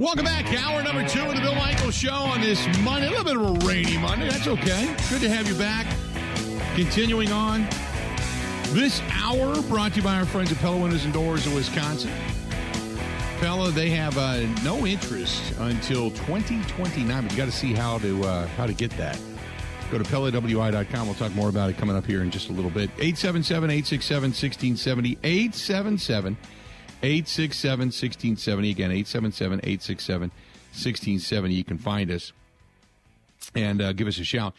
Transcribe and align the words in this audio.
Welcome 0.00 0.24
back. 0.24 0.50
Hour 0.64 0.82
number 0.82 1.06
two 1.06 1.20
of 1.20 1.34
the 1.34 1.42
Bill 1.42 1.54
Michaels 1.54 1.94
Show 1.94 2.10
on 2.10 2.40
this 2.40 2.66
Monday. 2.78 3.08
A 3.08 3.10
little 3.10 3.22
bit 3.22 3.36
of 3.36 3.62
a 3.62 3.66
rainy 3.66 3.98
Monday. 3.98 4.30
That's 4.30 4.48
okay. 4.48 4.96
Good 5.10 5.20
to 5.20 5.28
have 5.28 5.46
you 5.46 5.54
back. 5.56 5.86
Continuing 6.74 7.30
on. 7.30 7.68
This 8.70 9.02
hour 9.12 9.60
brought 9.64 9.90
to 9.90 9.96
you 9.98 10.02
by 10.02 10.18
our 10.18 10.24
friends 10.24 10.50
at 10.52 10.56
Pella 10.56 10.78
Windows 10.78 11.04
and 11.04 11.12
Doors 11.12 11.46
of 11.46 11.54
Wisconsin. 11.54 12.10
Pella, 13.40 13.70
they 13.72 13.90
have 13.90 14.16
uh, 14.16 14.40
no 14.64 14.86
interest 14.86 15.52
until 15.58 16.10
2029, 16.12 17.22
but 17.22 17.30
you 17.30 17.36
got 17.36 17.44
to 17.44 17.52
see 17.52 17.74
how 17.74 17.98
to 17.98 18.24
uh, 18.24 18.46
how 18.46 18.64
to 18.64 18.72
get 18.72 18.92
that. 18.92 19.20
Go 19.90 19.98
to 19.98 20.04
PellaWI.com. 20.04 21.08
We'll 21.08 21.14
talk 21.14 21.34
more 21.34 21.50
about 21.50 21.68
it 21.68 21.76
coming 21.76 21.94
up 21.94 22.06
here 22.06 22.22
in 22.22 22.30
just 22.30 22.48
a 22.48 22.52
little 22.52 22.70
bit. 22.70 22.88
877 22.96 23.68
867 23.68 24.30
1670. 24.30 25.18
877 25.22 26.38
867 27.02 27.86
1670. 27.86 28.70
Again, 28.70 28.90
877 28.90 29.60
867 29.60 30.30
1670. 30.30 31.54
You 31.54 31.64
can 31.64 31.78
find 31.78 32.10
us 32.10 32.32
and 33.54 33.80
uh, 33.80 33.92
give 33.92 34.08
us 34.08 34.18
a 34.18 34.24
shout. 34.24 34.54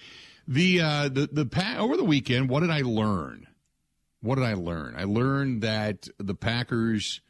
The, 0.47 0.81
uh, 0.81 1.09
the, 1.09 1.29
the, 1.31 1.45
pa- 1.45 1.77
over 1.77 1.95
the 1.95 2.03
weekend, 2.03 2.49
what 2.49 2.61
did 2.61 2.71
I 2.71 2.81
learn? 2.81 3.47
What 4.21 4.35
did 4.35 4.43
I 4.43 4.53
learn? 4.53 4.95
I 4.97 5.03
learned 5.03 5.61
that 5.61 6.07
the 6.17 6.35
Packers. 6.35 7.21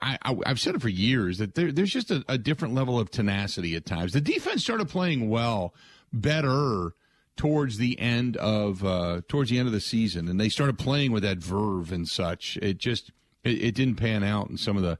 I, 0.00 0.16
have 0.46 0.60
said 0.60 0.76
it 0.76 0.80
for 0.80 0.88
years 0.88 1.38
that 1.38 1.56
there, 1.56 1.72
there's 1.72 1.92
just 1.92 2.12
a, 2.12 2.24
a 2.28 2.38
different 2.38 2.72
level 2.72 3.00
of 3.00 3.10
tenacity 3.10 3.74
at 3.74 3.84
times. 3.84 4.12
The 4.12 4.20
defense 4.20 4.62
started 4.62 4.88
playing 4.88 5.28
well, 5.28 5.74
better 6.12 6.94
towards 7.36 7.78
the 7.78 7.98
end 7.98 8.36
of 8.36 8.84
uh, 8.84 9.22
towards 9.26 9.50
the 9.50 9.58
end 9.58 9.66
of 9.66 9.72
the 9.72 9.80
season, 9.80 10.28
and 10.28 10.38
they 10.38 10.48
started 10.48 10.78
playing 10.78 11.10
with 11.10 11.24
that 11.24 11.38
verve 11.38 11.90
and 11.90 12.08
such. 12.08 12.58
It 12.58 12.78
just 12.78 13.10
it, 13.44 13.62
it 13.62 13.74
didn't 13.74 13.96
pan 13.96 14.22
out 14.22 14.50
in 14.50 14.56
some 14.56 14.76
of 14.76 14.82
the 14.82 14.98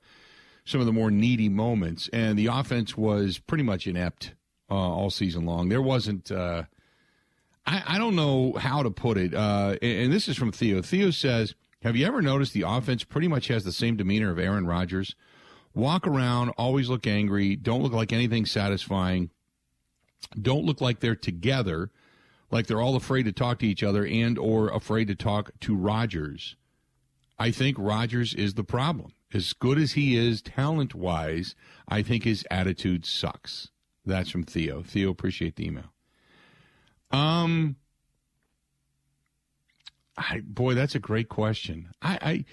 some 0.65 0.81
of 0.81 0.87
the 0.87 0.93
more 0.93 1.11
needy 1.11 1.49
moments, 1.49 2.09
and 2.13 2.39
the 2.39 2.47
offense 2.47 2.97
was 2.97 3.39
pretty 3.39 3.65
much 3.65 3.87
inept 3.87 4.35
uh, 4.71 4.75
all 4.75 5.11
season 5.11 5.45
long. 5.45 5.69
There 5.69 5.83
wasn't. 5.83 6.31
Uh, 6.31 6.65
I, 7.67 7.83
I 7.87 7.99
don't 7.99 8.17
know 8.17 8.55
how 8.55 8.83
to 8.83 8.91
put 8.91 9.19
it, 9.19 9.35
uh, 9.35 9.77
and, 9.83 10.05
and 10.05 10.13
this 10.13 10.29
is 10.29 10.37
from 10.37 10.53
Theo. 10.53 10.83
Theo 10.83 11.11
says, 11.11 11.55
"Have 11.83 11.97
you 11.97 12.07
ever 12.07 12.23
noticed 12.23 12.53
the 12.53 12.63
offense 12.63 13.05
pretty 13.05 13.29
much 13.29 13.49
has 13.49 13.65
the 13.65 13.73
same 13.73 13.97
demeanor 13.97 14.31
of 14.31 14.39
Aaron 14.39 14.67
Rodgers? 14.67 15.17
Walk 15.75 16.07
around, 16.07 16.51
always 16.51 16.89
look 16.89 17.07
angry, 17.07 17.57
don't 17.57 17.83
look 17.83 17.93
like 17.93 18.13
anything 18.13 18.45
satisfying, 18.45 19.31
don't 20.41 20.65
look 20.65 20.81
like 20.81 21.01
they're 21.01 21.17
together." 21.17 21.91
like 22.53 22.67
they're 22.67 22.81
all 22.81 22.97
afraid 22.97 23.25
to 23.25 23.33
talk 23.33 23.61
to 23.61 23.67
each 23.67 23.83
other 23.83 24.05
and 24.05 24.39
or 24.39 24.69
afraid 24.71 25.07
to 25.09 25.15
talk 25.15 25.53
to 25.61 25.77
Rodgers. 25.77 26.57
I 27.41 27.51
think 27.51 27.79
Rodgers 27.81 28.35
is 28.35 28.53
the 28.53 28.65
problem. 28.65 29.13
As 29.33 29.55
good 29.55 29.79
as 29.79 29.93
he 29.93 30.15
is 30.15 30.43
talent 30.43 30.95
wise, 30.95 31.55
I 31.89 32.03
think 32.03 32.25
his 32.25 32.45
attitude 32.51 33.07
sucks. 33.07 33.71
That's 34.05 34.29
from 34.29 34.43
Theo. 34.43 34.83
Theo, 34.83 35.09
appreciate 35.09 35.57
the 35.57 35.67
email. 35.67 35.95
Um, 37.11 37.77
I, 40.19 40.43
boy, 40.45 40.75
that's 40.75 40.95
a 40.95 41.01
great 41.01 41.31
question. 41.31 41.89
I, 42.03 42.19
I, 42.21 42.45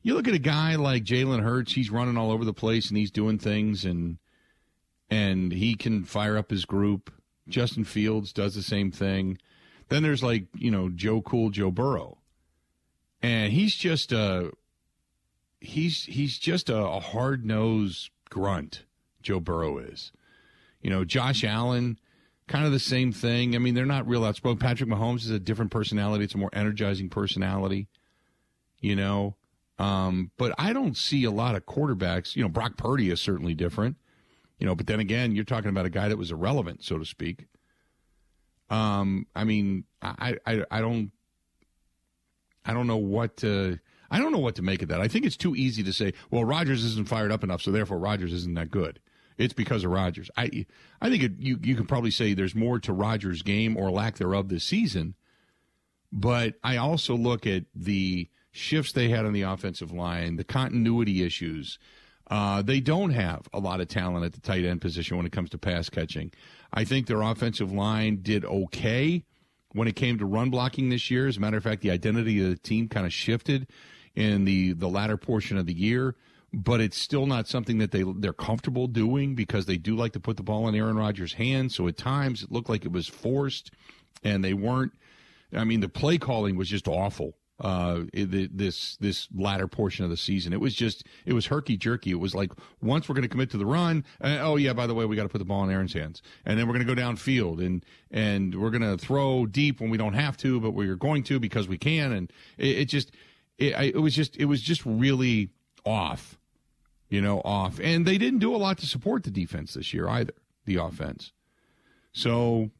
you 0.00 0.14
look 0.14 0.28
at 0.28 0.34
a 0.34 0.38
guy 0.38 0.76
like 0.76 1.04
Jalen 1.04 1.42
Hurts. 1.42 1.74
He's 1.74 1.90
running 1.90 2.16
all 2.16 2.30
over 2.30 2.46
the 2.46 2.54
place 2.54 2.88
and 2.88 2.96
he's 2.96 3.10
doing 3.10 3.38
things, 3.38 3.84
and 3.84 4.16
and 5.10 5.52
he 5.52 5.74
can 5.74 6.04
fire 6.04 6.38
up 6.38 6.50
his 6.50 6.64
group. 6.64 7.12
Justin 7.48 7.84
Fields 7.84 8.32
does 8.32 8.54
the 8.54 8.62
same 8.62 8.90
thing. 8.90 9.36
Then 9.90 10.02
there's 10.02 10.22
like 10.22 10.46
you 10.56 10.70
know 10.70 10.88
Joe 10.88 11.20
Cool, 11.20 11.50
Joe 11.50 11.70
Burrow 11.70 12.21
and 13.22 13.52
he's 13.52 13.74
just 13.74 14.12
a 14.12 14.50
he's 15.60 16.04
he's 16.04 16.38
just 16.38 16.68
a, 16.68 16.76
a 16.76 17.00
hard 17.00 17.44
nosed 17.44 18.10
grunt. 18.28 18.84
Joe 19.22 19.40
Burrow 19.40 19.78
is, 19.78 20.12
you 20.80 20.90
know, 20.90 21.04
Josh 21.04 21.44
Allen, 21.44 21.98
kind 22.48 22.66
of 22.66 22.72
the 22.72 22.80
same 22.80 23.12
thing. 23.12 23.54
I 23.54 23.58
mean, 23.58 23.74
they're 23.74 23.86
not 23.86 24.08
real 24.08 24.24
outspoken. 24.24 24.58
Patrick 24.58 24.90
Mahomes 24.90 25.18
is 25.18 25.30
a 25.30 25.38
different 25.38 25.70
personality. 25.70 26.24
It's 26.24 26.34
a 26.34 26.38
more 26.38 26.50
energizing 26.52 27.08
personality, 27.08 27.88
you 28.80 28.96
know. 28.96 29.36
Um, 29.78 30.30
but 30.36 30.54
I 30.58 30.72
don't 30.72 30.96
see 30.96 31.24
a 31.24 31.30
lot 31.30 31.54
of 31.54 31.66
quarterbacks. 31.66 32.36
You 32.36 32.42
know, 32.42 32.48
Brock 32.48 32.76
Purdy 32.76 33.10
is 33.10 33.20
certainly 33.20 33.54
different. 33.54 33.96
You 34.58 34.66
know, 34.66 34.74
but 34.74 34.86
then 34.86 35.00
again, 35.00 35.34
you're 35.34 35.44
talking 35.44 35.70
about 35.70 35.86
a 35.86 35.90
guy 35.90 36.08
that 36.08 36.18
was 36.18 36.30
irrelevant, 36.30 36.84
so 36.84 36.98
to 36.98 37.04
speak. 37.04 37.46
Um, 38.70 39.26
I 39.34 39.44
mean, 39.44 39.84
I, 40.00 40.36
I, 40.46 40.64
I 40.70 40.80
don't 40.80 41.10
I 42.64 42.72
don't 42.72 42.86
know 42.86 42.96
what 42.96 43.36
to. 43.38 43.78
I 44.10 44.18
don't 44.18 44.32
know 44.32 44.38
what 44.38 44.56
to 44.56 44.62
make 44.62 44.82
of 44.82 44.88
that. 44.88 45.00
I 45.00 45.08
think 45.08 45.24
it's 45.24 45.38
too 45.38 45.56
easy 45.56 45.82
to 45.82 45.92
say, 45.92 46.12
well, 46.30 46.44
Rodgers 46.44 46.84
isn't 46.84 47.08
fired 47.08 47.32
up 47.32 47.42
enough, 47.42 47.62
so 47.62 47.70
therefore 47.70 47.98
Rodgers 47.98 48.32
isn't 48.34 48.54
that 48.54 48.70
good. 48.70 49.00
It's 49.38 49.54
because 49.54 49.84
of 49.84 49.90
Rodgers. 49.90 50.30
I 50.36 50.66
I 51.00 51.08
think 51.08 51.22
it, 51.22 51.32
you 51.38 51.58
you 51.62 51.74
can 51.74 51.86
probably 51.86 52.10
say 52.10 52.34
there's 52.34 52.54
more 52.54 52.78
to 52.80 52.92
Rodgers' 52.92 53.42
game 53.42 53.76
or 53.76 53.90
lack 53.90 54.16
thereof 54.16 54.48
this 54.48 54.64
season, 54.64 55.14
but 56.12 56.54
I 56.62 56.76
also 56.76 57.16
look 57.16 57.46
at 57.46 57.64
the 57.74 58.28
shifts 58.50 58.92
they 58.92 59.08
had 59.08 59.24
on 59.24 59.32
the 59.32 59.42
offensive 59.42 59.92
line, 59.92 60.36
the 60.36 60.44
continuity 60.44 61.22
issues. 61.22 61.78
Uh, 62.30 62.62
they 62.62 62.80
don't 62.80 63.10
have 63.10 63.48
a 63.52 63.58
lot 63.58 63.80
of 63.80 63.88
talent 63.88 64.24
at 64.24 64.32
the 64.32 64.40
tight 64.40 64.64
end 64.64 64.80
position 64.80 65.16
when 65.16 65.26
it 65.26 65.32
comes 65.32 65.50
to 65.50 65.58
pass 65.58 65.88
catching. 65.90 66.30
I 66.72 66.84
think 66.84 67.06
their 67.06 67.22
offensive 67.22 67.72
line 67.72 68.20
did 68.22 68.44
okay 68.44 69.24
when 69.72 69.88
it 69.88 69.96
came 69.96 70.18
to 70.18 70.26
run 70.26 70.50
blocking 70.50 70.88
this 70.88 71.10
year. 71.10 71.26
As 71.26 71.36
a 71.36 71.40
matter 71.40 71.56
of 71.56 71.62
fact, 71.62 71.82
the 71.82 71.90
identity 71.90 72.42
of 72.42 72.50
the 72.50 72.56
team 72.56 72.88
kind 72.88 73.06
of 73.06 73.12
shifted 73.12 73.66
in 74.14 74.44
the, 74.44 74.72
the 74.72 74.88
latter 74.88 75.16
portion 75.16 75.56
of 75.56 75.66
the 75.66 75.72
year, 75.72 76.14
but 76.52 76.80
it's 76.80 76.98
still 76.98 77.26
not 77.26 77.48
something 77.48 77.78
that 77.78 77.90
they, 77.90 78.04
they're 78.16 78.32
comfortable 78.32 78.86
doing 78.86 79.34
because 79.34 79.66
they 79.66 79.78
do 79.78 79.96
like 79.96 80.12
to 80.12 80.20
put 80.20 80.36
the 80.36 80.42
ball 80.42 80.68
in 80.68 80.74
Aaron 80.74 80.96
Rodgers' 80.96 81.34
hands. 81.34 81.74
So 81.74 81.88
at 81.88 81.96
times 81.96 82.42
it 82.42 82.52
looked 82.52 82.68
like 82.68 82.84
it 82.84 82.92
was 82.92 83.08
forced 83.08 83.70
and 84.22 84.44
they 84.44 84.54
weren't. 84.54 84.92
I 85.54 85.64
mean, 85.64 85.80
the 85.80 85.88
play 85.88 86.18
calling 86.18 86.56
was 86.56 86.68
just 86.68 86.88
awful 86.88 87.34
uh, 87.62 88.00
this 88.12 88.96
this 88.96 89.28
latter 89.34 89.68
portion 89.68 90.04
of 90.04 90.10
the 90.10 90.16
season. 90.16 90.52
It 90.52 90.60
was 90.60 90.74
just 90.74 91.06
it 91.24 91.32
was 91.32 91.46
herky 91.46 91.76
jerky. 91.76 92.10
It 92.10 92.18
was 92.18 92.34
like 92.34 92.50
once 92.82 93.08
we're 93.08 93.14
going 93.14 93.22
to 93.22 93.28
commit 93.28 93.50
to 93.50 93.56
the 93.56 93.64
run. 93.64 94.04
Uh, 94.20 94.38
oh 94.40 94.56
yeah, 94.56 94.72
by 94.72 94.88
the 94.88 94.94
way, 94.94 95.04
we 95.04 95.14
got 95.14 95.22
to 95.22 95.28
put 95.28 95.38
the 95.38 95.44
ball 95.44 95.62
in 95.62 95.70
Aaron's 95.70 95.92
hands, 95.92 96.22
and 96.44 96.58
then 96.58 96.66
we're 96.66 96.74
going 96.74 96.86
to 96.86 96.94
go 96.94 97.00
downfield 97.00 97.64
and 97.64 97.86
and 98.10 98.60
we're 98.60 98.70
going 98.70 98.82
to 98.82 98.98
throw 98.98 99.46
deep 99.46 99.80
when 99.80 99.90
we 99.90 99.96
don't 99.96 100.14
have 100.14 100.36
to, 100.38 100.60
but 100.60 100.72
we're 100.72 100.96
going 100.96 101.22
to 101.24 101.38
because 101.38 101.68
we 101.68 101.78
can. 101.78 102.12
And 102.12 102.32
it, 102.58 102.78
it 102.78 102.84
just 102.86 103.12
it, 103.58 103.94
it 103.94 104.00
was 104.00 104.14
just 104.14 104.36
it 104.36 104.46
was 104.46 104.60
just 104.60 104.84
really 104.84 105.50
off, 105.86 106.38
you 107.08 107.22
know, 107.22 107.40
off. 107.44 107.78
And 107.80 108.04
they 108.04 108.18
didn't 108.18 108.40
do 108.40 108.54
a 108.54 108.58
lot 108.58 108.78
to 108.78 108.86
support 108.86 109.22
the 109.22 109.30
defense 109.30 109.74
this 109.74 109.94
year 109.94 110.08
either. 110.08 110.34
The 110.64 110.76
offense. 110.76 111.32
So 112.12 112.70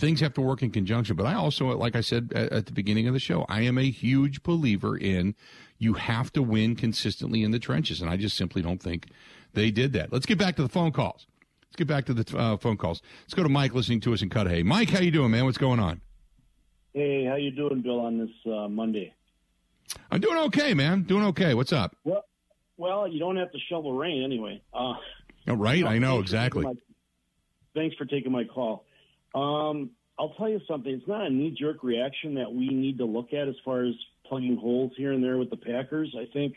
things 0.00 0.20
have 0.20 0.34
to 0.34 0.40
work 0.40 0.62
in 0.62 0.70
conjunction. 0.70 1.14
But 1.14 1.26
I 1.26 1.34
also, 1.34 1.66
like 1.76 1.94
I 1.94 2.00
said 2.00 2.32
at, 2.34 2.52
at, 2.52 2.66
the 2.66 2.72
beginning 2.72 3.06
of 3.06 3.12
the 3.12 3.20
show, 3.20 3.44
I 3.48 3.62
am 3.62 3.78
a 3.78 3.90
huge 3.90 4.42
believer 4.42 4.96
in 4.96 5.34
you 5.78 5.94
have 5.94 6.32
to 6.32 6.42
win 6.42 6.74
consistently 6.74 7.42
in 7.42 7.52
the 7.52 7.58
trenches, 7.58 8.00
and 8.00 8.10
I 8.10 8.16
just 8.16 8.36
simply 8.36 8.62
don't 8.62 8.82
think 8.82 9.08
they 9.52 9.70
did 9.70 9.92
that. 9.92 10.12
Let's 10.12 10.26
get 10.26 10.38
back 10.38 10.56
to 10.56 10.62
the 10.62 10.68
phone 10.68 10.92
calls. 10.92 11.26
Let's 11.62 11.76
get 11.76 11.86
back 11.86 12.06
to 12.06 12.14
the 12.14 12.36
uh, 12.36 12.56
phone 12.56 12.76
calls. 12.76 13.02
Let's 13.22 13.34
go 13.34 13.42
to 13.42 13.48
Mike 13.48 13.74
listening 13.74 14.00
to 14.00 14.12
us 14.12 14.22
in 14.22 14.30
Cudahy. 14.30 14.62
Mike, 14.62 14.90
how 14.90 15.00
you 15.00 15.10
doing, 15.10 15.30
man? 15.30 15.44
What's 15.44 15.58
going 15.58 15.78
on? 15.78 16.00
Hey, 16.92 17.24
how 17.24 17.36
you 17.36 17.52
doing, 17.52 17.82
Bill, 17.82 18.00
on 18.00 18.18
this 18.18 18.52
uh, 18.52 18.68
Monday? 18.68 19.14
I'm 20.10 20.20
doing 20.20 20.36
okay, 20.46 20.74
man. 20.74 21.02
Doing 21.02 21.24
okay. 21.26 21.54
What's 21.54 21.72
up? 21.72 21.96
Well, 22.04 22.24
well, 22.76 23.06
you 23.06 23.20
don't 23.20 23.36
have 23.36 23.52
to 23.52 23.58
shovel 23.68 23.92
rain 23.92 24.22
anyway. 24.24 24.62
Uh, 24.74 24.94
oh, 25.48 25.54
right, 25.54 25.84
I 25.86 25.98
know 25.98 26.18
exactly. 26.18 26.64
My, 26.64 26.74
thanks 27.74 27.94
for 27.96 28.04
taking 28.04 28.32
my 28.32 28.44
call. 28.44 28.84
Um, 29.34 29.90
I'll 30.18 30.34
tell 30.36 30.48
you 30.48 30.60
something. 30.68 30.92
It's 30.92 31.08
not 31.08 31.26
a 31.26 31.30
knee 31.30 31.54
jerk 31.58 31.82
reaction 31.82 32.34
that 32.34 32.52
we 32.52 32.68
need 32.68 32.98
to 32.98 33.04
look 33.04 33.32
at 33.32 33.48
as 33.48 33.54
far 33.64 33.84
as 33.84 33.94
plugging 34.26 34.56
holes 34.56 34.92
here 34.96 35.12
and 35.12 35.24
there 35.24 35.38
with 35.38 35.50
the 35.50 35.56
Packers. 35.56 36.14
I 36.18 36.26
think 36.32 36.56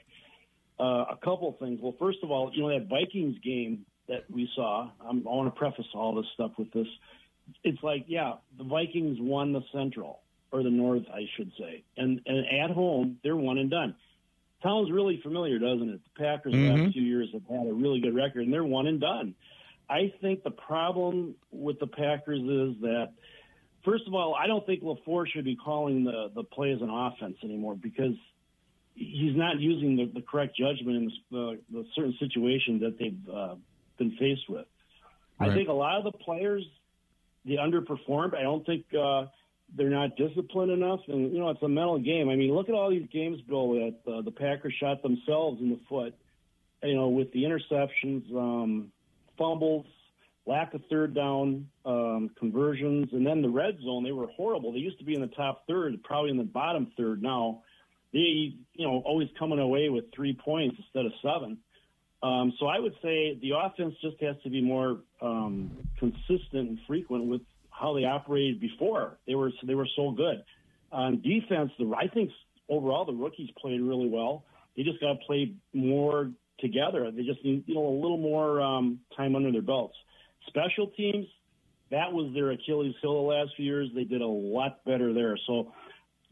uh, 0.80 1.06
a 1.12 1.18
couple 1.24 1.50
of 1.50 1.59
things. 1.59 1.80
Well, 1.81 1.95
first 1.97 2.19
of 2.24 2.31
all, 2.31 2.51
you 2.53 2.62
know 2.62 2.69
that 2.69 2.89
Vikings 2.89 3.38
game 3.44 3.86
that 4.09 4.30
we 4.30 4.50
saw. 4.56 4.89
I'm, 5.00 5.25
I 5.25 5.31
want 5.31 5.53
to 5.53 5.57
preface 5.57 5.86
all 5.94 6.13
this 6.15 6.25
stuff 6.33 6.51
with 6.57 6.71
this. 6.74 6.88
It's 7.63 7.81
like, 7.83 8.06
yeah, 8.07 8.33
the 8.57 8.63
Vikings 8.63 9.18
won 9.19 9.53
the 9.53 9.62
Central 9.74 10.19
or 10.51 10.63
the 10.63 10.69
North, 10.69 11.03
I 11.13 11.25
should 11.38 11.51
say, 11.57 11.83
and 11.97 12.21
and 12.25 12.45
at 12.62 12.71
home 12.71 13.18
they're 13.24 13.36
one 13.36 13.57
and 13.57 13.69
done. 13.69 13.95
Sounds 14.62 14.92
really 14.92 15.19
familiar, 15.21 15.59
doesn't 15.59 15.89
it? 15.89 16.01
The 16.03 16.24
Packers 16.24 16.53
mm-hmm. 16.53 16.77
the 16.77 16.83
last 16.83 16.94
few 16.94 17.01
years 17.01 17.30
have 17.33 17.44
had 17.50 17.68
a 17.68 17.74
really 17.74 18.00
good 18.00 18.15
record, 18.15 18.44
and 18.44 18.53
they're 18.53 18.63
one 18.63 18.88
and 18.88 19.00
done. 19.00 19.36
I 19.89 20.13
think 20.21 20.44
the 20.44 20.51
problem 20.51 21.35
with 21.51 21.80
the 21.80 21.88
Packers 21.88 22.39
is 22.39 22.81
that, 22.81 23.12
first 23.83 24.03
of 24.07 24.13
all, 24.13 24.35
I 24.35 24.47
don't 24.47 24.65
think 24.65 24.81
LaFleur 24.81 25.25
should 25.27 25.45
be 25.45 25.56
calling 25.56 26.03
the, 26.03 26.31
the 26.33 26.44
plays 26.44 26.80
an 26.81 26.89
offense 26.89 27.38
anymore 27.44 27.75
because 27.75 28.15
he's 28.95 29.35
not 29.35 29.59
using 29.59 29.97
the, 29.97 30.12
the 30.13 30.21
correct 30.21 30.56
judgment 30.56 30.97
in 30.97 31.12
the, 31.31 31.59
the 31.71 31.85
certain 31.95 32.15
situation 32.19 32.80
that 32.80 32.97
they've 32.97 33.33
uh, 33.33 33.56
been 33.97 34.12
faced 34.18 34.50
with. 34.50 34.65
Right. 35.39 35.51
I 35.51 35.53
think 35.53 35.69
a 35.69 35.74
lot 35.74 35.97
of 35.97 36.06
the 36.06 36.18
players, 36.18 36.63
they 37.45 37.56
underperformed. 37.56 38.35
I 38.35 38.44
don't 38.44 38.65
think 38.65 38.85
uh, 38.94 39.25
they're 39.75 39.89
not 39.89 40.15
disciplined 40.15 40.71
enough. 40.71 41.01
And, 41.07 41.33
you 41.33 41.39
know, 41.39 41.50
it's 41.50 41.63
a 41.63 41.68
mental 41.68 42.00
game. 42.00 42.30
I 42.30 42.35
mean, 42.35 42.53
look 42.53 42.69
at 42.69 42.75
all 42.75 42.89
these 42.89 43.07
games, 43.12 43.41
Bill, 43.41 43.74
that 43.74 43.95
uh, 44.07 44.21
the 44.21 44.31
Packers 44.31 44.74
shot 44.80 45.01
themselves 45.01 45.59
in 45.59 45.69
the 45.69 45.80
foot 45.89 46.15
you 46.83 46.95
know, 46.95 47.07
with 47.07 47.31
the 47.31 47.44
interceptions, 47.44 48.33
um, 48.35 48.91
fumbles, 49.38 49.85
lack 50.45 50.74
of 50.74 50.81
third 50.89 51.13
down 51.15 51.68
um, 51.85 52.30
conversions, 52.38 53.09
and 53.13 53.25
then 53.25 53.41
the 53.41 53.50
red 53.50 53.77
zone, 53.83 54.03
they 54.03 54.12
were 54.12 54.27
horrible. 54.27 54.71
They 54.71 54.80
used 54.80 55.00
to 55.00 55.06
be 55.06 55.15
in 55.15 55.21
the 55.21 55.27
top 55.27 55.65
third, 55.68 56.01
probably 56.03 56.31
in 56.31 56.38
the 56.38 56.44
bottom 56.44 56.91
third 56.97 57.21
now. 57.21 57.62
They, 58.12 58.53
you 58.74 58.85
know, 58.85 59.01
always 59.06 59.30
coming 59.39 59.59
away 59.59 59.89
with 59.89 60.06
three 60.13 60.33
points 60.33 60.75
instead 60.77 61.06
of 61.06 61.13
seven. 61.21 61.57
Um, 62.21 62.53
so 62.59 62.68
I 62.68 62.80
would 62.80 62.94
say 63.01 63.38
the 63.41 63.51
offense 63.57 63.95
just 64.01 64.21
has 64.21 64.35
to 64.44 64.50
be 64.50 64.62
more 64.62 65.00
um, 65.21 65.71
consistent 66.00 66.69
and 66.69 66.80
frequent 66.88 67.25
with 67.25 67.41
how 67.69 67.94
they 67.94 68.06
operated 68.06 68.62
before. 68.62 69.18
They 69.27 69.35
were 69.35 69.51
they 69.63 69.75
were 69.75 69.88
so 69.95 70.12
good. 70.12 70.44
On 70.91 71.21
defense, 71.21 71.71
the 71.77 71.91
I 71.97 72.07
think 72.07 72.30
overall 72.69 73.03
the 73.03 73.13
rookies 73.13 73.50
played 73.59 73.81
really 73.81 74.07
well. 74.07 74.45
They 74.77 74.83
just 74.83 75.01
got 75.01 75.13
to 75.13 75.19
play 75.25 75.53
more 75.74 76.31
together. 76.59 77.09
They 77.11 77.23
just 77.23 77.44
need 77.44 77.63
you 77.67 77.75
know 77.75 77.88
a 77.88 77.97
little 78.00 78.17
more 78.17 78.61
um, 78.61 79.00
time 79.15 79.35
under 79.35 79.51
their 79.51 79.61
belts. 79.61 79.95
Special 80.47 80.88
teams, 80.88 81.25
that 81.91 82.11
was 82.11 82.33
their 82.33 82.51
Achilles 82.51 82.95
heel 83.01 83.13
the 83.13 83.29
last 83.29 83.51
few 83.55 83.65
years. 83.65 83.89
They 83.95 84.03
did 84.03 84.21
a 84.21 84.27
lot 84.27 84.83
better 84.85 85.13
there. 85.13 85.38
So 85.47 85.71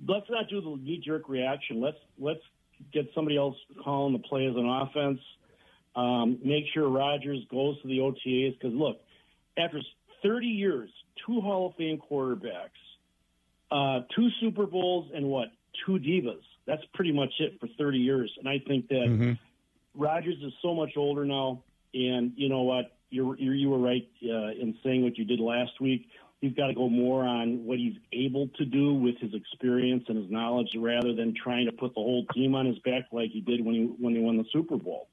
let's 0.08 0.26
not 0.30 0.50
do 0.50 0.62
the 0.62 0.78
knee 0.82 1.02
jerk 1.06 1.30
reaction. 1.30 1.82
Let's 1.82 1.98
let's 2.18 2.42
get 2.94 3.08
somebody 3.14 3.38
else 3.38 3.56
calling 3.84 4.14
the 4.14 4.20
plays 4.20 4.56
on 4.56 4.88
offense. 4.88 5.20
Um, 5.96 6.40
make 6.44 6.66
sure 6.74 6.90
Rodgers 6.90 7.40
goes 7.52 7.82
to 7.82 7.88
the 7.88 8.00
OTAs 8.00 8.58
because 8.60 8.74
look, 8.74 9.02
after 9.58 9.82
30 10.24 10.48
years, 10.48 10.90
two 11.26 11.42
Hall 11.42 11.68
of 11.68 11.76
Fame 11.76 12.00
quarterbacks, 12.00 12.70
uh, 13.72 14.06
two 14.16 14.30
Super 14.40 14.66
Bowls, 14.66 15.12
and 15.14 15.26
what 15.26 15.50
two 15.86 15.94
divas. 15.94 16.42
That's 16.66 16.84
pretty 16.94 17.12
much 17.12 17.32
it 17.40 17.60
for 17.60 17.68
30 17.78 17.98
years. 17.98 18.32
And 18.38 18.48
I 18.48 18.60
think 18.68 18.88
that 18.90 19.06
mm-hmm. 19.08 19.34
Rodgers 19.96 20.38
is 20.44 20.54
so 20.62 20.74
much 20.74 20.92
older 20.98 21.26
now, 21.26 21.64
and 21.94 22.34
you 22.36 22.50
know 22.50 22.62
what? 22.62 22.94
You're, 23.10 23.38
you're 23.38 23.56
you 23.56 23.70
were 23.70 23.80
right 23.80 24.08
uh, 24.24 24.52
in 24.52 24.78
saying 24.84 25.04
what 25.04 25.18
you 25.18 25.26
did 25.26 25.40
last 25.40 25.82
week. 25.82 26.08
He's 26.40 26.54
got 26.54 26.68
to 26.68 26.74
go 26.74 26.90
more 26.90 27.24
on 27.24 27.66
what 27.66 27.78
he's 27.78 27.98
able 28.14 28.48
to 28.58 28.66
do 28.66 28.94
with 28.94 29.18
his 29.20 29.34
experience 29.34 30.06
and 30.08 30.18
his 30.18 30.32
knowledge, 30.32 30.70
rather 30.78 31.14
than 31.14 31.36
trying 31.36 31.66
to 31.66 31.72
put 31.72 31.94
the 31.94 32.02
whole 32.02 32.26
team 32.34 32.56
on 32.56 32.66
his 32.66 32.80
back 32.80 33.06
like 33.12 33.32
he 33.32 33.42
did 33.42 33.64
when 33.64 33.76
he 33.76 33.82
when 34.00 34.16
he 34.16 34.22
won 34.22 34.38
the 34.38 34.46
Super 34.52 34.78
Bowl. 34.78 35.08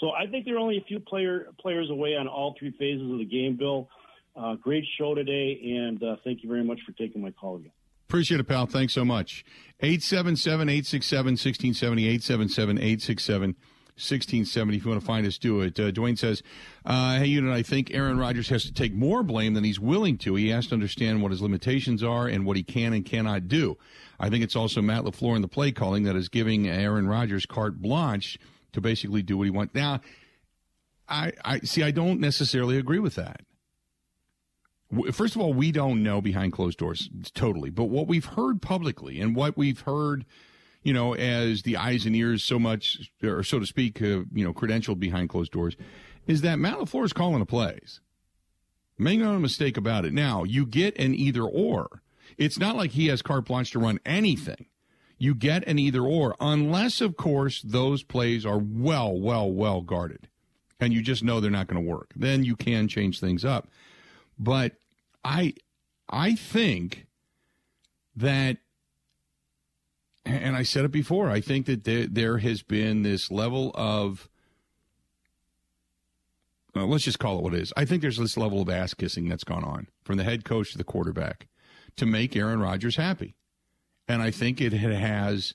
So 0.00 0.10
I 0.10 0.26
think 0.26 0.44
they're 0.44 0.58
only 0.58 0.78
a 0.78 0.84
few 0.84 1.00
player 1.00 1.48
players 1.60 1.90
away 1.90 2.16
on 2.16 2.28
all 2.28 2.54
three 2.58 2.72
phases 2.78 3.10
of 3.10 3.18
the 3.18 3.24
game, 3.24 3.56
Bill. 3.56 3.88
Uh, 4.36 4.54
great 4.54 4.84
show 4.98 5.14
today, 5.14 5.60
and 5.78 6.02
uh, 6.02 6.16
thank 6.22 6.42
you 6.42 6.48
very 6.48 6.62
much 6.62 6.80
for 6.86 6.92
taking 6.92 7.22
my 7.22 7.30
call 7.32 7.56
again. 7.56 7.72
Appreciate 8.08 8.40
it, 8.40 8.44
pal. 8.44 8.66
Thanks 8.66 8.94
so 8.94 9.04
much. 9.04 9.44
877 9.80 10.68
867 10.68 11.32
1670, 11.32 12.02
877 12.04 12.78
867 12.78 13.56
1670. 13.98 14.76
If 14.76 14.84
you 14.84 14.90
want 14.90 15.00
to 15.00 15.06
find 15.06 15.26
us, 15.26 15.38
do 15.38 15.60
it. 15.60 15.78
Uh, 15.78 15.90
Dwayne 15.90 16.18
says, 16.18 16.42
uh, 16.84 17.18
Hey, 17.18 17.26
you 17.26 17.40
know, 17.40 17.52
I 17.52 17.62
think 17.62 17.92
Aaron 17.92 18.18
Rodgers 18.18 18.48
has 18.48 18.64
to 18.64 18.72
take 18.72 18.94
more 18.94 19.22
blame 19.22 19.54
than 19.54 19.64
he's 19.64 19.80
willing 19.80 20.16
to. 20.18 20.34
He 20.34 20.48
has 20.48 20.68
to 20.68 20.74
understand 20.74 21.22
what 21.22 21.30
his 21.30 21.42
limitations 21.42 22.02
are 22.02 22.26
and 22.26 22.46
what 22.46 22.56
he 22.56 22.62
can 22.62 22.92
and 22.92 23.04
cannot 23.04 23.48
do. 23.48 23.76
I 24.20 24.30
think 24.30 24.42
it's 24.44 24.56
also 24.56 24.80
Matt 24.80 25.04
LaFleur 25.04 25.36
in 25.36 25.42
the 25.42 25.48
play 25.48 25.72
calling 25.72 26.04
that 26.04 26.16
is 26.16 26.28
giving 26.28 26.68
Aaron 26.68 27.08
Rodgers 27.08 27.46
carte 27.46 27.80
blanche 27.80 28.38
to 28.72 28.80
basically 28.80 29.22
do 29.22 29.36
what 29.36 29.44
he 29.44 29.50
wants. 29.50 29.74
Now, 29.74 30.00
I, 31.08 31.32
I 31.44 31.60
see, 31.60 31.82
I 31.82 31.90
don't 31.90 32.20
necessarily 32.20 32.76
agree 32.76 32.98
with 32.98 33.14
that. 33.14 33.42
First 35.12 35.36
of 35.36 35.42
all, 35.42 35.52
we 35.52 35.70
don't 35.70 36.02
know 36.02 36.20
behind 36.20 36.52
closed 36.52 36.78
doors 36.78 37.10
totally, 37.34 37.70
but 37.70 37.84
what 37.84 38.06
we've 38.06 38.24
heard 38.24 38.62
publicly 38.62 39.20
and 39.20 39.36
what 39.36 39.56
we've 39.56 39.80
heard, 39.80 40.24
you 40.82 40.92
know, 40.92 41.14
as 41.14 41.62
the 41.62 41.76
eyes 41.76 42.06
and 42.06 42.14
ears 42.14 42.42
so 42.44 42.58
much, 42.58 43.10
or 43.22 43.42
so 43.42 43.58
to 43.58 43.66
speak, 43.66 44.00
uh, 44.00 44.24
you 44.32 44.44
know, 44.44 44.52
credentialed 44.52 45.00
behind 45.00 45.28
closed 45.28 45.52
doors, 45.52 45.76
is 46.26 46.42
that 46.42 46.58
Matt 46.58 46.78
LaFleur 46.78 47.04
is 47.04 47.12
calling 47.12 47.40
the 47.40 47.46
plays. 47.46 48.00
Make 48.98 49.20
no 49.20 49.38
mistake 49.38 49.76
about 49.76 50.04
it. 50.04 50.12
Now, 50.12 50.44
you 50.44 50.66
get 50.66 50.98
an 50.98 51.14
either 51.14 51.44
or. 51.44 52.02
It's 52.36 52.58
not 52.58 52.76
like 52.76 52.92
he 52.92 53.06
has 53.06 53.22
carte 53.22 53.46
blanche 53.46 53.70
to 53.72 53.78
run 53.78 54.00
anything. 54.04 54.66
You 55.18 55.34
get 55.34 55.66
an 55.66 55.78
either 55.78 56.02
or, 56.02 56.36
unless, 56.40 57.00
of 57.00 57.16
course, 57.16 57.62
those 57.62 58.02
plays 58.02 58.46
are 58.46 58.58
well, 58.58 59.18
well, 59.18 59.50
well 59.50 59.80
guarded. 59.80 60.28
And 60.80 60.92
you 60.92 61.02
just 61.02 61.24
know 61.24 61.40
they're 61.40 61.50
not 61.50 61.66
going 61.66 61.82
to 61.82 61.90
work. 61.90 62.12
Then 62.14 62.44
you 62.44 62.54
can 62.54 62.86
change 62.86 63.18
things 63.18 63.44
up. 63.44 63.68
But 64.38 64.74
I 65.24 65.54
I 66.08 66.34
think 66.34 67.06
that 68.14 68.58
and 70.28 70.56
I 70.56 70.62
said 70.62 70.84
it 70.84 70.92
before, 70.92 71.30
I 71.30 71.40
think 71.40 71.66
that 71.66 71.84
there, 71.84 72.06
there 72.06 72.38
has 72.38 72.62
been 72.62 73.02
this 73.02 73.30
level 73.30 73.72
of 73.74 74.28
let's 76.74 77.04
just 77.04 77.18
call 77.18 77.38
it 77.38 77.42
what 77.42 77.54
it 77.54 77.60
is. 77.60 77.72
I 77.76 77.84
think 77.84 78.02
there's 78.02 78.18
this 78.18 78.36
level 78.36 78.60
of 78.60 78.68
ass 78.68 78.94
kissing 78.94 79.28
that's 79.28 79.44
gone 79.44 79.64
on 79.64 79.88
from 80.04 80.16
the 80.16 80.24
head 80.24 80.44
coach 80.44 80.72
to 80.72 80.78
the 80.78 80.84
quarterback 80.84 81.48
to 81.96 82.06
make 82.06 82.36
Aaron 82.36 82.60
Rodgers 82.60 82.96
happy. 82.96 83.34
And 84.06 84.22
I 84.22 84.30
think 84.30 84.60
it 84.60 84.72
has 84.72 85.54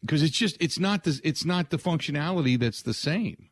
because 0.00 0.22
it's 0.22 0.36
just 0.36 0.56
it's 0.60 0.78
not 0.78 1.04
the 1.04 1.20
it's 1.22 1.44
not 1.44 1.70
the 1.70 1.76
functionality 1.76 2.58
that's 2.58 2.82
the 2.82 2.94
same. 2.94 3.50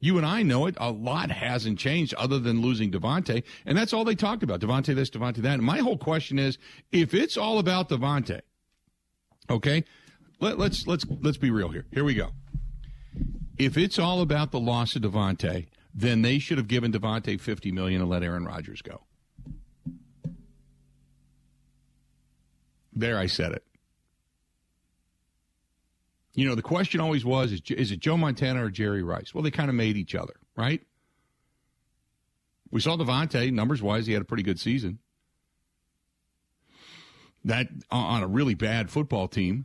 You 0.00 0.16
and 0.16 0.26
I 0.26 0.42
know 0.42 0.66
it. 0.66 0.76
A 0.78 0.92
lot 0.92 1.30
hasn't 1.30 1.78
changed 1.78 2.14
other 2.14 2.38
than 2.38 2.62
losing 2.62 2.92
Davante, 2.92 3.42
and 3.66 3.76
that's 3.76 3.92
all 3.92 4.04
they 4.04 4.14
talked 4.14 4.44
about. 4.44 4.60
Davante 4.60 4.94
this, 4.94 5.10
Davante 5.10 5.36
that. 5.38 5.54
And 5.54 5.62
my 5.62 5.78
whole 5.78 5.98
question 5.98 6.38
is, 6.38 6.56
if 6.92 7.14
it's 7.14 7.36
all 7.36 7.58
about 7.58 7.88
Davante, 7.88 8.42
okay, 9.50 9.84
let, 10.40 10.58
let's 10.58 10.86
let's 10.86 11.04
let's 11.20 11.38
be 11.38 11.50
real 11.50 11.68
here. 11.68 11.86
Here 11.92 12.04
we 12.04 12.14
go. 12.14 12.30
If 13.58 13.76
it's 13.76 13.98
all 13.98 14.20
about 14.20 14.52
the 14.52 14.60
loss 14.60 14.94
of 14.96 15.02
Davante, 15.02 15.66
then 15.94 16.22
they 16.22 16.38
should 16.38 16.58
have 16.58 16.68
given 16.68 16.92
Davante 16.92 17.40
fifty 17.40 17.72
million 17.72 18.00
and 18.00 18.10
let 18.10 18.22
Aaron 18.22 18.44
Rodgers 18.44 18.82
go. 18.82 19.02
There, 22.92 23.18
I 23.18 23.26
said 23.26 23.52
it. 23.52 23.64
You 26.34 26.48
know, 26.48 26.54
the 26.54 26.62
question 26.62 27.00
always 27.00 27.24
was 27.24 27.52
is, 27.52 27.62
is 27.70 27.90
it 27.90 28.00
Joe 28.00 28.16
Montana 28.16 28.64
or 28.64 28.70
Jerry 28.70 29.02
Rice? 29.02 29.34
Well, 29.34 29.42
they 29.42 29.50
kind 29.50 29.68
of 29.68 29.74
made 29.74 29.96
each 29.96 30.14
other, 30.14 30.34
right? 30.56 30.80
We 32.70 32.80
saw 32.80 32.96
Davante, 32.96 33.50
numbers 33.52 33.82
wise, 33.82 34.06
he 34.06 34.12
had 34.12 34.22
a 34.22 34.24
pretty 34.24 34.42
good 34.42 34.60
season. 34.60 34.98
That 37.48 37.68
on 37.90 38.22
a 38.22 38.26
really 38.26 38.54
bad 38.54 38.90
football 38.90 39.26
team. 39.26 39.64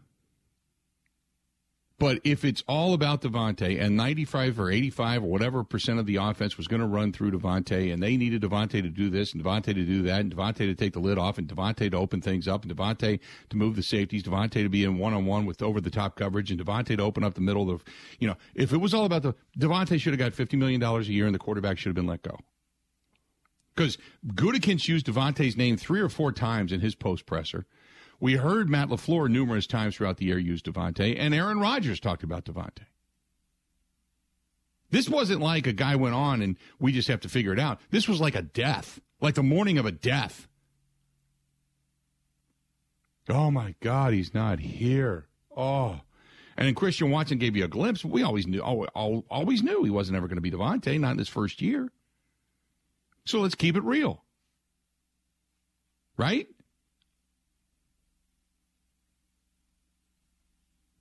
But 1.99 2.21
if 2.23 2.45
it's 2.45 2.63
all 2.65 2.93
about 2.93 3.21
Davante 3.21 3.79
and 3.79 3.97
95 3.97 4.57
or 4.57 4.71
85 4.71 5.23
or 5.23 5.27
whatever 5.27 5.63
percent 5.65 5.99
of 5.99 6.05
the 6.05 6.15
offense 6.15 6.57
was 6.57 6.67
going 6.67 6.81
to 6.81 6.87
run 6.87 7.11
through 7.11 7.31
Davante 7.31 7.93
and 7.93 8.01
they 8.01 8.15
needed 8.15 8.41
Davante 8.41 8.81
to 8.81 8.89
do 8.89 9.09
this 9.09 9.33
and 9.33 9.43
Davante 9.43 9.65
to 9.65 9.85
do 9.85 10.01
that 10.03 10.21
and 10.21 10.33
Davante 10.33 10.59
to 10.59 10.75
take 10.75 10.93
the 10.93 10.99
lid 10.99 11.17
off 11.17 11.37
and 11.37 11.47
Davante 11.47 11.91
to 11.91 11.97
open 11.97 12.21
things 12.21 12.47
up 12.47 12.63
and 12.63 12.73
Davante 12.73 13.19
to 13.49 13.57
move 13.57 13.75
the 13.75 13.83
safeties, 13.83 14.23
Davante 14.23 14.63
to 14.63 14.69
be 14.69 14.85
in 14.85 14.97
one 14.97 15.13
on 15.13 15.25
one 15.25 15.45
with 15.45 15.61
over 15.61 15.81
the 15.81 15.91
top 15.91 16.15
coverage 16.15 16.51
and 16.51 16.59
Davante 16.59 16.95
to 16.97 17.03
open 17.03 17.23
up 17.23 17.33
the 17.33 17.41
middle 17.41 17.69
of, 17.69 17.83
you 18.17 18.29
know, 18.29 18.37
if 18.55 18.71
it 18.71 18.77
was 18.77 18.93
all 18.93 19.03
about 19.03 19.23
the, 19.23 19.35
Davante 19.59 19.99
should 19.99 20.17
have 20.17 20.19
got 20.19 20.31
$50 20.31 20.57
million 20.57 20.81
a 20.81 21.01
year 21.01 21.25
and 21.25 21.35
the 21.35 21.39
quarterback 21.39 21.77
should 21.77 21.89
have 21.89 21.95
been 21.95 22.07
let 22.07 22.23
go. 22.23 22.37
Because 23.75 23.97
Gutekunst 24.27 24.87
used 24.87 25.07
Davante's 25.07 25.57
name 25.57 25.77
three 25.77 25.99
or 25.99 26.09
four 26.09 26.31
times 26.31 26.71
in 26.71 26.79
his 26.79 26.95
post 26.95 27.25
presser. 27.25 27.65
We 28.19 28.35
heard 28.35 28.69
Matt 28.69 28.89
LaFleur 28.89 29.29
numerous 29.29 29.67
times 29.67 29.95
throughout 29.95 30.17
the 30.17 30.25
year 30.25 30.37
use 30.37 30.61
Davante, 30.61 31.15
and 31.17 31.33
Aaron 31.33 31.59
Rodgers 31.59 31.99
talked 31.99 32.23
about 32.23 32.45
Davante. 32.45 32.85
This 34.91 35.09
wasn't 35.09 35.41
like 35.41 35.65
a 35.65 35.73
guy 35.73 35.95
went 35.95 36.13
on 36.13 36.43
and 36.43 36.55
we 36.79 36.91
just 36.91 37.07
have 37.07 37.21
to 37.21 37.29
figure 37.29 37.51
it 37.51 37.59
out. 37.59 37.81
This 37.89 38.07
was 38.07 38.21
like 38.21 38.35
a 38.35 38.43
death, 38.43 39.01
like 39.19 39.33
the 39.33 39.41
morning 39.41 39.79
of 39.79 39.87
a 39.87 39.91
death. 39.91 40.47
Oh 43.27 43.49
my 43.49 43.73
God, 43.79 44.13
he's 44.13 44.35
not 44.35 44.59
here. 44.59 45.25
Oh. 45.57 46.01
And 46.55 46.67
then 46.67 46.75
Christian 46.75 47.09
Watson 47.09 47.39
gave 47.39 47.55
you 47.55 47.65
a 47.65 47.67
glimpse. 47.67 48.05
We 48.05 48.21
always 48.21 48.45
knew, 48.45 48.59
always 48.59 49.63
knew 49.63 49.83
he 49.83 49.89
wasn't 49.89 50.17
ever 50.17 50.27
going 50.27 50.37
to 50.37 50.41
be 50.41 50.51
Davante, 50.51 50.99
not 50.99 51.13
in 51.13 51.17
his 51.17 51.27
first 51.27 51.59
year. 51.59 51.91
So 53.25 53.39
let's 53.39 53.55
keep 53.55 53.75
it 53.75 53.83
real. 53.83 54.23
Right? 56.17 56.47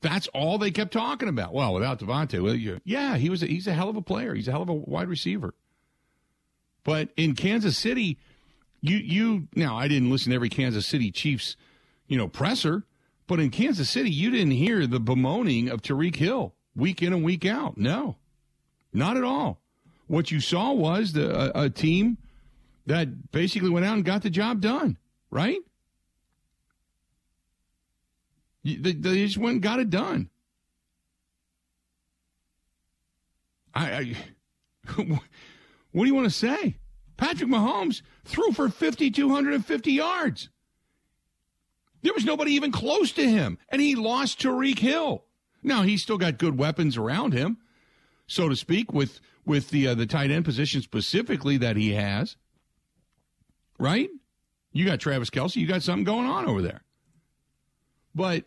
That's 0.03 0.27
all 0.29 0.59
they 0.59 0.73
kept 0.73 0.93
talking 0.93 1.29
about. 1.29 1.55
Well, 1.55 1.75
without 1.75 2.01
Davante, 2.01 2.43
well, 2.43 2.57
yeah, 2.85 3.17
he 3.17 3.31
was 3.31 3.43
a, 3.43 3.47
he's 3.47 3.69
a 3.69 3.73
hell 3.73 3.89
of 3.89 3.97
a 3.97 4.03
player. 4.03 4.35
He's 4.35 4.49
a 4.49 4.51
hell 4.51 4.63
of 4.63 4.69
a 4.69 4.75
wide 4.75 5.09
receiver. 5.09 5.55
But 6.85 7.11
in 7.17 7.37
Kansas 7.37 7.79
City, 7.79 8.19
you 8.81 8.97
you 8.97 9.49
now 9.55 9.77
I 9.77 9.87
didn't 9.87 10.11
listen 10.11 10.31
to 10.31 10.35
every 10.35 10.49
Kansas 10.49 10.87
City 10.87 11.13
Chiefs, 11.13 11.57
you 12.09 12.19
know, 12.19 12.27
presser, 12.27 12.83
but 13.29 13.39
in 13.39 13.51
Kansas 13.51 13.89
City, 13.89 14.11
you 14.11 14.31
didn't 14.33 14.51
hear 14.51 14.89
the 14.89 14.99
bemoaning 14.99 15.69
of 15.69 15.83
Tyreek 15.83 16.17
Hill 16.17 16.55
week 16.75 17.01
in 17.01 17.13
and 17.13 17.23
week 17.23 17.47
out. 17.47 17.79
No, 17.79 18.17
not 18.93 19.17
at 19.17 19.23
all. 19.23 19.62
What 20.13 20.31
you 20.31 20.41
saw 20.41 20.73
was 20.73 21.15
the 21.15 21.59
a, 21.59 21.65
a 21.65 21.71
team 21.71 22.19
that 22.85 23.33
basically 23.33 23.71
went 23.71 23.87
out 23.87 23.95
and 23.95 24.05
got 24.05 24.21
the 24.21 24.29
job 24.29 24.61
done, 24.61 24.99
right? 25.31 25.57
They, 28.63 28.93
they 28.93 29.25
just 29.25 29.39
went 29.39 29.55
and 29.55 29.63
got 29.63 29.81
it 29.81 29.89
done. 29.89 30.29
I, 33.73 33.91
I 33.91 34.17
what 35.93 36.05
do 36.05 36.07
you 36.07 36.15
want 36.15 36.27
to 36.27 36.31
say? 36.31 36.77
Patrick 37.17 37.49
Mahomes 37.49 38.03
threw 38.27 38.53
for 38.53 38.69
5,250 38.69 39.93
yards. 39.93 40.51
There 42.03 42.13
was 42.13 42.27
nobody 42.27 42.53
even 42.53 42.71
close 42.71 43.13
to 43.13 43.27
him, 43.27 43.57
and 43.71 43.81
he 43.81 43.95
lost 43.95 44.43
Tyreek 44.43 44.81
Hill. 44.81 45.25
Now 45.63 45.85
he's 45.85 46.03
still 46.03 46.19
got 46.19 46.37
good 46.37 46.59
weapons 46.59 46.99
around 46.99 47.33
him, 47.33 47.57
so 48.27 48.51
to 48.51 48.57
speak, 48.57 48.93
with 48.93 49.19
with 49.45 49.71
the 49.71 49.89
uh, 49.89 49.95
the 49.95 50.07
tight 50.07 50.31
end 50.31 50.45
position 50.45 50.83
specifically 50.83 51.57
that 51.59 51.77
he 51.77 51.93
has. 51.93 52.37
Right? 53.79 54.11
You 54.73 54.85
got 54.87 55.01
Travis 55.01 55.29
Kelce. 55.31 55.57
you 55.57 55.67
got 55.67 55.83
something 55.83 56.05
going 56.05 56.27
on 56.27 56.47
over 56.47 56.63
there. 56.63 56.83
But 58.15 58.45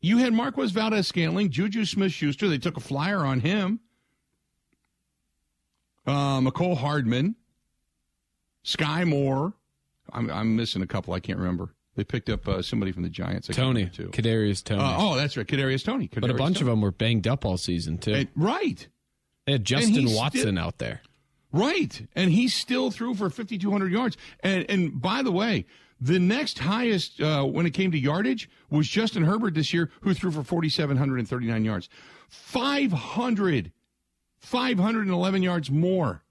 you 0.00 0.18
had 0.18 0.32
Marquez 0.32 0.70
Valdes 0.72 1.06
Scantling, 1.08 1.50
Juju 1.50 1.84
Smith 1.84 2.12
Schuster. 2.12 2.48
They 2.48 2.58
took 2.58 2.76
a 2.76 2.80
flyer 2.80 3.24
on 3.24 3.40
him. 3.40 3.80
Uh, 6.06 6.40
Mecole 6.40 6.76
Hardman, 6.76 7.36
Skyy 8.64 9.06
Moore. 9.06 9.52
I'm, 10.12 10.30
I'm 10.30 10.56
missing 10.56 10.80
a 10.82 10.86
couple. 10.86 11.12
I 11.12 11.20
can't 11.20 11.38
remember. 11.38 11.74
They 11.96 12.04
picked 12.04 12.30
up 12.30 12.46
uh, 12.48 12.62
somebody 12.62 12.92
from 12.92 13.02
the 13.02 13.08
Giants. 13.10 13.50
I 13.50 13.52
Toney, 13.52 13.86
too. 13.86 14.08
Kadarius 14.08 14.62
Toney. 14.64 14.80
Uh, 14.80 14.96
oh, 14.98 15.16
that's 15.16 15.36
right, 15.36 15.46
Kadarius 15.46 15.84
Toney. 15.84 16.08
Kadarius 16.08 16.20
but 16.20 16.30
a 16.30 16.34
bunch 16.34 16.58
Toney. 16.58 16.70
of 16.70 16.72
them 16.72 16.80
were 16.80 16.92
banged 16.92 17.26
up 17.26 17.44
all 17.44 17.56
season 17.58 17.98
too. 17.98 18.14
And- 18.14 18.28
right, 18.36 18.86
they 19.48 19.52
had 19.52 19.64
Justin 19.64 20.14
Watson 20.14 20.56
sti- 20.56 20.60
out 20.60 20.76
there. 20.76 21.00
right, 21.52 22.06
and 22.14 22.30
he 22.30 22.48
still 22.48 22.90
threw 22.90 23.14
for 23.14 23.30
5,200 23.30 23.90
yards. 23.90 24.16
And 24.40 24.66
and 24.68 25.00
by 25.00 25.22
the 25.22 25.32
way, 25.32 25.64
the 26.00 26.18
next 26.18 26.58
highest 26.58 27.18
uh, 27.20 27.44
when 27.44 27.64
it 27.64 27.70
came 27.70 27.90
to 27.92 27.98
yardage 27.98 28.50
was 28.68 28.86
Justin 28.86 29.24
Herbert 29.24 29.54
this 29.54 29.72
year, 29.72 29.90
who 30.02 30.12
threw 30.12 30.30
for 30.30 30.42
4,739 30.44 31.64
yards, 31.64 31.88
500, 32.28 33.72
511 34.38 35.42
yards 35.42 35.70
more. 35.70 36.22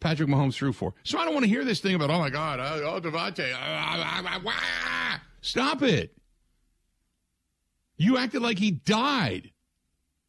Patrick 0.00 0.28
Mahomes 0.28 0.54
threw 0.54 0.72
for. 0.72 0.94
So 1.04 1.20
I 1.20 1.24
don't 1.24 1.32
want 1.32 1.44
to 1.44 1.48
hear 1.48 1.64
this 1.64 1.78
thing 1.78 1.94
about, 1.94 2.10
oh 2.10 2.18
my 2.18 2.28
God, 2.28 2.58
uh, 2.58 2.80
oh, 2.82 3.00
Davante. 3.00 3.52
uh, 3.52 3.56
uh, 3.56 4.40
wah." 4.42 4.52
Stop 5.40 5.82
it. 5.82 6.16
You 7.96 8.18
acted 8.18 8.42
like 8.42 8.58
he 8.58 8.72
died. 8.72 9.52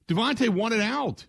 Davante 0.07 0.47
wanted 0.49 0.79
out. 0.81 1.25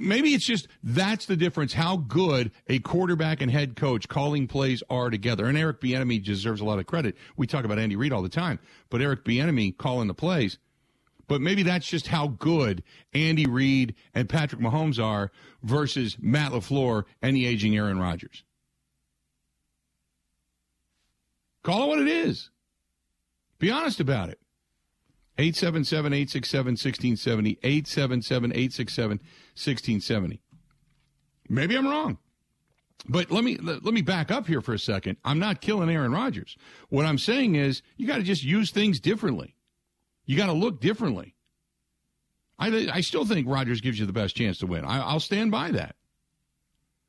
Maybe 0.00 0.34
it's 0.34 0.44
just 0.44 0.68
that's 0.82 1.26
the 1.26 1.36
difference 1.36 1.72
how 1.72 1.96
good 1.96 2.52
a 2.68 2.78
quarterback 2.78 3.40
and 3.40 3.50
head 3.50 3.74
coach 3.74 4.08
calling 4.08 4.46
plays 4.46 4.82
are 4.88 5.10
together. 5.10 5.46
And 5.46 5.58
Eric 5.58 5.80
Bieniemy 5.80 6.22
deserves 6.22 6.60
a 6.60 6.64
lot 6.64 6.78
of 6.78 6.86
credit. 6.86 7.16
We 7.36 7.46
talk 7.46 7.64
about 7.64 7.78
Andy 7.78 7.96
Reid 7.96 8.12
all 8.12 8.22
the 8.22 8.28
time, 8.28 8.60
but 8.90 9.00
Eric 9.00 9.24
Bieniemy 9.24 9.76
calling 9.76 10.06
the 10.06 10.14
plays. 10.14 10.58
But 11.26 11.40
maybe 11.40 11.62
that's 11.62 11.86
just 11.86 12.08
how 12.08 12.28
good 12.28 12.82
Andy 13.12 13.46
Reid 13.46 13.94
and 14.14 14.28
Patrick 14.28 14.60
Mahomes 14.60 15.02
are 15.02 15.30
versus 15.62 16.16
Matt 16.20 16.52
LaFleur 16.52 17.04
and 17.22 17.34
the 17.34 17.46
aging 17.46 17.76
Aaron 17.76 17.98
Rodgers. 17.98 18.44
Call 21.62 21.84
it 21.84 21.86
what 21.86 21.98
it 22.00 22.08
is. 22.08 22.50
Be 23.58 23.70
honest 23.70 24.00
about 24.00 24.28
it. 24.28 24.41
877 25.38 26.12
867 26.12 26.72
1670. 26.72 27.58
877 27.62 28.50
867 28.52 29.10
1670. 29.18 30.42
Maybe 31.48 31.76
I'm 31.76 31.86
wrong. 31.86 32.18
But 33.08 33.30
let 33.30 33.42
me 33.42 33.56
let, 33.56 33.82
me 33.82 34.02
back 34.02 34.30
up 34.30 34.46
here 34.46 34.60
for 34.60 34.74
a 34.74 34.78
second. 34.78 35.16
I'm 35.24 35.38
not 35.38 35.60
killing 35.60 35.90
Aaron 35.90 36.12
Rodgers. 36.12 36.56
What 36.88 37.04
I'm 37.04 37.18
saying 37.18 37.56
is 37.56 37.82
you 37.96 38.06
got 38.06 38.18
to 38.18 38.22
just 38.22 38.44
use 38.44 38.70
things 38.70 39.00
differently. 39.00 39.56
You 40.24 40.36
got 40.36 40.46
to 40.46 40.52
look 40.52 40.80
differently. 40.80 41.34
I 42.58 42.88
I 42.92 43.00
still 43.00 43.24
think 43.24 43.48
Rodgers 43.48 43.80
gives 43.80 43.98
you 43.98 44.06
the 44.06 44.12
best 44.12 44.36
chance 44.36 44.58
to 44.58 44.66
win. 44.66 44.84
I, 44.84 45.00
I'll 45.00 45.20
stand 45.20 45.50
by 45.50 45.72
that. 45.72 45.96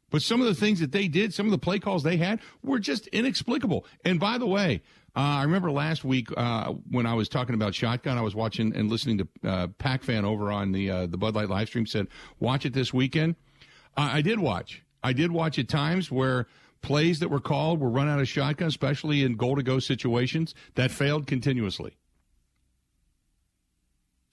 But 0.09 0.21
some 0.21 0.41
of 0.41 0.47
the 0.47 0.53
things 0.55 0.79
that 0.79 0.91
they 0.91 1.07
did, 1.07 1.33
some 1.33 1.47
of 1.47 1.51
the 1.51 1.57
play 1.57 1.79
calls 1.79 2.03
they 2.03 2.17
had 2.17 2.39
were 2.63 2.79
just 2.79 3.07
inexplicable. 3.07 3.85
And 4.05 4.19
by 4.19 4.37
the 4.37 4.45
way, 4.45 4.81
uh, 5.15 5.19
I 5.19 5.43
remember 5.43 5.71
last 5.71 6.03
week 6.03 6.27
uh, 6.35 6.73
when 6.89 7.05
I 7.05 7.13
was 7.13 7.29
talking 7.29 7.53
about 7.55 7.75
shotgun, 7.75 8.17
I 8.17 8.21
was 8.21 8.33
watching 8.33 8.75
and 8.75 8.89
listening 8.89 9.19
to 9.19 9.27
uh, 9.47 9.67
Pac 9.77 10.03
Fan 10.03 10.25
over 10.25 10.51
on 10.51 10.71
the 10.71 10.89
uh, 10.89 11.05
the 11.05 11.17
Bud 11.17 11.35
Light 11.35 11.49
live 11.49 11.67
stream 11.67 11.85
said, 11.85 12.07
"Watch 12.39 12.65
it 12.65 12.73
this 12.73 12.93
weekend." 12.93 13.35
I 13.95 14.21
did 14.21 14.39
watch. 14.39 14.81
I 15.03 15.13
did 15.13 15.31
watch 15.31 15.59
at 15.59 15.67
times 15.67 16.11
where 16.11 16.47
plays 16.81 17.19
that 17.19 17.29
were 17.29 17.39
called 17.39 17.79
were 17.79 17.89
run 17.89 18.09
out 18.09 18.19
of 18.19 18.27
shotgun, 18.27 18.67
especially 18.67 19.23
in 19.23 19.35
goal 19.35 19.55
to 19.55 19.63
go 19.63 19.77
situations 19.77 20.55
that 20.73 20.89
failed 20.89 21.27
continuously. 21.27 21.95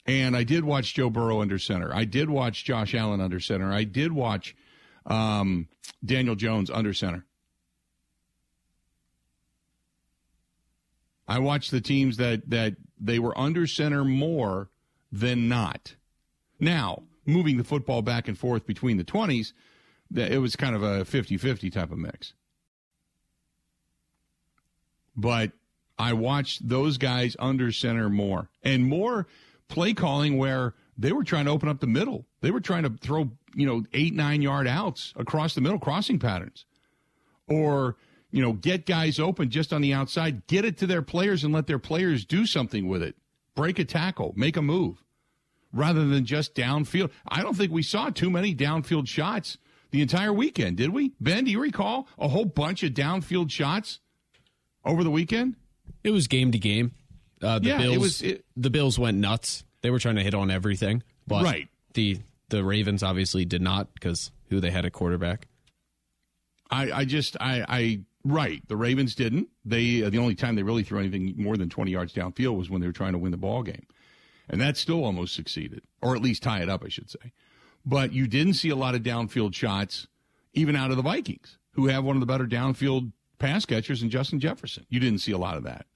And 0.06 0.37
I 0.37 0.44
did 0.44 0.64
watch 0.64 0.94
Joe 0.94 1.10
Burrow 1.10 1.40
under 1.40 1.58
center. 1.58 1.94
I 1.94 2.04
did 2.04 2.30
watch 2.30 2.64
Josh 2.64 2.94
Allen 2.94 3.20
under 3.20 3.38
center. 3.38 3.72
I 3.72 3.84
did 3.84 4.12
watch 4.12 4.56
um, 5.06 5.68
Daniel 6.04 6.34
Jones 6.34 6.70
under 6.70 6.94
center. 6.94 7.25
I 11.30 11.38
watched 11.38 11.70
the 11.70 11.80
teams 11.80 12.16
that 12.16 12.50
that 12.50 12.75
they 13.00 13.20
were 13.20 13.38
under 13.38 13.66
center 13.66 14.04
more 14.04 14.68
than 15.12 15.49
not. 15.49 15.94
Now, 16.58 17.04
moving 17.25 17.56
the 17.56 17.64
football 17.64 18.02
back 18.02 18.26
and 18.26 18.37
forth 18.37 18.66
between 18.66 18.96
the 18.96 19.04
20s, 19.04 19.52
it 20.14 20.40
was 20.40 20.56
kind 20.56 20.75
of 20.75 20.82
a 20.82 21.04
50-50 21.04 21.72
type 21.72 21.92
of 21.92 21.99
mix. 21.99 22.34
But 25.16 25.52
I 25.99 26.12
watched 26.14 26.68
those 26.68 26.99
guys 26.99 27.37
under 27.38 27.70
center 27.70 28.10
more 28.10 28.50
and 28.62 28.84
more 28.84 29.26
play 29.68 29.94
calling 29.94 30.37
where 30.37 30.75
they 30.99 31.12
were 31.12 31.25
trying 31.25 31.44
to 31.44 31.52
open 31.52 31.68
up 31.68 31.80
the 31.80 31.87
middle. 31.87 32.26
They 32.40 32.50
were 32.50 32.60
trying 32.60 32.82
to 32.82 32.90
throw, 32.90 33.30
you 33.54 33.66
know, 33.66 33.84
eight, 33.92 34.14
nine 34.14 34.42
yard 34.42 34.66
outs 34.66 35.14
across 35.16 35.54
the 35.54 35.60
middle, 35.60 35.78
crossing 35.78 36.18
patterns. 36.18 36.66
Or, 37.49 37.96
you 38.32 38.42
know, 38.42 38.52
get 38.52 38.87
guys 38.87 39.18
open 39.18 39.50
just 39.50 39.72
on 39.72 39.80
the 39.82 39.92
outside, 39.92 40.46
get 40.46 40.64
it 40.64 40.78
to 40.78 40.87
their 40.87 41.02
players 41.02 41.44
and 41.44 41.52
let 41.52 41.66
their 41.66 41.78
players 41.78 42.25
do 42.25 42.46
something 42.46 42.87
with 42.88 43.02
it. 43.02 43.16
Break 43.54 43.78
a 43.78 43.84
tackle, 43.84 44.32
make 44.37 44.56
a 44.56 44.62
move 44.62 45.02
rather 45.72 46.06
than 46.06 46.25
just 46.25 46.54
downfield. 46.54 47.10
I 47.28 47.42
don't 47.42 47.56
think 47.56 47.70
we 47.72 47.82
saw 47.82 48.10
too 48.10 48.30
many 48.30 48.54
downfield 48.54 49.06
shots 49.08 49.58
the 49.90 50.00
entire 50.02 50.32
weekend, 50.32 50.76
did 50.76 50.90
we? 50.90 51.12
Ben, 51.20 51.44
do 51.44 51.50
you 51.50 51.60
recall 51.60 52.08
a 52.18 52.28
whole 52.28 52.44
bunch 52.44 52.82
of 52.82 52.92
downfield 52.92 53.50
shots 53.50 54.00
over 54.84 55.02
the 55.04 55.10
weekend? 55.10 55.56
It 56.04 56.10
was 56.10 56.26
game 56.28 56.52
to 56.52 56.58
game. 56.58 56.92
Uh, 57.42 57.58
the 57.58 57.68
Yeah, 57.68 57.76
it 57.76 57.82
Bills, 57.82 57.99
was- 57.99 58.22
it- 58.22 58.44
the 58.56 58.70
Bills 58.70 58.99
went 58.99 59.18
nuts. 59.18 59.64
They 59.82 59.90
were 59.90 59.99
trying 59.99 60.16
to 60.16 60.22
hit 60.22 60.34
on 60.34 60.50
everything, 60.50 61.02
but 61.26 61.42
Right. 61.44 61.68
the 61.94 62.18
the 62.50 62.64
Ravens 62.64 63.02
obviously 63.04 63.44
did 63.44 63.62
not 63.62 63.94
because 63.94 64.32
who 64.49 64.58
they 64.60 64.70
had 64.72 64.84
at 64.84 64.92
quarterback. 64.92 65.46
I, 66.70 66.90
I 66.92 67.04
just 67.04 67.37
I, 67.40 67.64
I 67.68 68.00
right. 68.25 68.67
The 68.69 68.77
Ravens 68.77 69.15
didn't. 69.15 69.49
They 69.65 70.03
uh, 70.03 70.11
the 70.11 70.19
only 70.19 70.35
time 70.35 70.55
they 70.55 70.62
really 70.62 70.83
threw 70.83 70.99
anything 70.99 71.35
more 71.37 71.57
than 71.57 71.69
twenty 71.69 71.91
yards 71.91 72.12
downfield 72.12 72.57
was 72.57 72.71
when 72.71 72.81
they 72.81 72.87
were 72.87 72.93
trying 72.93 73.12
to 73.12 73.19
win 73.19 73.31
the 73.31 73.37
ball 73.37 73.62
game, 73.62 73.87
and 74.49 74.61
that 74.61 74.77
still 74.77 75.05
almost 75.05 75.35
succeeded, 75.35 75.83
or 76.03 76.15
at 76.15 76.23
least 76.23 76.43
tie 76.43 76.61
it 76.62 76.69
up, 76.69 76.85
I 76.85 76.89
should 76.89 77.11
say. 77.11 77.33
But 77.85 78.12
you 78.12 78.27
didn't 78.27 78.55
see 78.55 78.69
a 78.69 78.77
lot 78.77 78.95
of 78.95 79.03
downfield 79.03 79.55
shots, 79.55 80.07
even 80.53 80.77
out 80.77 80.91
of 80.91 80.97
the 80.97 81.03
Vikings, 81.03 81.59
who 81.73 81.87
have 81.87 82.05
one 82.05 82.17
of 82.17 82.21
the 82.21 82.27
better 82.27 82.47
downfield 82.47 83.12
pass 83.39 83.65
catchers 83.65 84.03
in 84.03 84.11
Justin 84.11 84.39
Jefferson. 84.39 84.85
You 84.89 85.00
didn't 85.00 85.21
see 85.21 85.33
a 85.33 85.39
lot 85.39 85.57
of 85.57 85.65
that. 85.65 85.87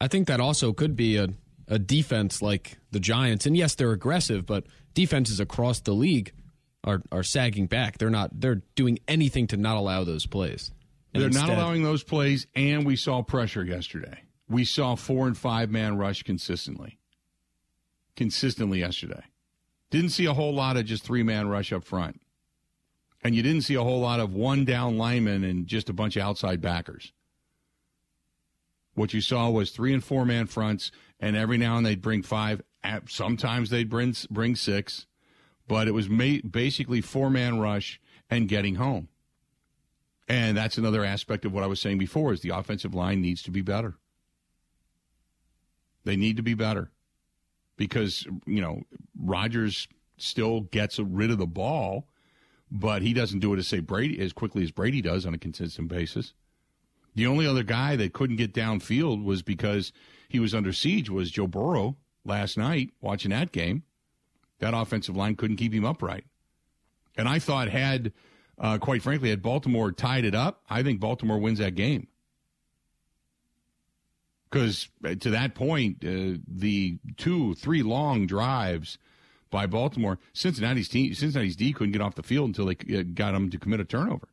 I 0.00 0.08
think 0.08 0.28
that 0.28 0.40
also 0.40 0.72
could 0.72 0.94
be 0.94 1.16
a, 1.16 1.28
a 1.66 1.78
defense 1.78 2.42
like 2.42 2.78
the 2.90 3.00
Giants. 3.00 3.46
And 3.46 3.56
yes, 3.56 3.74
they're 3.74 3.92
aggressive, 3.92 4.46
but 4.46 4.66
defenses 4.92 5.40
across 5.40 5.80
the 5.80 5.94
league 5.94 6.32
are, 6.84 7.02
are 7.10 7.22
sagging 7.22 7.66
back. 7.66 7.98
They're 7.98 8.10
not 8.10 8.40
they're 8.40 8.62
doing 8.76 8.98
anything 9.08 9.46
to 9.48 9.56
not 9.56 9.76
allow 9.76 10.04
those 10.04 10.26
plays. 10.26 10.70
They're 11.14 11.30
not 11.30 11.48
allowing 11.48 11.84
those 11.84 12.02
plays, 12.02 12.46
and 12.54 12.84
we 12.84 12.96
saw 12.96 13.22
pressure 13.22 13.64
yesterday. 13.64 14.22
We 14.48 14.64
saw 14.64 14.96
four 14.96 15.26
and 15.26 15.38
five 15.38 15.70
man 15.70 15.96
rush 15.96 16.22
consistently. 16.24 16.98
Consistently 18.16 18.80
yesterday. 18.80 19.22
Didn't 19.90 20.10
see 20.10 20.26
a 20.26 20.34
whole 20.34 20.52
lot 20.52 20.76
of 20.76 20.86
just 20.86 21.04
three 21.04 21.22
man 21.22 21.48
rush 21.48 21.72
up 21.72 21.84
front. 21.84 22.20
And 23.22 23.34
you 23.34 23.42
didn't 23.42 23.62
see 23.62 23.74
a 23.74 23.82
whole 23.82 24.00
lot 24.00 24.20
of 24.20 24.34
one 24.34 24.64
down 24.64 24.98
lineman 24.98 25.44
and 25.44 25.66
just 25.66 25.88
a 25.88 25.94
bunch 25.94 26.16
of 26.16 26.22
outside 26.22 26.60
backers. 26.60 27.12
What 28.94 29.14
you 29.14 29.20
saw 29.20 29.50
was 29.50 29.70
three 29.70 29.94
and 29.94 30.04
four 30.04 30.24
man 30.24 30.46
fronts, 30.46 30.90
and 31.20 31.36
every 31.36 31.58
now 31.58 31.76
and 31.76 31.86
they'd 31.86 32.02
bring 32.02 32.22
five. 32.22 32.60
Sometimes 33.08 33.70
they'd 33.70 33.88
bring, 33.88 34.14
bring 34.30 34.56
six, 34.56 35.06
but 35.66 35.88
it 35.88 35.92
was 35.92 36.08
ma- 36.08 36.42
basically 36.48 37.00
four 37.00 37.30
man 37.30 37.58
rush 37.60 38.00
and 38.28 38.48
getting 38.48 38.74
home. 38.74 39.08
And 40.28 40.56
that's 40.56 40.78
another 40.78 41.04
aspect 41.04 41.44
of 41.44 41.52
what 41.52 41.64
I 41.64 41.66
was 41.66 41.80
saying 41.80 41.98
before 41.98 42.32
is 42.32 42.40
the 42.40 42.56
offensive 42.56 42.94
line 42.94 43.20
needs 43.20 43.42
to 43.42 43.50
be 43.50 43.60
better. 43.60 43.96
They 46.04 46.16
need 46.16 46.36
to 46.36 46.42
be 46.42 46.54
better 46.54 46.90
because, 47.76 48.26
you 48.46 48.60
know, 48.60 48.82
Rodgers 49.18 49.88
still 50.16 50.60
gets 50.60 50.98
rid 50.98 51.30
of 51.30 51.38
the 51.38 51.46
ball, 51.46 52.08
but 52.70 53.02
he 53.02 53.12
doesn't 53.12 53.40
do 53.40 53.52
it 53.52 53.58
as 53.58 53.68
say 53.68 53.80
Brady 53.80 54.20
as 54.20 54.32
quickly 54.32 54.62
as 54.62 54.70
Brady 54.70 55.02
does 55.02 55.26
on 55.26 55.34
a 55.34 55.38
consistent 55.38 55.88
basis. 55.88 56.34
The 57.14 57.26
only 57.26 57.46
other 57.46 57.62
guy 57.62 57.96
that 57.96 58.12
couldn't 58.12 58.36
get 58.36 58.54
downfield 58.54 59.22
was 59.24 59.42
because 59.42 59.92
he 60.28 60.40
was 60.40 60.54
under 60.54 60.72
siege 60.72 61.10
was 61.10 61.30
Joe 61.30 61.46
Burrow 61.46 61.96
last 62.24 62.58
night 62.58 62.90
watching 63.00 63.30
that 63.30 63.52
game. 63.52 63.84
That 64.58 64.74
offensive 64.74 65.16
line 65.16 65.36
couldn't 65.36 65.56
keep 65.56 65.72
him 65.72 65.84
upright. 65.84 66.24
And 67.16 67.28
I 67.28 67.38
thought, 67.38 67.68
had, 67.68 68.12
uh, 68.58 68.78
quite 68.78 69.02
frankly, 69.02 69.30
had 69.30 69.42
Baltimore 69.42 69.92
tied 69.92 70.24
it 70.24 70.34
up, 70.34 70.62
I 70.68 70.82
think 70.82 71.00
Baltimore 71.00 71.38
wins 71.38 71.58
that 71.58 71.74
game. 71.74 72.08
Because 74.50 74.88
uh, 75.04 75.14
to 75.16 75.30
that 75.30 75.54
point, 75.54 76.04
uh, 76.04 76.38
the 76.46 76.98
two, 77.16 77.54
three 77.54 77.82
long 77.82 78.26
drives 78.26 78.98
by 79.50 79.66
Baltimore, 79.66 80.18
Cincinnati's 80.32 80.88
team, 80.88 81.12
Cincinnati's 81.14 81.56
D 81.56 81.72
couldn't 81.72 81.92
get 81.92 82.02
off 82.02 82.14
the 82.14 82.22
field 82.22 82.48
until 82.48 82.66
they 82.66 82.76
uh, 82.96 83.02
got 83.14 83.32
them 83.32 83.50
to 83.50 83.58
commit 83.58 83.80
a 83.80 83.84
turnover. 83.84 84.28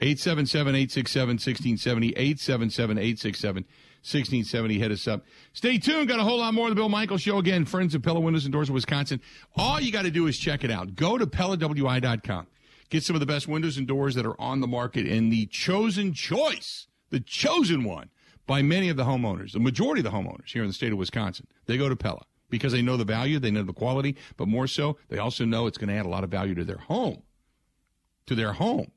877 0.00 0.74
867 0.74 1.28
1670, 1.28 2.08
877 2.10 2.98
867 2.98 3.64
1670. 4.06 4.78
Hit 4.78 4.92
us 4.92 5.08
up. 5.08 5.24
Stay 5.52 5.78
tuned. 5.78 6.08
Got 6.08 6.20
a 6.20 6.22
whole 6.22 6.38
lot 6.38 6.54
more 6.54 6.68
of 6.68 6.70
the 6.70 6.76
Bill 6.76 6.88
Michael 6.88 7.18
Show. 7.18 7.38
Again, 7.38 7.64
friends 7.64 7.94
of 7.94 8.02
Pella 8.02 8.20
Windows 8.20 8.44
and 8.44 8.52
Doors 8.52 8.68
of 8.68 8.74
Wisconsin. 8.74 9.20
All 9.56 9.80
you 9.80 9.90
got 9.90 10.02
to 10.02 10.10
do 10.10 10.26
is 10.26 10.38
check 10.38 10.62
it 10.62 10.70
out. 10.70 10.94
Go 10.94 11.18
to 11.18 11.26
PellaWI.com. 11.26 12.46
Get 12.88 13.02
some 13.02 13.16
of 13.16 13.20
the 13.20 13.26
best 13.26 13.48
windows 13.48 13.76
and 13.76 13.86
doors 13.86 14.14
that 14.14 14.24
are 14.24 14.40
on 14.40 14.60
the 14.60 14.68
market 14.68 15.06
and 15.06 15.32
the 15.32 15.46
chosen 15.46 16.12
choice, 16.12 16.86
the 17.10 17.18
chosen 17.18 17.82
one 17.82 18.10
by 18.46 18.62
many 18.62 18.88
of 18.88 18.96
the 18.96 19.04
homeowners, 19.04 19.52
the 19.52 19.58
majority 19.58 20.00
of 20.00 20.04
the 20.04 20.16
homeowners 20.16 20.52
here 20.52 20.62
in 20.62 20.68
the 20.68 20.74
state 20.74 20.92
of 20.92 20.98
Wisconsin. 20.98 21.48
They 21.66 21.76
go 21.76 21.88
to 21.88 21.96
Pella 21.96 22.22
because 22.48 22.72
they 22.72 22.82
know 22.82 22.96
the 22.96 23.04
value, 23.04 23.40
they 23.40 23.50
know 23.50 23.64
the 23.64 23.72
quality, 23.72 24.16
but 24.36 24.46
more 24.46 24.68
so, 24.68 24.98
they 25.08 25.18
also 25.18 25.44
know 25.44 25.66
it's 25.66 25.78
going 25.78 25.88
to 25.88 25.94
add 25.94 26.06
a 26.06 26.08
lot 26.08 26.22
of 26.22 26.30
value 26.30 26.54
to 26.54 26.64
their 26.64 26.78
home. 26.78 27.22
To 28.26 28.36
their 28.36 28.52
home. 28.52 28.92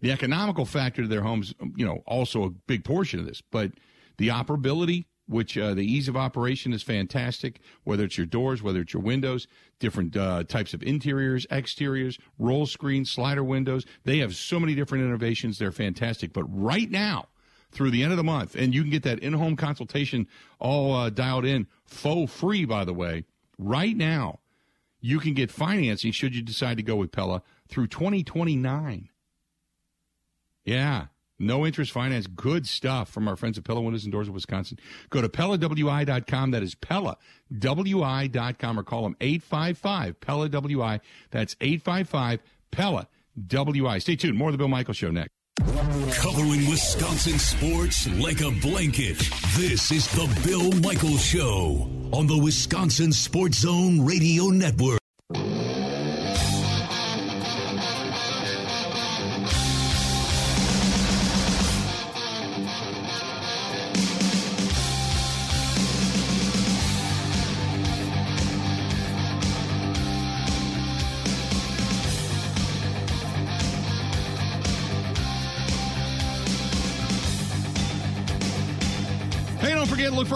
The 0.00 0.12
economical 0.12 0.64
factor 0.64 1.02
to 1.02 1.08
their 1.08 1.20
homes, 1.20 1.54
you 1.76 1.84
know, 1.84 2.02
also 2.06 2.44
a 2.44 2.50
big 2.50 2.84
portion 2.84 3.20
of 3.20 3.26
this, 3.26 3.42
but 3.50 3.72
the 4.20 4.28
operability, 4.28 5.06
which 5.26 5.56
uh, 5.56 5.72
the 5.72 5.80
ease 5.80 6.06
of 6.06 6.14
operation 6.14 6.74
is 6.74 6.82
fantastic, 6.82 7.58
whether 7.84 8.04
it's 8.04 8.18
your 8.18 8.26
doors, 8.26 8.62
whether 8.62 8.80
it's 8.80 8.92
your 8.92 9.02
windows, 9.02 9.46
different 9.78 10.14
uh, 10.14 10.44
types 10.44 10.74
of 10.74 10.82
interiors, 10.82 11.46
exteriors, 11.50 12.18
roll 12.38 12.66
screens, 12.66 13.10
slider 13.10 13.42
windows. 13.42 13.86
They 14.04 14.18
have 14.18 14.36
so 14.36 14.60
many 14.60 14.74
different 14.74 15.04
innovations. 15.04 15.56
They're 15.56 15.72
fantastic. 15.72 16.34
But 16.34 16.44
right 16.44 16.90
now, 16.90 17.28
through 17.72 17.92
the 17.92 18.02
end 18.02 18.12
of 18.12 18.18
the 18.18 18.24
month, 18.24 18.56
and 18.56 18.74
you 18.74 18.82
can 18.82 18.90
get 18.90 19.04
that 19.04 19.20
in 19.20 19.32
home 19.32 19.56
consultation 19.56 20.26
all 20.58 20.94
uh, 20.94 21.08
dialed 21.08 21.46
in, 21.46 21.66
faux 21.86 22.30
free, 22.30 22.66
by 22.66 22.84
the 22.84 22.92
way, 22.92 23.24
right 23.56 23.96
now. 23.96 24.40
You 25.00 25.18
can 25.18 25.32
get 25.32 25.50
financing 25.50 26.12
should 26.12 26.36
you 26.36 26.42
decide 26.42 26.76
to 26.76 26.82
go 26.82 26.96
with 26.96 27.10
Pella 27.10 27.40
through 27.70 27.86
2029. 27.86 29.08
Yeah. 30.66 31.06
No 31.40 31.66
interest 31.66 31.90
finance, 31.90 32.26
good 32.26 32.68
stuff 32.68 33.08
from 33.08 33.26
our 33.26 33.34
friends 33.34 33.56
at 33.56 33.64
Pella 33.64 33.80
Windows 33.80 34.04
and 34.04 34.12
Doors 34.12 34.28
of 34.28 34.34
Wisconsin. 34.34 34.78
Go 35.08 35.22
to 35.22 35.28
PellaWI.com. 35.28 36.50
That 36.50 36.62
is 36.62 36.74
PellaWI.com 36.74 38.78
or 38.78 38.82
call 38.82 39.04
them 39.04 39.16
855 39.20 40.20
Pella 40.20 40.48
WI. 40.50 41.00
That's 41.30 41.56
855 41.60 42.42
Pella 42.70 43.08
WI. 43.48 43.98
Stay 43.98 44.16
tuned. 44.16 44.36
More 44.36 44.48
of 44.48 44.52
the 44.52 44.58
Bill 44.58 44.68
Michael 44.68 44.94
Show 44.94 45.10
next. 45.10 45.30
Covering 46.20 46.68
Wisconsin 46.68 47.38
sports 47.38 48.08
like 48.18 48.40
a 48.40 48.50
blanket. 48.60 49.18
This 49.56 49.90
is 49.90 50.06
the 50.12 50.28
Bill 50.46 50.72
Michael 50.80 51.16
Show 51.16 51.88
on 52.12 52.26
the 52.26 52.38
Wisconsin 52.38 53.12
Sports 53.12 53.60
Zone 53.60 54.04
Radio 54.04 54.46
Network. 54.46 54.99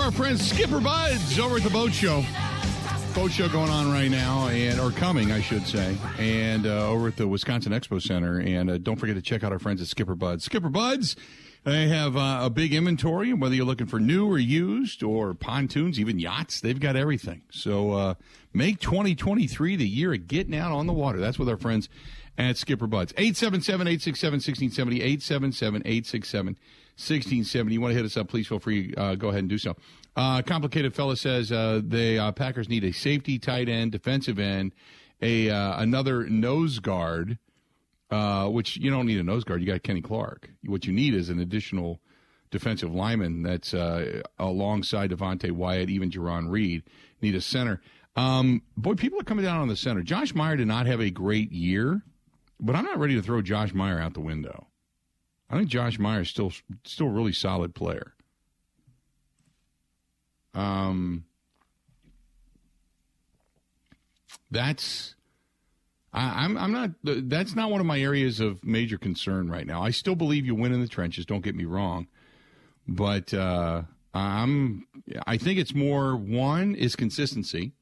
Our 0.05 0.13
friends 0.13 0.47
Skipper 0.47 0.81
Buds 0.81 1.39
over 1.39 1.57
at 1.57 1.63
the 1.63 1.71
Boat 1.71 1.91
Show. 1.91 2.23
Boat 3.15 3.33
Show 3.33 3.49
going 3.49 3.71
on 3.71 3.91
right 3.91 4.11
now, 4.11 4.49
and 4.49 4.79
or 4.79 4.91
coming, 4.91 5.33
I 5.33 5.41
should 5.41 5.67
say, 5.67 5.97
and 6.19 6.67
uh, 6.67 6.91
over 6.91 7.09
at 7.09 7.17
the 7.17 7.27
Wisconsin 7.27 7.73
Expo 7.73 8.03
Center. 8.03 8.39
And 8.39 8.69
uh, 8.69 8.77
don't 8.77 8.97
forget 8.97 9.17
to 9.17 9.23
check 9.23 9.43
out 9.43 9.51
our 9.51 9.59
friends 9.59 9.81
at 9.81 9.89
Skipper 9.89 10.15
Buds. 10.15 10.45
Skipper 10.45 10.69
Buds, 10.69 11.17
they 11.63 11.89
have 11.89 12.19
uh, 12.19 12.41
a 12.43 12.51
big 12.51 12.75
inventory, 12.75 13.33
whether 13.33 13.55
you're 13.55 13.65
looking 13.65 13.87
for 13.87 13.99
new 13.99 14.27
or 14.27 14.37
used, 14.37 15.03
or 15.03 15.33
pontoons, 15.33 15.99
even 15.99 16.19
yachts. 16.19 16.61
They've 16.61 16.79
got 16.79 16.97
everything. 16.97 17.41
So 17.51 17.93
uh, 17.93 18.15
make 18.53 18.81
2023 18.81 19.77
the 19.77 19.89
year 19.89 20.13
of 20.13 20.29
getting 20.29 20.55
out 20.55 20.71
on 20.71 20.87
the 20.87 20.93
water. 20.93 21.19
That's 21.19 21.39
with 21.39 21.49
our 21.49 21.57
friends 21.57 21.89
at 22.37 22.59
Skipper 22.59 22.87
Buds. 22.87 23.15
877 23.17 23.87
867 23.87 24.35
1670, 24.35 24.97
877 24.97 25.81
867 25.87 26.59
1670. 26.97 27.75
You 27.75 27.81
want 27.81 27.93
to 27.93 27.97
hit 27.97 28.05
us 28.05 28.17
up, 28.17 28.29
please 28.29 28.47
feel 28.47 28.59
free. 28.59 28.95
Uh, 28.97 29.15
go 29.15 29.29
ahead 29.29 29.41
and 29.41 29.49
do 29.49 29.59
so. 29.59 29.75
Uh, 30.17 30.43
complicated 30.43 30.95
fella 30.95 31.17
says 31.17 31.51
uh, 31.51 31.81
the 31.85 32.19
uh, 32.19 32.33
Packers 32.33 32.69
need 32.69 32.85
a 32.85 32.93
safety, 32.93 33.39
tight 33.39 33.69
end, 33.69 33.93
defensive 33.93 34.39
end, 34.39 34.73
a 35.21 35.51
uh, 35.51 35.81
another 35.81 36.25
nose 36.25 36.79
guard. 36.79 37.39
Uh, 38.11 38.49
which 38.49 38.77
you 38.77 38.91
don't 38.91 39.07
need 39.07 39.19
a 39.19 39.25
nose 39.25 39.43
guard. 39.43 39.61
You 39.61 39.67
got 39.67 39.83
Kenny 39.83 40.03
Clark. 40.03 40.51
What 40.67 40.87
you 40.87 40.93
need 40.93 41.15
is 41.15 41.31
an 41.31 41.41
additional 41.41 42.01
defensive 42.51 42.95
lineman 42.95 43.43
that's 43.43 43.75
alongside 44.39 45.11
Devonte 45.11 45.51
Wyatt, 45.51 45.91
even 45.91 46.11
Jarran 46.11 46.49
Reed. 46.49 46.85
Need 47.23 47.35
a 47.35 47.41
center. 47.41 47.81
Um, 48.15 48.63
boy, 48.77 48.95
people 48.95 49.19
are 49.21 49.25
coming 49.25 49.45
down 49.45 49.61
on 49.61 49.69
the 49.69 49.75
center. 49.75 50.03
Josh 50.03 50.35
Meyer 50.35 50.57
did 50.57 50.69
not 50.69 50.87
have 50.87 51.01
a 51.01 51.11
great 51.11 51.51
year, 51.51 52.03
but 52.61 52.77
I'm 52.77 52.85
not 52.85 52.99
ready 52.99 53.15
to 53.15 53.23
throw 53.23 53.43
Josh 53.43 53.75
Meyer 53.75 53.99
out 53.99 54.15
the 54.15 54.21
window. 54.21 54.69
I 55.51 55.57
think 55.57 55.69
Josh 55.69 55.99
Meyer 55.99 56.23
is 56.23 56.29
still 56.29 56.53
still 56.85 57.07
a 57.07 57.11
really 57.11 57.33
solid 57.33 57.75
player. 57.75 58.15
Um, 60.55 61.25
that's 64.51 65.15
I, 66.13 66.45
I'm 66.45 66.57
I'm 66.57 66.73
not 66.73 66.91
that's 67.03 67.55
not 67.55 67.71
one 67.71 67.81
of 67.81 67.87
my 67.87 68.01
areas 68.01 68.41
of 68.41 68.65
major 68.65 68.97
concern 68.97 69.51
right 69.51 69.67
now. 69.67 69.83
I 69.83 69.91
still 69.91 70.15
believe 70.15 70.47
you 70.47 70.55
win 70.55 70.73
in 70.73 70.81
the 70.81 70.89
trenches. 70.89 71.27
Don't 71.27 71.45
get 71.45 71.57
me 71.57 71.65
wrong, 71.65 72.07
but 72.87 73.35
uh, 73.35 73.83
I'm 74.15 74.87
I 75.27 75.37
think 75.37 75.59
it's 75.59 75.75
more 75.75 76.17
one 76.17 76.75
is 76.75 76.97
consistency, 76.97 77.73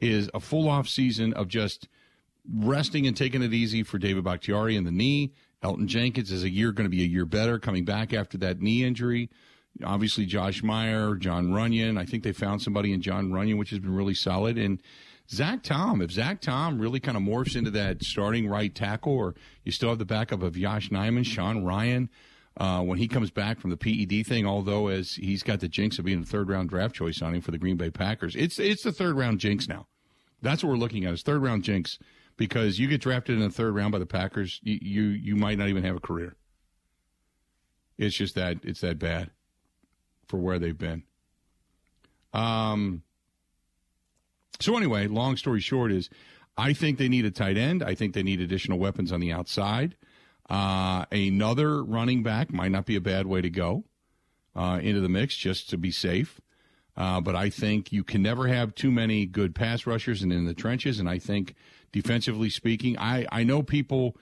is 0.00 0.30
a 0.34 0.40
full 0.40 0.68
off 0.68 0.88
season 0.88 1.34
of 1.34 1.48
just 1.48 1.88
resting 2.52 3.06
and 3.06 3.16
taking 3.16 3.42
it 3.42 3.52
easy 3.52 3.82
for 3.82 3.98
David 3.98 4.24
Bakhtiari 4.24 4.76
in 4.76 4.84
the 4.84 4.90
knee. 4.92 5.32
Elgton 5.64 5.86
Jenkins 5.86 6.30
is 6.30 6.44
a 6.44 6.50
year 6.50 6.72
going 6.72 6.84
to 6.84 6.94
be 6.94 7.02
a 7.02 7.06
year 7.06 7.24
better 7.24 7.58
coming 7.58 7.84
back 7.84 8.12
after 8.12 8.36
that 8.38 8.60
knee 8.60 8.84
injury. 8.84 9.30
Obviously, 9.82 10.26
Josh 10.26 10.62
Meyer, 10.62 11.16
Jon 11.16 11.48
Runyan. 11.48 11.98
I 11.98 12.04
think 12.04 12.22
they 12.22 12.32
found 12.32 12.62
somebody 12.62 12.92
in 12.92 13.00
Jon 13.00 13.30
Runyan, 13.30 13.58
which 13.58 13.70
has 13.70 13.80
been 13.80 13.94
really 13.94 14.14
solid. 14.14 14.58
And 14.58 14.80
Zach 15.28 15.62
Tom, 15.62 16.02
if 16.02 16.12
Zach 16.12 16.40
Tom 16.40 16.78
really 16.78 17.00
kind 17.00 17.16
of 17.16 17.22
morphs 17.22 17.56
into 17.56 17.70
that 17.72 18.04
starting 18.04 18.46
right 18.46 18.72
tackle, 18.72 19.14
or 19.14 19.34
you 19.64 19.72
still 19.72 19.88
have 19.88 19.98
the 19.98 20.04
backup 20.04 20.42
of 20.42 20.54
Josh 20.54 20.90
Nijman, 20.90 21.24
Sean 21.24 21.64
Rhyan, 21.64 22.08
uh, 22.56 22.82
when 22.82 22.98
he 22.98 23.08
comes 23.08 23.30
back 23.30 23.58
from 23.58 23.70
the 23.70 23.76
PED 23.76 24.26
thing, 24.26 24.46
although 24.46 24.88
as 24.88 25.14
he's 25.14 25.42
got 25.42 25.60
the 25.60 25.66
jinx 25.66 25.98
of 25.98 26.04
being 26.04 26.22
a 26.22 26.26
third 26.26 26.48
round 26.48 26.68
draft 26.68 26.94
choice 26.94 27.20
on 27.20 27.34
him 27.34 27.40
for 27.40 27.50
the 27.50 27.58
Green 27.58 27.76
Bay 27.76 27.90
Packers, 27.90 28.36
it's 28.36 28.58
it's 28.58 28.82
the 28.82 28.92
third 28.92 29.16
round 29.16 29.40
jinx 29.40 29.66
now. 29.66 29.86
That's 30.40 30.62
what 30.62 30.70
we're 30.70 30.76
looking 30.76 31.04
at 31.04 31.14
is 31.14 31.22
third 31.22 31.42
round 31.42 31.64
jinx 31.64 31.98
because 32.36 32.78
you 32.78 32.88
get 32.88 33.00
drafted 33.00 33.36
in 33.36 33.42
the 33.42 33.50
third 33.50 33.74
round 33.74 33.92
by 33.92 33.98
the 33.98 34.06
Packers, 34.06 34.60
you, 34.62 34.78
you 34.80 35.02
you 35.02 35.36
might 35.36 35.58
not 35.58 35.68
even 35.68 35.84
have 35.84 35.96
a 35.96 36.00
career. 36.00 36.36
It's 37.98 38.16
just 38.16 38.34
that 38.34 38.58
it's 38.62 38.80
that 38.80 38.98
bad 38.98 39.30
for 40.26 40.38
where 40.38 40.58
they've 40.58 40.76
been. 40.76 41.04
Um. 42.32 43.02
So 44.60 44.76
anyway, 44.76 45.08
long 45.08 45.36
story 45.36 45.60
short 45.60 45.90
is, 45.90 46.08
I 46.56 46.72
think 46.72 46.98
they 46.98 47.08
need 47.08 47.24
a 47.24 47.30
tight 47.30 47.56
end. 47.56 47.82
I 47.82 47.94
think 47.94 48.14
they 48.14 48.22
need 48.22 48.40
additional 48.40 48.78
weapons 48.78 49.10
on 49.10 49.18
the 49.20 49.32
outside. 49.32 49.96
Uh, 50.48 51.06
another 51.10 51.82
running 51.82 52.22
back 52.22 52.52
might 52.52 52.70
not 52.70 52.86
be 52.86 52.94
a 52.94 53.00
bad 53.00 53.26
way 53.26 53.40
to 53.40 53.50
go 53.50 53.84
uh, 54.54 54.78
into 54.82 55.00
the 55.00 55.08
mix 55.08 55.36
just 55.36 55.68
to 55.70 55.78
be 55.78 55.90
safe. 55.90 56.40
Uh, 56.96 57.20
but 57.20 57.34
I 57.34 57.50
think 57.50 57.92
you 57.92 58.04
can 58.04 58.22
never 58.22 58.46
have 58.46 58.74
too 58.74 58.92
many 58.92 59.26
good 59.26 59.54
pass 59.54 59.86
rushers 59.86 60.22
and 60.22 60.32
in 60.32 60.44
the 60.44 60.54
trenches. 60.54 61.00
And 61.00 61.08
I 61.08 61.18
think 61.18 61.54
defensively 61.92 62.50
speaking, 62.50 62.96
I, 62.98 63.26
I 63.32 63.42
know 63.42 63.62
people 63.62 64.16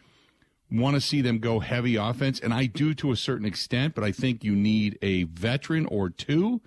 want 0.71 0.95
to 0.95 1.01
see 1.01 1.21
them 1.21 1.39
go 1.39 1.61
heavy 1.61 1.97
offense, 1.97 2.41
and 2.41 2.55
I 2.55 2.67
do 2.67 2.95
to 2.95 3.13
a 3.13 3.17
certain 3.17 3.47
extent, 3.47 3.95
but 3.95 4.05
I 4.05 4.13
think 4.13 4.43
you 4.43 4.55
need 4.57 4.99
a 5.03 5.25
veteran 5.25 5.87
or 5.87 6.09
two 6.09 6.63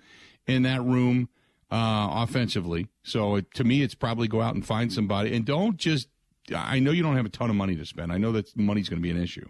in 0.46 0.62
that 0.62 0.82
room 0.82 1.28
uh, 1.70 2.08
offensively. 2.12 2.86
So 3.02 3.36
it, 3.36 3.52
to 3.54 3.64
me, 3.64 3.82
it's 3.82 3.96
probably 3.96 4.28
go 4.28 4.40
out 4.40 4.54
and 4.54 4.64
find 4.64 4.92
somebody 4.92 5.34
and 5.34 5.44
don't 5.44 5.76
just. 5.76 6.08
I 6.54 6.78
know 6.78 6.92
you 6.92 7.02
don't 7.02 7.16
have 7.16 7.26
a 7.26 7.30
ton 7.30 7.50
of 7.50 7.56
money 7.56 7.74
to 7.74 7.84
spend. 7.84 8.12
I 8.12 8.18
know 8.18 8.30
that 8.30 8.56
money's 8.56 8.88
going 8.88 9.02
to 9.02 9.02
be 9.02 9.10
an 9.10 9.20
issue. 9.20 9.48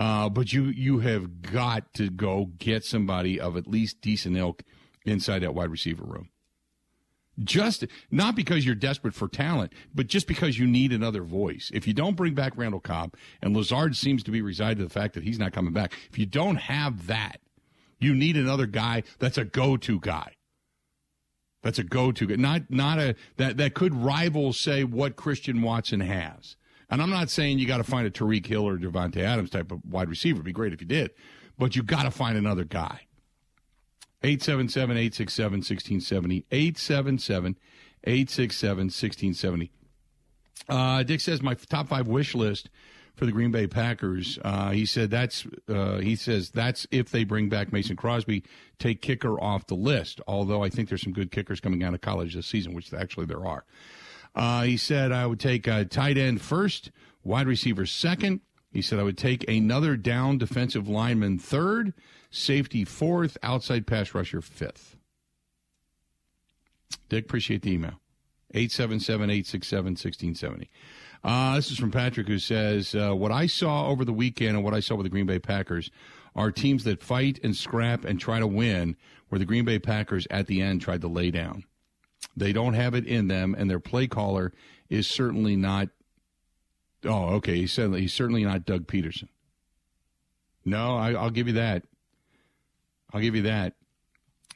Uh, 0.00 0.28
but 0.28 0.52
you 0.52 0.64
you 0.64 0.98
have 0.98 1.42
got 1.42 1.94
to 1.94 2.10
go 2.10 2.46
get 2.58 2.84
somebody 2.84 3.38
of 3.38 3.56
at 3.56 3.68
least 3.68 4.00
decent 4.00 4.36
ilk 4.36 4.64
inside 5.04 5.40
that 5.40 5.54
wide 5.54 5.70
receiver 5.70 6.04
room. 6.04 6.30
Just 7.42 7.86
not 8.10 8.36
because 8.36 8.66
you're 8.66 8.74
desperate 8.74 9.14
for 9.14 9.26
talent, 9.26 9.72
but 9.94 10.06
just 10.06 10.26
because 10.26 10.58
you 10.58 10.66
need 10.66 10.92
another 10.92 11.22
voice. 11.22 11.70
If 11.72 11.86
you 11.86 11.94
don't 11.94 12.16
bring 12.16 12.34
back 12.34 12.52
Randall 12.56 12.80
Cobb, 12.80 13.14
and 13.40 13.56
Lazard 13.56 13.96
seems 13.96 14.22
to 14.24 14.30
be 14.30 14.42
resigned 14.42 14.76
to 14.78 14.84
the 14.84 14.90
fact 14.90 15.14
that 15.14 15.24
he's 15.24 15.38
not 15.38 15.52
coming 15.52 15.72
back, 15.72 15.94
if 16.10 16.18
you 16.18 16.26
don't 16.26 16.56
have 16.56 17.06
that, 17.06 17.40
you 17.98 18.14
need 18.14 18.36
another 18.36 18.66
guy 18.66 19.02
that's 19.18 19.38
a 19.38 19.44
go-to 19.44 19.98
guy. 19.98 20.34
That's 21.62 21.78
a 21.78 21.84
go-to 21.84 22.26
guy, 22.26 22.36
not 22.36 22.70
not 22.70 22.98
a 22.98 23.14
that 23.36 23.56
that 23.56 23.74
could 23.74 23.94
rival, 23.94 24.52
say, 24.52 24.84
what 24.84 25.16
Christian 25.16 25.62
Watson 25.62 26.00
has. 26.00 26.56
And 26.90 27.00
I'm 27.00 27.10
not 27.10 27.30
saying 27.30 27.58
you 27.58 27.66
got 27.66 27.78
to 27.78 27.84
find 27.84 28.06
a 28.06 28.10
Tyreek 28.10 28.44
Hill 28.44 28.68
or 28.68 28.76
Davante 28.76 29.18
Adams 29.18 29.48
type 29.48 29.72
of 29.72 29.80
wide 29.88 30.10
receiver. 30.10 30.36
It'd 30.36 30.44
be 30.44 30.52
great 30.52 30.74
if 30.74 30.82
you 30.82 30.86
did, 30.86 31.12
but 31.56 31.74
you 31.74 31.82
got 31.82 32.02
to 32.02 32.10
find 32.10 32.36
another 32.36 32.64
guy. 32.64 33.06
877 34.22 34.96
867 34.96 35.52
1670. 35.58 36.46
877 36.50 37.58
867 38.04 38.76
1670. 38.86 39.70
Uh, 40.68 41.02
Dick 41.02 41.20
says 41.20 41.42
my 41.42 41.54
top 41.54 41.88
five 41.88 42.06
wish 42.06 42.34
list 42.34 42.68
for 43.16 43.26
the 43.26 43.32
Green 43.32 43.50
Bay 43.50 43.66
Packers. 43.66 44.38
Uh, 44.44 44.70
he 44.70 44.86
said 44.86 45.10
that's 45.10 45.46
uh, 45.68 45.98
he 45.98 46.16
says 46.16 46.50
that's 46.50 46.86
if 46.90 47.10
they 47.10 47.24
bring 47.24 47.48
back 47.48 47.72
Mason 47.72 47.96
Crosby, 47.96 48.42
take 48.78 49.02
kicker 49.02 49.40
off 49.40 49.66
the 49.66 49.74
list. 49.74 50.20
Although 50.26 50.62
I 50.62 50.68
think 50.68 50.88
there's 50.88 51.02
some 51.02 51.12
good 51.12 51.30
kickers 51.30 51.60
coming 51.60 51.82
out 51.82 51.94
of 51.94 52.00
college 52.00 52.34
this 52.34 52.46
season, 52.46 52.74
which 52.74 52.92
actually 52.92 53.26
there 53.26 53.44
are. 53.44 53.64
Uh, 54.34 54.62
he 54.62 54.76
said 54.76 55.12
I 55.12 55.26
would 55.26 55.40
take 55.40 55.66
a 55.66 55.84
tight 55.84 56.16
end 56.16 56.40
first, 56.40 56.90
wide 57.22 57.46
receiver 57.46 57.86
second. 57.86 58.40
He 58.72 58.82
said 58.82 58.98
I 58.98 59.02
would 59.02 59.18
take 59.18 59.48
another 59.48 59.96
down 59.96 60.38
defensive 60.38 60.88
lineman 60.88 61.38
third, 61.38 61.92
safety 62.30 62.84
fourth, 62.84 63.36
outside 63.42 63.86
pass 63.86 64.14
rusher 64.14 64.40
fifth. 64.40 64.96
Dick, 67.08 67.24
appreciate 67.24 67.62
the 67.62 67.72
email. 67.72 68.00
877 68.54 69.30
867 69.30 69.84
1670. 69.92 70.70
Uh, 71.24 71.56
this 71.56 71.70
is 71.70 71.78
from 71.78 71.90
Patrick, 71.90 72.26
who 72.26 72.38
says, 72.38 72.94
uh, 72.94 73.14
What 73.14 73.30
I 73.30 73.46
saw 73.46 73.88
over 73.88 74.04
the 74.04 74.12
weekend 74.12 74.56
and 74.56 74.64
what 74.64 74.74
I 74.74 74.80
saw 74.80 74.96
with 74.96 75.04
the 75.04 75.10
Green 75.10 75.26
Bay 75.26 75.38
Packers 75.38 75.90
are 76.34 76.50
teams 76.50 76.84
that 76.84 77.02
fight 77.02 77.38
and 77.42 77.54
scrap 77.54 78.04
and 78.04 78.18
try 78.18 78.40
to 78.40 78.46
win, 78.46 78.96
where 79.28 79.38
the 79.38 79.44
Green 79.44 79.64
Bay 79.64 79.78
Packers 79.78 80.26
at 80.30 80.46
the 80.46 80.60
end 80.60 80.80
tried 80.80 81.02
to 81.02 81.08
lay 81.08 81.30
down. 81.30 81.64
They 82.36 82.52
don't 82.52 82.74
have 82.74 82.94
it 82.94 83.06
in 83.06 83.28
them, 83.28 83.54
and 83.56 83.70
their 83.70 83.80
play 83.80 84.06
caller 84.06 84.52
is 84.88 85.06
certainly 85.06 85.56
not. 85.56 85.88
Oh, 87.04 87.34
okay. 87.34 87.56
He 87.56 87.66
said 87.66 87.94
he's 87.94 88.12
certainly 88.12 88.44
not 88.44 88.64
Doug 88.64 88.86
Pederson. 88.86 89.28
No, 90.64 90.96
I, 90.96 91.12
will 91.12 91.30
give 91.30 91.48
you 91.48 91.54
that. 91.54 91.82
I'll 93.12 93.20
give 93.20 93.34
you 93.34 93.42
that. 93.42 93.74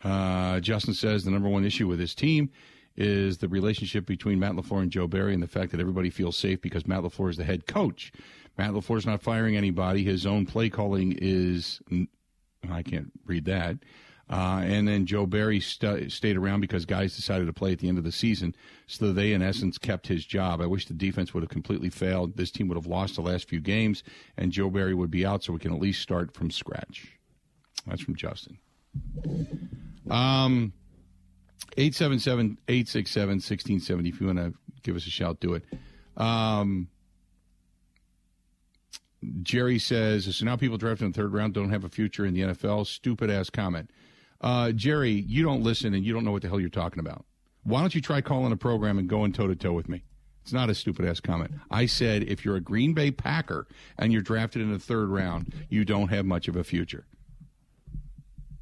Uh, 0.04 0.60
Justin 0.60 0.94
says 0.94 1.24
the 1.24 1.30
number 1.30 1.48
one 1.48 1.64
issue 1.64 1.88
with 1.88 1.98
his 1.98 2.14
team 2.14 2.50
is 2.96 3.38
the 3.38 3.48
relationship 3.48 4.06
between 4.06 4.38
Matt 4.38 4.52
LaFleur 4.52 4.82
and 4.82 4.90
Joe 4.90 5.06
Barry 5.06 5.34
and 5.34 5.42
the 5.42 5.48
fact 5.48 5.72
that 5.72 5.80
everybody 5.80 6.10
feels 6.10 6.36
safe 6.36 6.60
because 6.60 6.86
Matt 6.86 7.02
LaFleur 7.02 7.30
is 7.30 7.36
the 7.36 7.44
head 7.44 7.66
coach. 7.66 8.12
Matt 8.56 8.72
LaFleur's 8.72 9.04
not 9.04 9.20
firing 9.20 9.56
anybody. 9.56 10.04
His 10.04 10.24
own 10.24 10.46
play 10.46 10.70
calling 10.70 11.16
is, 11.18 11.80
I 12.70 12.82
can't 12.82 13.10
read 13.26 13.44
that. 13.46 13.76
Uh, 14.28 14.60
and 14.64 14.88
then 14.88 15.06
Joe 15.06 15.24
Barry 15.24 15.60
st- 15.60 16.10
stayed 16.10 16.36
around 16.36 16.60
because 16.60 16.84
guys 16.84 17.14
decided 17.14 17.46
to 17.46 17.52
play 17.52 17.72
at 17.72 17.78
the 17.78 17.88
end 17.88 17.96
of 17.96 18.02
the 18.02 18.10
season. 18.10 18.56
So 18.88 19.12
they, 19.12 19.32
in 19.32 19.40
essence, 19.40 19.78
kept 19.78 20.08
his 20.08 20.24
job. 20.24 20.60
I 20.60 20.66
wish 20.66 20.86
the 20.86 20.94
defense 20.94 21.32
would 21.32 21.44
have 21.44 21.50
completely 21.50 21.90
failed. 21.90 22.36
This 22.36 22.50
team 22.50 22.66
would 22.68 22.76
have 22.76 22.86
lost 22.86 23.14
the 23.14 23.22
last 23.22 23.48
few 23.48 23.60
games, 23.60 24.02
and 24.36 24.50
Joe 24.50 24.68
Barry 24.68 24.94
would 24.94 25.12
be 25.12 25.24
out 25.24 25.44
so 25.44 25.52
we 25.52 25.60
can 25.60 25.72
at 25.72 25.80
least 25.80 26.02
start 26.02 26.34
from 26.34 26.50
scratch. 26.50 27.12
That's 27.86 28.02
from 28.02 28.16
Justin. 28.16 28.58
Um, 30.10 30.72
877 31.76 32.58
867 32.68 33.28
1670. 33.28 34.08
If 34.08 34.20
you 34.20 34.26
want 34.26 34.38
to 34.38 34.54
give 34.82 34.96
us 34.96 35.06
a 35.06 35.10
shout, 35.10 35.38
do 35.38 35.54
it. 35.54 35.64
Um, 36.16 36.88
Jerry 39.42 39.78
says, 39.78 40.34
so 40.34 40.44
now 40.44 40.56
people 40.56 40.78
drafted 40.78 41.06
in 41.06 41.12
the 41.12 41.16
third 41.16 41.32
round 41.32 41.54
don't 41.54 41.70
have 41.70 41.84
a 41.84 41.88
future 41.88 42.26
in 42.26 42.34
the 42.34 42.40
NFL. 42.40 42.86
Stupid 42.86 43.30
ass 43.30 43.50
comment. 43.50 43.90
Uh, 44.40 44.72
Jerry, 44.72 45.12
you 45.12 45.42
don't 45.42 45.62
listen 45.62 45.94
and 45.94 46.04
you 46.04 46.12
don't 46.12 46.24
know 46.24 46.32
what 46.32 46.42
the 46.42 46.48
hell 46.48 46.60
you're 46.60 46.68
talking 46.68 47.00
about. 47.00 47.24
Why 47.64 47.80
don't 47.80 47.94
you 47.94 48.00
try 48.00 48.20
calling 48.20 48.52
a 48.52 48.56
program 48.56 48.98
and 48.98 49.08
going 49.08 49.32
toe 49.32 49.46
to 49.46 49.56
toe 49.56 49.72
with 49.72 49.88
me? 49.88 50.02
It's 50.42 50.52
not 50.52 50.70
a 50.70 50.74
stupid 50.74 51.04
ass 51.04 51.18
comment. 51.18 51.50
I 51.70 51.86
said 51.86 52.22
if 52.22 52.44
you're 52.44 52.54
a 52.54 52.60
Green 52.60 52.94
Bay 52.94 53.10
Packer 53.10 53.66
and 53.98 54.12
you're 54.12 54.22
drafted 54.22 54.62
in 54.62 54.70
the 54.70 54.78
third 54.78 55.08
round, 55.08 55.52
you 55.68 55.84
don't 55.84 56.08
have 56.08 56.24
much 56.24 56.46
of 56.46 56.54
a 56.54 56.62
future. 56.62 57.06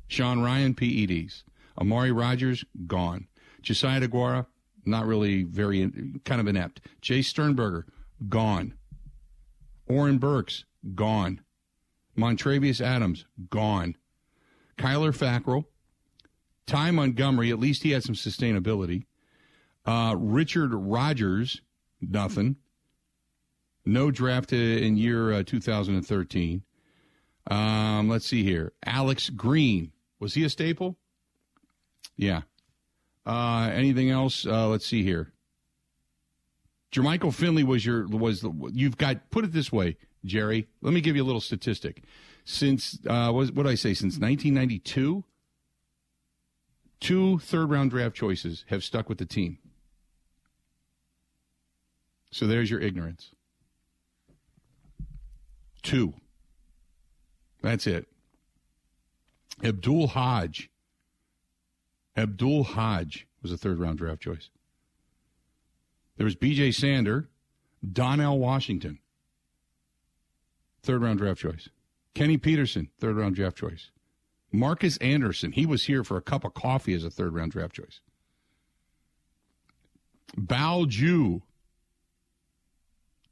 Sean 0.09 0.39
Rhyan, 0.39 0.75
PEDs. 0.75 1.43
Amari 1.79 2.13
Rodgers, 2.13 2.65
gone. 2.87 3.27
Josiah 3.61 4.01
DeGuara, 4.01 4.47
not 4.87 5.07
really 5.07 5.43
very, 5.43 5.91
kind 6.25 6.41
of 6.41 6.47
inept. 6.47 6.81
Jace 7.03 7.25
Sternberger, 7.25 7.87
gone. 8.29 8.75
Oren 9.87 10.19
Burks, 10.19 10.65
gone. 10.95 11.41
Montravius 12.17 12.81
Adams, 12.81 13.27
gone. 13.51 13.97
Kyler 14.77 15.17
Fackrell, 15.17 15.65
Ty 16.67 16.91
Montgomery, 16.93 17.51
at 17.51 17.59
least 17.59 17.83
he 17.83 17.91
had 17.91 18.03
some 18.03 18.15
sustainability. 18.15 19.05
Uh, 19.85 20.15
Richard 20.19 20.73
Rodgers, 20.73 21.61
nothing. 22.01 22.57
No 23.85 24.11
draft 24.11 24.53
in 24.53 24.97
year 24.97 25.33
uh, 25.33 25.43
2013. 25.43 26.63
Um, 27.51 28.09
let's 28.09 28.27
see 28.27 28.43
here. 28.43 28.73
Alex 28.85 29.29
Green, 29.29 29.93
was 30.19 30.35
he 30.35 30.45
a 30.45 30.49
staple? 30.49 30.97
Yeah. 32.17 32.43
Uh, 33.27 33.71
anything 33.73 34.11
else? 34.11 34.47
Uh, 34.47 34.69
let's 34.69 34.87
see 34.87 35.03
here. 35.03 35.33
Jermichael 36.93 37.35
Finley 37.35 37.65
was 37.65 37.85
your 37.85 38.07
was 38.07 38.41
the 38.41 38.53
you've 38.73 38.97
got 38.97 39.31
put 39.31 39.45
it 39.45 39.53
this 39.53 39.73
way, 39.73 39.97
Jerry. 40.25 40.69
Let 40.81 40.95
me 40.95 41.01
give 41.01 41.17
you 41.17 41.25
a 41.25 41.27
little 41.27 41.41
statistic. 41.41 42.05
Since 42.45 42.99
uh, 43.07 43.33
what 43.33 43.55
did 43.55 43.67
I 43.67 43.75
say? 43.75 43.95
Since 43.95 44.19
1992, 44.19 45.25
two 47.01 47.39
third 47.39 47.71
round 47.71 47.91
draft 47.91 48.15
choices 48.15 48.65
have 48.69 48.85
stuck 48.85 49.09
with 49.09 49.19
the 49.19 49.27
team. 49.27 49.59
So 52.31 52.47
there's 52.47 52.71
your 52.71 52.81
ignorance. 52.81 53.31
Two. 55.83 56.15
That's 57.63 57.87
it. 57.87 58.09
Abdul 59.63 60.09
Hodge 60.09 60.71
Abdul 62.17 62.65
Hodge 62.65 63.27
was 63.43 63.51
a 63.51 63.57
third 63.57 63.79
round 63.79 63.99
draft 63.99 64.23
choice. 64.23 64.51
There 66.17 66.25
was 66.25 66.37
B.J. 66.37 66.73
Sander, 66.73 67.29
Donnell 67.93 68.39
Washington, 68.39 69.01
third 70.83 71.03
round 71.03 71.19
draft 71.19 71.41
choice. 71.41 71.69
Kenny 72.15 72.37
Peterson, 72.37 72.89
third 73.01 73.17
round 73.17 73.35
draft 73.35 73.57
choice. 73.57 73.91
Marcus 74.53 74.97
Anderson, 74.99 75.53
he 75.53 75.67
was 75.67 75.85
here 75.85 76.05
for 76.05 76.17
a 76.17 76.23
cup 76.23 76.45
of 76.45 76.55
coffee 76.55 76.95
as 76.95 77.05
a 77.05 77.11
third 77.11 77.35
round 77.35 77.53
draft 77.53 77.75
choice. 77.75 78.01
Bao 80.39 80.89
Ju, 80.89 81.43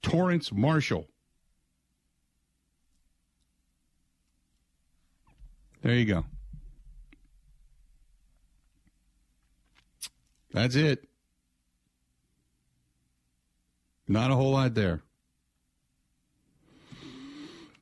Torrance 0.03 0.53
Marshall. 0.53 1.09
There 5.83 5.95
you 5.95 6.05
go. 6.05 6.25
That's 10.53 10.75
it. 10.75 11.09
Not 14.07 14.31
a 14.31 14.35
whole 14.35 14.53
lot 14.53 14.75
there. 14.75 15.03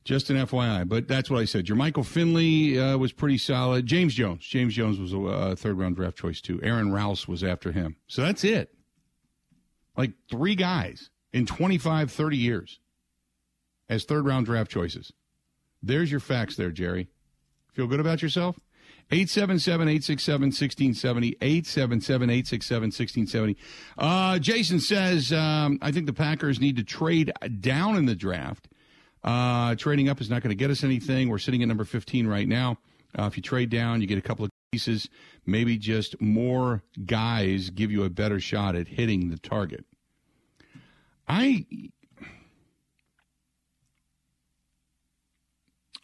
Just 0.03 0.31
an 0.31 0.37
FYI, 0.37 0.89
but 0.89 1.07
that's 1.07 1.29
what 1.29 1.39
I 1.39 1.45
said. 1.45 1.65
Jermichael 1.65 2.05
Finley 2.05 2.79
uh, 2.79 2.97
was 2.97 3.13
pretty 3.13 3.37
solid. 3.37 3.85
James 3.85 4.15
Jones. 4.15 4.43
James 4.43 4.73
Jones 4.73 4.99
was 4.99 5.13
a 5.13 5.21
uh, 5.21 5.55
third 5.55 5.77
round 5.77 5.95
draft 5.95 6.17
choice, 6.17 6.41
too. 6.41 6.59
Aaron 6.63 6.91
Rouse 6.91 7.27
was 7.27 7.43
after 7.43 7.71
him. 7.71 7.95
So 8.07 8.23
that's 8.23 8.43
it. 8.43 8.73
Like 9.95 10.13
three 10.29 10.55
guys 10.55 11.11
in 11.33 11.45
25, 11.45 12.11
30 12.11 12.37
years 12.37 12.79
as 13.89 14.05
third 14.05 14.25
round 14.25 14.47
draft 14.47 14.71
choices. 14.71 15.13
There's 15.83 16.09
your 16.09 16.19
facts 16.19 16.55
there, 16.55 16.71
Jerry. 16.71 17.09
Feel 17.73 17.87
good 17.87 17.99
about 17.99 18.21
yourself? 18.21 18.59
877 19.11 19.87
867 19.87 20.41
1670. 20.47 21.37
877 21.41 22.29
867 22.29 22.83
1670. 22.87 23.57
Uh, 23.97 24.39
Jason 24.39 24.79
says, 24.79 25.33
um, 25.33 25.77
I 25.81 25.91
think 25.91 26.05
the 26.05 26.13
Packers 26.13 26.59
need 26.59 26.77
to 26.77 26.83
trade 26.83 27.31
down 27.59 27.97
in 27.97 28.05
the 28.05 28.15
draft. 28.15 28.67
Uh, 29.23 29.75
trading 29.75 30.09
up 30.09 30.19
is 30.19 30.29
not 30.29 30.41
going 30.41 30.49
to 30.49 30.55
get 30.55 30.71
us 30.71 30.83
anything. 30.83 31.29
We're 31.29 31.37
sitting 31.37 31.61
at 31.61 31.67
number 31.67 31.85
15 31.85 32.27
right 32.27 32.47
now. 32.47 32.77
Uh, 33.17 33.23
if 33.23 33.37
you 33.37 33.43
trade 33.43 33.69
down, 33.69 34.01
you 34.01 34.07
get 34.07 34.17
a 34.17 34.21
couple 34.21 34.45
of 34.45 34.51
pieces. 34.71 35.09
Maybe 35.45 35.77
just 35.77 36.19
more 36.21 36.81
guys 37.05 37.69
give 37.69 37.91
you 37.91 38.03
a 38.03 38.09
better 38.09 38.39
shot 38.39 38.75
at 38.75 38.87
hitting 38.87 39.29
the 39.29 39.37
target. 39.37 39.85
I. 41.27 41.65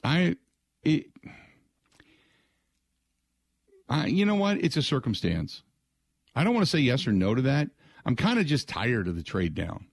I. 0.03 0.35
It, 0.83 1.07
uh, 3.89 4.03
you 4.05 4.25
know 4.25 4.35
what? 4.35 4.57
It's 4.57 4.77
a 4.77 4.81
circumstance. 4.81 5.63
I 6.35 6.43
don't 6.43 6.53
want 6.53 6.65
to 6.65 6.69
say 6.69 6.79
yes 6.79 7.07
or 7.07 7.11
no 7.11 7.33
to 7.33 7.41
that. 7.43 7.69
I'm 8.05 8.15
kind 8.15 8.39
of 8.39 8.45
just 8.45 8.69
tired 8.69 9.07
of 9.07 9.15
the 9.15 9.23
trade 9.23 9.55
down. 9.55 9.87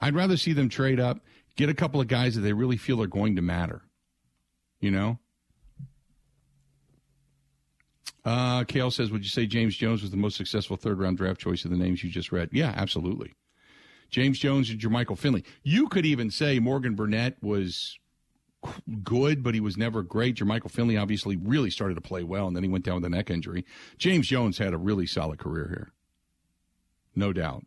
I'd 0.00 0.14
rather 0.14 0.36
see 0.36 0.52
them 0.52 0.68
trade 0.68 1.00
up, 1.00 1.20
get 1.58 1.68
a 1.68 1.74
couple 1.74 2.00
of 2.00 2.06
guys 2.06 2.36
that 2.36 2.40
they 2.40 2.54
really 2.54 2.78
feel 2.78 3.02
are 3.02 3.08
going 3.08 3.36
to 3.36 3.42
matter. 3.42 3.82
You 4.80 4.92
know? 4.92 5.18
Uh, 8.24 8.64
Kale 8.64 8.90
says, 8.90 9.10
Would 9.10 9.24
you 9.24 9.28
say 9.28 9.46
James 9.46 9.76
Jones 9.76 10.00
was 10.00 10.10
the 10.10 10.16
most 10.16 10.36
successful 10.36 10.76
third 10.76 10.98
round 10.98 11.18
draft 11.18 11.40
choice 11.40 11.64
of 11.64 11.70
the 11.70 11.76
names 11.76 12.02
you 12.02 12.10
just 12.10 12.32
read? 12.32 12.48
Yeah, 12.52 12.72
absolutely. 12.76 13.34
James 14.08 14.38
Jones 14.38 14.70
and 14.70 14.80
Jermichael 14.80 15.18
Finley. 15.18 15.44
You 15.62 15.88
could 15.88 16.06
even 16.06 16.30
say 16.30 16.58
Morgan 16.60 16.94
Burnett 16.94 17.42
was 17.42 17.98
good, 19.02 19.42
but 19.42 19.54
he 19.54 19.60
was 19.60 19.76
never 19.76 20.02
great. 20.02 20.36
Jermichael 20.36 20.70
Finley 20.70 20.96
obviously 20.96 21.36
really 21.36 21.70
started 21.70 21.94
to 21.96 22.00
play 22.00 22.22
well, 22.22 22.46
and 22.46 22.56
then 22.56 22.62
he 22.62 22.68
went 22.68 22.84
down 22.84 22.96
with 22.96 23.04
a 23.04 23.10
neck 23.10 23.30
injury. 23.30 23.66
James 23.98 24.28
Jones 24.28 24.58
had 24.58 24.72
a 24.72 24.78
really 24.78 25.06
solid 25.06 25.38
career 25.38 25.68
here. 25.68 25.92
No 27.14 27.32
doubt. 27.32 27.64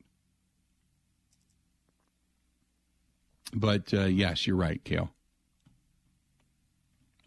But 3.53 3.93
uh, 3.93 4.05
yes, 4.05 4.47
you're 4.47 4.55
right, 4.55 4.83
Kale. 4.83 5.09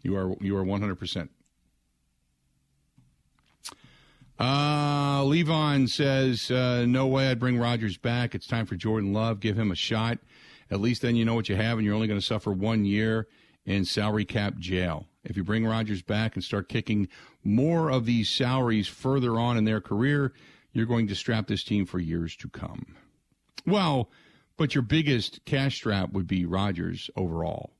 You 0.01 0.15
are 0.17 0.35
you 0.39 0.55
are 0.57 0.63
100 0.63 0.95
percent 0.95 1.31
uh, 4.37 5.21
Levon 5.21 5.89
says, 5.89 6.51
uh, 6.51 6.85
no 6.85 7.07
way 7.07 7.29
I'd 7.29 7.39
bring 7.39 7.57
Rodgers 7.57 7.97
back. 7.97 8.35
It's 8.35 8.47
time 8.47 8.65
for 8.65 8.75
Jordan 8.75 9.13
Love. 9.13 9.39
Give 9.39 9.57
him 9.57 9.71
a 9.71 9.75
shot. 9.75 10.19
At 10.69 10.81
least 10.81 11.01
then 11.03 11.15
you 11.15 11.23
know 11.23 11.35
what 11.35 11.47
you 11.47 11.55
have, 11.55 11.77
and 11.77 11.85
you're 11.85 11.95
only 11.95 12.07
going 12.07 12.19
to 12.19 12.25
suffer 12.25 12.51
one 12.51 12.85
year 12.85 13.27
in 13.65 13.85
salary 13.85 14.25
cap 14.25 14.57
jail. 14.57 15.07
If 15.23 15.37
you 15.37 15.43
bring 15.43 15.65
Rodgers 15.65 16.01
back 16.01 16.35
and 16.35 16.43
start 16.43 16.69
kicking 16.69 17.07
more 17.43 17.89
of 17.89 18.05
these 18.05 18.29
salaries 18.29 18.87
further 18.87 19.39
on 19.39 19.57
in 19.57 19.63
their 19.63 19.81
career, 19.81 20.33
you're 20.73 20.85
going 20.85 21.07
to 21.07 21.15
strap 21.15 21.47
this 21.47 21.63
team 21.63 21.85
for 21.85 21.99
years 21.99 22.35
to 22.37 22.49
come. 22.49 22.97
Well, 23.65 24.09
but 24.57 24.75
your 24.75 24.81
biggest 24.81 25.43
cash 25.45 25.75
strap 25.75 26.11
would 26.13 26.27
be 26.27 26.45
Rodgers 26.45 27.09
overall. 27.15 27.71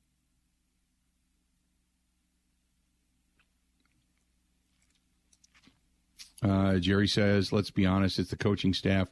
Uh, 6.43 6.77
Jerry 6.77 7.07
says, 7.07 7.51
let's 7.51 7.71
be 7.71 7.85
honest, 7.85 8.19
it's 8.19 8.29
the 8.29 8.37
coaching 8.37 8.73
staff. 8.73 9.07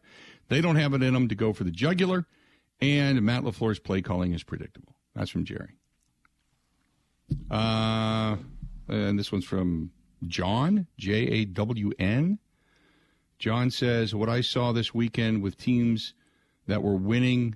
They 0.50 0.62
don't 0.62 0.76
have 0.76 0.94
it 0.94 1.02
in 1.02 1.14
them 1.14 1.30
to 1.30 1.36
go 1.36 1.54
for 1.54 1.64
the 1.64 1.72
jugular, 1.72 2.28
and 2.80 3.22
Matt 3.22 3.44
LaFleur's 3.44 3.80
play 3.80 4.02
calling 4.02 4.34
is 4.34 4.44
predictable. 4.44 4.96
That's 5.16 5.32
from 5.32 5.46
Jerry. 5.46 5.78
Uh, 7.50 8.36
and 8.88 9.18
this 9.18 9.32
one's 9.32 9.46
from 9.46 9.92
John, 10.28 10.88
J 10.98 11.14
A 11.14 11.46
W 11.46 11.92
N. 11.98 12.40
John 13.40 13.72
says, 13.72 14.14
What 14.14 14.30
I 14.30 14.42
saw 14.42 14.72
this 14.72 14.94
weekend 14.94 15.42
with 15.42 15.58
teams 15.58 16.14
that 16.68 16.82
were 16.84 16.96
winning 16.96 17.56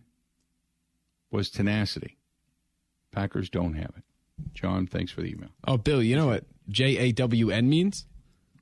was 1.32 1.50
tenacity. 1.50 2.18
Packers 3.12 3.50
don't 3.50 3.74
have 3.74 3.92
it. 3.98 4.04
John, 4.54 4.88
thanks 4.88 5.12
for 5.12 5.22
the 5.22 5.32
email. 5.32 5.50
Oh, 5.68 5.78
Bill, 5.78 6.02
you 6.04 6.16
know 6.16 6.28
what 6.28 6.46
J 6.70 6.98
A 6.98 7.12
W 7.12 7.50
N 7.50 7.70
means? 7.70 8.06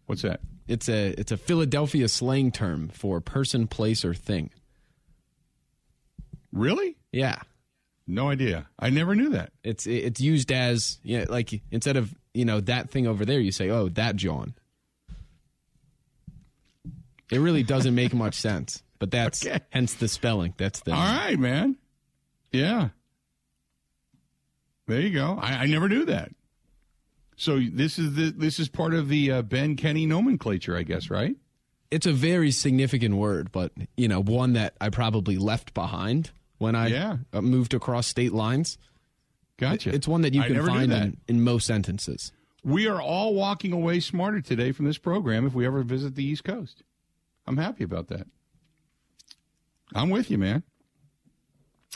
What's 0.06 0.22
that? 0.22 0.40
It's 0.68 0.90
a 0.90 1.10
it's 1.20 1.32
a 1.32 1.38
Philadelphia 1.38 2.08
slang 2.08 2.52
term 2.52 2.90
for 2.90 3.20
person, 3.22 3.68
place, 3.68 4.06
or 4.06 4.14
thing. 4.14 4.52
Really? 6.52 6.96
Yeah. 7.12 7.40
No 8.08 8.30
idea. 8.30 8.68
I 8.80 8.90
never 8.92 9.16
knew 9.16 9.30
that. 9.30 9.52
It's 9.64 9.86
it's 9.88 10.22
used 10.22 10.52
as 10.52 11.00
you 11.04 11.20
know, 11.20 11.26
like 11.30 11.62
instead 11.72 11.98
of 11.98 12.14
you 12.34 12.46
know 12.46 12.62
that 12.62 12.90
thing 12.90 13.08
over 13.08 13.26
there, 13.26 13.40
you 13.40 13.52
say, 13.52 13.70
"Oh, 13.70 13.90
that 13.90 14.16
John." 14.16 14.54
It 17.32 17.40
really 17.40 17.64
doesn't 17.64 17.96
make 17.96 18.14
much 18.14 18.36
sense, 18.40 18.84
but 19.00 19.12
that's 19.12 19.46
Okay. 19.46 19.60
hence 19.70 19.94
the 19.96 20.08
spelling. 20.08 20.54
That's 20.58 20.80
the 20.82 20.92
All 20.94 21.00
right, 21.00 21.38
man. 21.40 21.78
Yeah. 22.52 22.90
There 24.88 25.02
you 25.02 25.12
go. 25.12 25.38
I, 25.42 25.64
I 25.64 25.66
never 25.66 25.90
knew 25.90 26.06
that. 26.06 26.32
So 27.38 27.60
this 27.60 28.00
is 28.00 28.14
the 28.16 28.32
this 28.32 28.60
is 28.60 28.70
part 28.70 28.94
of 28.94 29.10
the 29.10 29.32
uh, 29.32 29.42
Ben 29.42 29.76
Kenny 29.76 30.06
nomenclature, 30.06 30.78
I 30.78 30.84
guess, 30.84 31.10
right? 31.10 31.36
It's 31.92 32.06
a 32.06 32.14
very 32.14 32.52
significant 32.52 33.16
word, 33.16 33.52
but 33.52 33.72
you 33.98 34.08
know, 34.08 34.22
one 34.22 34.54
that 34.54 34.76
I 34.80 34.90
probably 34.90 35.38
left 35.38 35.74
behind 35.74 36.32
when 36.60 36.76
I 36.76 36.88
Yeah. 36.88 37.18
uh, 37.34 37.42
moved 37.42 37.74
across 37.74 38.08
state 38.08 38.32
lines. 38.34 38.78
Gotcha. 39.58 39.94
It's 39.94 40.08
one 40.08 40.22
that 40.22 40.34
you 40.34 40.42
can 40.44 40.66
find 40.66 40.92
in, 40.92 41.18
in 41.28 41.42
most 41.42 41.66
sentences. 41.66 42.32
We 42.64 42.88
are 42.88 43.02
all 43.02 43.34
walking 43.34 43.72
away 43.74 44.00
smarter 44.02 44.42
today 44.42 44.72
from 44.72 44.86
this 44.86 44.98
program 44.98 45.46
if 45.46 45.54
we 45.54 45.66
ever 45.66 45.84
visit 45.84 46.16
the 46.16 46.24
East 46.26 46.44
Coast. 46.44 46.84
I'm 47.48 47.58
happy 47.58 47.84
about 47.84 48.08
that. 48.08 48.28
I'm 49.94 50.10
with 50.10 50.32
you, 50.32 50.38
man. 50.38 50.64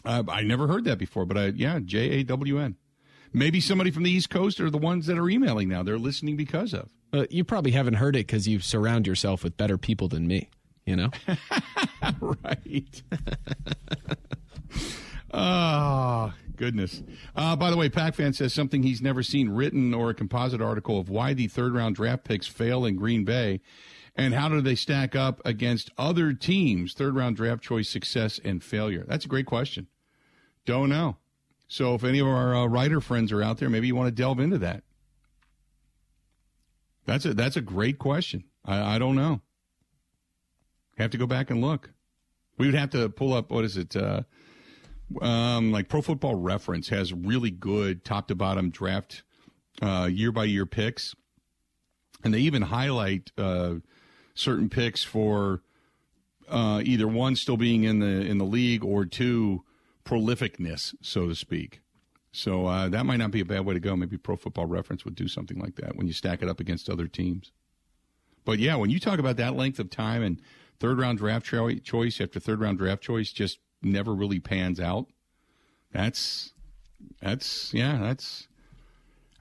Uh, 0.05 0.23
I 0.29 0.43
never 0.43 0.67
heard 0.67 0.85
that 0.85 0.97
before, 0.97 1.25
but 1.25 1.37
I 1.37 1.47
yeah, 1.47 1.79
J 1.83 1.99
A 2.19 2.23
W 2.23 2.59
N. 2.59 2.75
Maybe 3.33 3.61
somebody 3.61 3.91
from 3.91 4.03
the 4.03 4.11
East 4.11 4.29
Coast 4.29 4.59
are 4.59 4.69
the 4.69 4.77
ones 4.77 5.05
that 5.05 5.17
are 5.17 5.29
emailing 5.29 5.69
now. 5.69 5.83
They're 5.83 5.99
listening 5.99 6.35
because 6.35 6.73
of. 6.73 6.89
Uh, 7.13 7.25
you 7.29 7.43
probably 7.43 7.71
haven't 7.71 7.95
heard 7.95 8.15
it 8.15 8.25
because 8.27 8.47
you 8.47 8.59
surround 8.59 9.05
yourself 9.07 9.43
with 9.43 9.57
better 9.57 9.77
people 9.77 10.07
than 10.07 10.27
me. 10.27 10.49
You 10.85 10.95
know, 10.95 11.09
right. 12.21 13.03
oh, 15.31 16.33
goodness. 16.55 17.03
Uh, 17.35 17.55
by 17.55 17.69
the 17.69 17.77
way, 17.77 17.89
Pac 17.89 18.15
fan 18.15 18.33
says 18.33 18.53
something 18.53 18.81
he's 18.81 19.01
never 19.01 19.21
seen 19.21 19.49
written 19.49 19.93
or 19.93 20.09
a 20.09 20.13
composite 20.15 20.61
article 20.61 20.99
of 20.99 21.09
why 21.09 21.33
the 21.33 21.47
third 21.47 21.73
round 21.73 21.95
draft 21.95 22.23
picks 22.23 22.47
fail 22.47 22.85
in 22.85 22.95
Green 22.95 23.23
Bay 23.23 23.61
and 24.19 24.33
how 24.33 24.49
do 24.49 24.61
they 24.61 24.75
stack 24.75 25.15
up 25.15 25.41
against 25.45 25.91
other 25.97 26.33
teams' 26.33 26.93
third 26.93 27.15
round 27.15 27.35
draft 27.35 27.63
choice 27.63 27.89
success 27.89 28.39
and 28.43 28.63
failure. 28.63 29.05
That's 29.07 29.25
a 29.25 29.29
great 29.29 29.45
question. 29.45 29.87
Don't 30.65 30.89
know. 30.89 31.17
So 31.67 31.95
if 31.95 32.03
any 32.03 32.19
of 32.19 32.27
our 32.27 32.55
uh, 32.55 32.65
writer 32.65 32.99
friends 32.99 33.31
are 33.31 33.43
out 33.43 33.57
there, 33.59 33.69
maybe 33.69 33.87
you 33.87 33.95
want 33.95 34.07
to 34.07 34.21
delve 34.21 34.39
into 34.39 34.57
that. 34.59 34.83
That's 37.05 37.25
a 37.25 37.33
that's 37.33 37.57
a 37.57 37.61
great 37.61 37.97
question. 37.97 38.43
I, 38.65 38.95
I 38.95 38.99
don't 38.99 39.15
know. 39.15 39.41
Have 40.97 41.11
to 41.11 41.17
go 41.17 41.25
back 41.25 41.49
and 41.49 41.61
look. 41.61 41.91
We 42.57 42.65
would 42.65 42.75
have 42.75 42.89
to 42.91 43.09
pull 43.09 43.33
up 43.33 43.51
what 43.51 43.65
is 43.65 43.77
it? 43.77 43.95
Uh, 43.95 44.23
um, 45.21 45.71
like 45.71 45.89
Pro 45.89 46.01
Football 46.01 46.35
Reference 46.35 46.89
has 46.89 47.13
really 47.13 47.51
good 47.51 48.03
top 48.03 48.27
to 48.27 48.35
bottom 48.35 48.69
draft 48.69 49.23
uh, 49.81 50.09
year 50.11 50.31
by 50.31 50.43
year 50.43 50.65
picks, 50.65 51.15
and 52.23 52.33
they 52.33 52.39
even 52.39 52.63
highlight 52.63 53.31
uh, 53.37 53.75
certain 54.39 54.69
picks 54.69 55.03
for 55.03 55.61
uh, 56.49 56.81
either 56.83 57.07
one 57.07 57.35
still 57.35 57.57
being 57.57 57.83
in 57.83 57.99
the 57.99 58.07
in 58.07 58.37
the 58.37 58.45
league 58.45 58.83
or 58.83 59.05
two 59.05 59.63
prolificness, 60.05 60.95
so 61.01 61.27
to 61.27 61.35
speak. 61.35 61.81
So 62.31 62.67
uh, 62.67 62.89
that 62.89 63.05
might 63.05 63.17
not 63.17 63.31
be 63.31 63.41
a 63.41 63.45
bad 63.45 63.65
way 63.65 63.73
to 63.73 63.79
go. 63.79 63.95
Maybe 63.95 64.17
Pro 64.17 64.35
Football 64.35 64.67
Reference 64.67 65.03
would 65.03 65.15
do 65.15 65.27
something 65.27 65.59
like 65.59 65.75
that 65.75 65.95
when 65.95 66.07
you 66.07 66.13
stack 66.13 66.41
it 66.41 66.49
up 66.49 66.59
against 66.59 66.89
other 66.89 67.07
teams. 67.07 67.51
But 68.45 68.59
yeah, 68.59 68.75
when 68.75 68.89
you 68.89 68.99
talk 68.99 69.19
about 69.19 69.37
that 69.37 69.55
length 69.55 69.79
of 69.79 69.89
time 69.89 70.23
and 70.23 70.41
third 70.79 70.97
round 70.99 71.17
draft 71.17 71.45
cho- 71.45 71.73
choice 71.75 72.21
after 72.21 72.39
third 72.39 72.59
round 72.59 72.77
draft 72.77 73.01
choice 73.01 73.31
just 73.31 73.59
never 73.81 74.13
really 74.13 74.39
pans 74.39 74.79
out, 74.79 75.07
that's 75.91 76.53
that's 77.21 77.73
yeah, 77.73 77.97
that's 77.97 78.47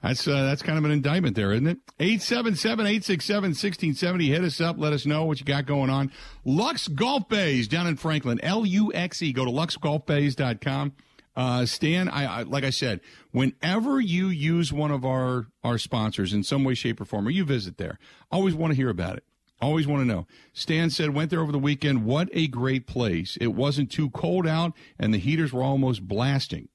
that's 0.01 0.27
uh, 0.27 0.43
that's 0.43 0.61
kind 0.61 0.77
of 0.77 0.85
an 0.85 0.91
indictment 0.91 1.35
there, 1.35 1.51
isn't 1.51 1.67
it? 1.67 1.79
877-867-1670. 1.99 4.27
Hit 4.27 4.43
us 4.43 4.61
up. 4.61 4.77
Let 4.79 4.93
us 4.93 5.05
know 5.05 5.25
what 5.25 5.39
you 5.39 5.45
got 5.45 5.65
going 5.65 5.89
on. 5.89 6.11
Luxe 6.45 6.87
Golf 6.87 7.27
Bays 7.27 7.67
down 7.67 7.87
in 7.87 7.97
Franklin. 7.97 8.39
L-U-X-E. 8.41 9.33
Go 9.33 9.43
to 9.43 9.51
luxegolfbays.com. 9.51 10.93
Uh, 11.35 11.65
Stan, 11.65 12.09
I, 12.09 12.39
I 12.39 12.43
like 12.43 12.63
I 12.63 12.69
said, 12.69 13.01
whenever 13.31 13.99
you 13.99 14.27
use 14.27 14.73
one 14.73 14.91
of 14.91 15.05
our 15.05 15.47
our 15.63 15.77
sponsors 15.77 16.33
in 16.33 16.43
some 16.43 16.63
way, 16.63 16.73
shape, 16.73 16.99
or 16.99 17.05
form, 17.05 17.27
or 17.27 17.31
you 17.31 17.45
visit 17.45 17.77
there, 17.77 17.99
always 18.31 18.55
want 18.55 18.71
to 18.71 18.77
hear 18.77 18.89
about 18.89 19.17
it. 19.17 19.23
Always 19.61 19.87
want 19.87 20.01
to 20.01 20.05
know. 20.05 20.25
Stan 20.53 20.89
said 20.89 21.13
went 21.13 21.29
there 21.29 21.41
over 21.41 21.51
the 21.51 21.59
weekend. 21.59 22.05
What 22.05 22.29
a 22.33 22.47
great 22.47 22.87
place! 22.87 23.37
It 23.39 23.47
wasn't 23.47 23.91
too 23.91 24.09
cold 24.09 24.47
out, 24.47 24.73
and 24.97 25.13
the 25.13 25.17
heaters 25.17 25.53
were 25.53 25.63
almost 25.63 26.07
blasting. 26.07 26.69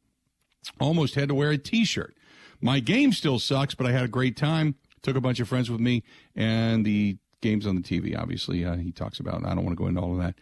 Almost 0.80 1.14
had 1.14 1.28
to 1.28 1.34
wear 1.34 1.50
a 1.50 1.58
T-shirt. 1.58 2.14
My 2.64 2.80
game 2.80 3.12
still 3.12 3.38
sucks, 3.38 3.74
but 3.74 3.86
I 3.86 3.92
had 3.92 4.04
a 4.04 4.08
great 4.08 4.38
time. 4.38 4.76
Took 5.02 5.16
a 5.16 5.20
bunch 5.20 5.38
of 5.38 5.46
friends 5.46 5.70
with 5.70 5.82
me, 5.82 6.02
and 6.34 6.82
the 6.82 7.18
games 7.42 7.66
on 7.66 7.76
the 7.76 7.82
TV. 7.82 8.18
Obviously, 8.18 8.64
uh, 8.64 8.76
he 8.76 8.90
talks 8.90 9.20
about. 9.20 9.44
I 9.44 9.54
don't 9.54 9.66
want 9.66 9.76
to 9.76 9.82
go 9.82 9.86
into 9.86 10.00
all 10.00 10.12
of 10.12 10.18
that. 10.18 10.34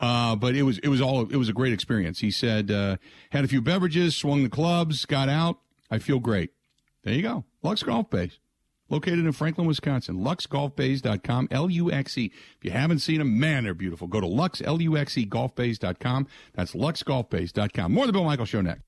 Uh, 0.00 0.34
but 0.34 0.56
it 0.56 0.64
was 0.64 0.78
it 0.78 0.88
was 0.88 1.00
all 1.00 1.22
it 1.22 1.36
was 1.36 1.48
a 1.48 1.52
great 1.52 1.72
experience. 1.72 2.18
He 2.18 2.32
said 2.32 2.72
uh, 2.72 2.96
had 3.30 3.44
a 3.44 3.48
few 3.48 3.62
beverages, 3.62 4.16
swung 4.16 4.42
the 4.42 4.48
clubs, 4.48 5.06
got 5.06 5.28
out. 5.28 5.60
I 5.88 5.98
feel 5.98 6.18
great. 6.18 6.50
There 7.04 7.14
you 7.14 7.22
go, 7.22 7.44
Luxe 7.62 7.84
Golf 7.84 8.10
Bays, 8.10 8.40
located 8.88 9.20
in 9.20 9.30
Franklin, 9.30 9.68
Wisconsin. 9.68 10.16
LuxeGolfBays.com, 10.16 11.46
L 11.52 11.70
U 11.70 11.92
X 11.92 12.18
E. 12.18 12.32
If 12.56 12.64
you 12.64 12.72
haven't 12.72 12.98
seen 12.98 13.18
them, 13.18 13.38
man, 13.38 13.62
they're 13.62 13.72
beautiful. 13.72 14.08
Go 14.08 14.20
to 14.20 14.26
Lux 14.26 14.60
L 14.62 14.82
U 14.82 14.96
X 14.96 15.16
E 15.16 15.24
Golfbays.com. 15.24 16.26
That's 16.54 16.72
LuxeGolfBays.com. 16.72 17.92
More 17.92 18.02
of 18.02 18.08
the 18.08 18.12
Bill 18.12 18.24
Michael 18.24 18.46
Show 18.46 18.62
next. 18.62 18.87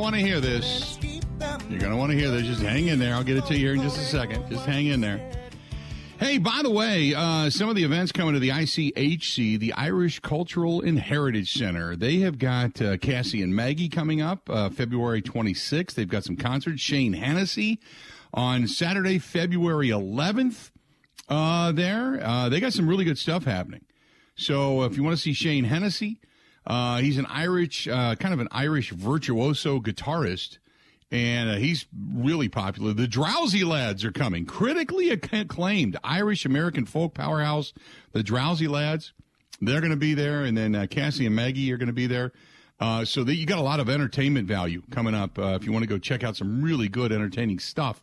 Want 0.00 0.14
to 0.14 0.20
hear 0.22 0.40
this. 0.40 0.98
You're 1.68 1.78
going 1.78 1.92
to 1.92 1.96
want 1.96 2.10
to 2.10 2.18
hear 2.18 2.30
this. 2.30 2.46
Just 2.46 2.62
hang 2.62 2.88
in 2.88 2.98
there. 2.98 3.14
I'll 3.14 3.22
get 3.22 3.36
it 3.36 3.44
to 3.46 3.54
you 3.54 3.60
here 3.60 3.74
in 3.74 3.82
just 3.82 3.98
a 3.98 4.04
second. 4.04 4.48
Just 4.48 4.64
hang 4.64 4.86
in 4.86 5.02
there. 5.02 5.20
Hey, 6.18 6.38
by 6.38 6.60
the 6.62 6.70
way, 6.70 7.14
uh, 7.14 7.50
some 7.50 7.68
of 7.68 7.76
the 7.76 7.84
events 7.84 8.10
coming 8.10 8.32
to 8.32 8.40
the 8.40 8.48
ICHC, 8.48 9.58
the 9.58 9.74
Irish 9.74 10.20
Cultural 10.20 10.80
and 10.80 10.98
Heritage 10.98 11.52
Center. 11.52 11.96
They 11.96 12.20
have 12.20 12.38
got 12.38 12.80
uh, 12.80 12.96
Cassie 12.96 13.42
and 13.42 13.54
Maggie 13.54 13.90
coming 13.90 14.22
up 14.22 14.48
uh, 14.48 14.70
February 14.70 15.20
26th. 15.20 15.92
They've 15.92 16.08
got 16.08 16.24
some 16.24 16.36
concerts. 16.36 16.80
Shane 16.80 17.12
Hennessy 17.12 17.78
on 18.32 18.68
Saturday, 18.68 19.18
February 19.18 19.88
11th. 19.88 20.70
Uh, 21.28 21.72
there, 21.72 22.20
uh, 22.24 22.48
they 22.48 22.58
got 22.58 22.72
some 22.72 22.88
really 22.88 23.04
good 23.04 23.18
stuff 23.18 23.44
happening. 23.44 23.84
So 24.34 24.84
if 24.84 24.96
you 24.96 25.02
want 25.02 25.16
to 25.16 25.22
see 25.22 25.34
Shane 25.34 25.64
Hennessy, 25.64 26.20
uh, 26.66 26.98
he's 26.98 27.18
an 27.18 27.26
Irish, 27.26 27.88
uh, 27.88 28.14
kind 28.16 28.34
of 28.34 28.40
an 28.40 28.48
Irish 28.50 28.90
virtuoso 28.90 29.80
guitarist, 29.80 30.58
and 31.10 31.50
uh, 31.50 31.54
he's 31.56 31.86
really 32.14 32.48
popular. 32.48 32.92
The 32.92 33.08
Drowsy 33.08 33.64
Lads 33.64 34.04
are 34.04 34.12
coming, 34.12 34.46
critically 34.46 35.10
acclaimed 35.10 35.96
Irish 36.04 36.44
American 36.44 36.84
folk 36.84 37.14
powerhouse. 37.14 37.72
The 38.12 38.22
Drowsy 38.22 38.68
Lads, 38.68 39.12
they're 39.60 39.80
going 39.80 39.90
to 39.90 39.96
be 39.96 40.14
there, 40.14 40.44
and 40.44 40.56
then 40.56 40.74
uh, 40.74 40.86
Cassie 40.88 41.26
and 41.26 41.34
Maggie 41.34 41.72
are 41.72 41.78
going 41.78 41.88
to 41.88 41.92
be 41.92 42.06
there. 42.06 42.32
Uh, 42.78 43.04
so 43.04 43.22
that 43.24 43.34
you 43.34 43.44
got 43.44 43.58
a 43.58 43.62
lot 43.62 43.78
of 43.78 43.90
entertainment 43.90 44.48
value 44.48 44.82
coming 44.90 45.14
up 45.14 45.38
uh, 45.38 45.58
if 45.60 45.66
you 45.66 45.72
want 45.72 45.82
to 45.82 45.88
go 45.88 45.98
check 45.98 46.24
out 46.24 46.34
some 46.34 46.62
really 46.62 46.88
good 46.88 47.12
entertaining 47.12 47.58
stuff 47.58 48.02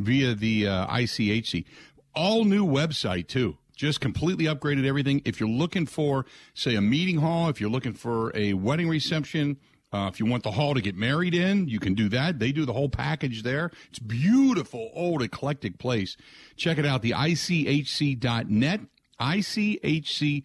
via 0.00 0.34
the 0.34 0.64
ICHC. 0.64 1.64
All 2.12 2.44
new 2.44 2.66
website 2.66 3.28
too 3.28 3.56
just 3.76 4.00
completely 4.00 4.46
upgraded 4.46 4.84
everything. 4.86 5.22
If 5.24 5.38
you're 5.38 5.48
looking 5.48 5.86
for, 5.86 6.26
say, 6.54 6.74
a 6.74 6.80
meeting 6.80 7.18
hall, 7.18 7.48
if 7.48 7.60
you're 7.60 7.70
looking 7.70 7.92
for 7.92 8.32
a 8.34 8.54
wedding 8.54 8.88
reception, 8.88 9.58
uh, 9.92 10.10
if 10.12 10.18
you 10.18 10.26
want 10.26 10.42
the 10.42 10.50
hall 10.50 10.74
to 10.74 10.80
get 10.80 10.96
married 10.96 11.34
in, 11.34 11.68
you 11.68 11.78
can 11.78 11.94
do 11.94 12.08
that. 12.08 12.40
They 12.40 12.50
do 12.52 12.64
the 12.64 12.72
whole 12.72 12.88
package 12.88 13.42
there. 13.42 13.70
It's 13.88 13.98
beautiful, 14.00 14.90
old, 14.94 15.22
eclectic 15.22 15.78
place. 15.78 16.16
Check 16.56 16.78
it 16.78 16.86
out, 16.86 17.02
the 17.02 17.12
ICHC.net, 17.12 18.80
ICHC.net, 19.20 20.42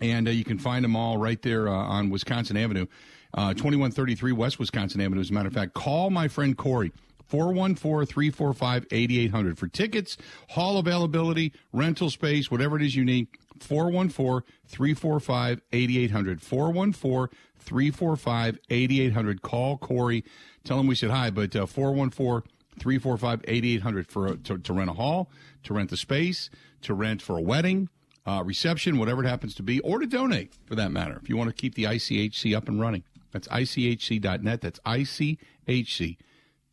and 0.00 0.26
uh, 0.26 0.30
you 0.30 0.44
can 0.44 0.58
find 0.58 0.84
them 0.84 0.96
all 0.96 1.18
right 1.18 1.40
there 1.42 1.68
uh, 1.68 1.72
on 1.72 2.10
Wisconsin 2.10 2.56
Avenue, 2.56 2.86
uh, 3.34 3.54
2133 3.54 4.32
West 4.32 4.58
Wisconsin 4.58 5.00
Avenue. 5.00 5.20
As 5.20 5.30
a 5.30 5.32
matter 5.32 5.46
of 5.48 5.54
fact, 5.54 5.74
call 5.74 6.10
my 6.10 6.26
friend 6.26 6.58
Corey. 6.58 6.90
414 7.26 8.06
345 8.06 8.86
8800 8.90 9.58
for 9.58 9.68
tickets, 9.68 10.16
hall 10.50 10.78
availability, 10.78 11.52
rental 11.72 12.10
space, 12.10 12.50
whatever 12.50 12.76
it 12.76 12.82
is 12.82 12.94
you 12.94 13.04
need. 13.04 13.28
414 13.60 14.42
345 14.66 15.60
8800. 15.72 16.42
414 16.42 17.38
345 17.58 18.58
8800. 18.70 19.42
Call 19.42 19.78
Corey. 19.78 20.24
Tell 20.64 20.78
him 20.78 20.86
we 20.86 20.94
said 20.94 21.10
hi, 21.10 21.30
but 21.30 21.52
414 21.52 22.50
345 22.78 23.44
8800 23.46 24.06
for 24.08 24.36
to, 24.36 24.58
to 24.58 24.72
rent 24.72 24.90
a 24.90 24.94
hall, 24.94 25.30
to 25.62 25.74
rent 25.74 25.90
the 25.90 25.96
space, 25.96 26.50
to 26.82 26.94
rent 26.94 27.22
for 27.22 27.38
a 27.38 27.42
wedding, 27.42 27.88
uh, 28.26 28.42
reception, 28.44 28.98
whatever 28.98 29.24
it 29.24 29.28
happens 29.28 29.54
to 29.54 29.62
be, 29.62 29.80
or 29.80 29.98
to 29.98 30.06
donate 30.06 30.52
for 30.66 30.74
that 30.74 30.90
matter. 30.90 31.18
If 31.22 31.28
you 31.28 31.36
want 31.36 31.50
to 31.50 31.54
keep 31.54 31.74
the 31.74 31.84
ICHC 31.84 32.56
up 32.56 32.68
and 32.68 32.80
running, 32.80 33.04
that's 33.30 33.48
ICHC.net. 33.48 34.60
That's 34.60 34.80
ICHC 34.80 36.16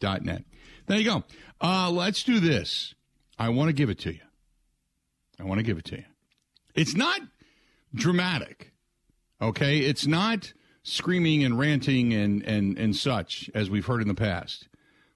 net. 0.01 0.43
There 0.87 0.97
you 0.97 1.05
go. 1.05 1.23
Uh, 1.59 1.89
let's 1.91 2.23
do 2.23 2.39
this. 2.39 2.93
I 3.37 3.49
want 3.49 3.69
to 3.69 3.73
give 3.73 3.89
it 3.89 3.99
to 3.99 4.13
you. 4.13 4.21
I 5.39 5.43
want 5.43 5.59
to 5.59 5.63
give 5.63 5.77
it 5.77 5.85
to 5.85 5.97
you. 5.97 6.03
It's 6.75 6.95
not 6.95 7.21
dramatic, 7.93 8.71
okay? 9.41 9.79
It's 9.79 10.05
not 10.05 10.53
screaming 10.83 11.43
and 11.43 11.57
ranting 11.57 12.13
and, 12.13 12.43
and, 12.43 12.77
and 12.77 12.95
such 12.95 13.49
as 13.53 13.69
we've 13.69 13.85
heard 13.85 14.01
in 14.01 14.07
the 14.07 14.13
past. 14.13 14.67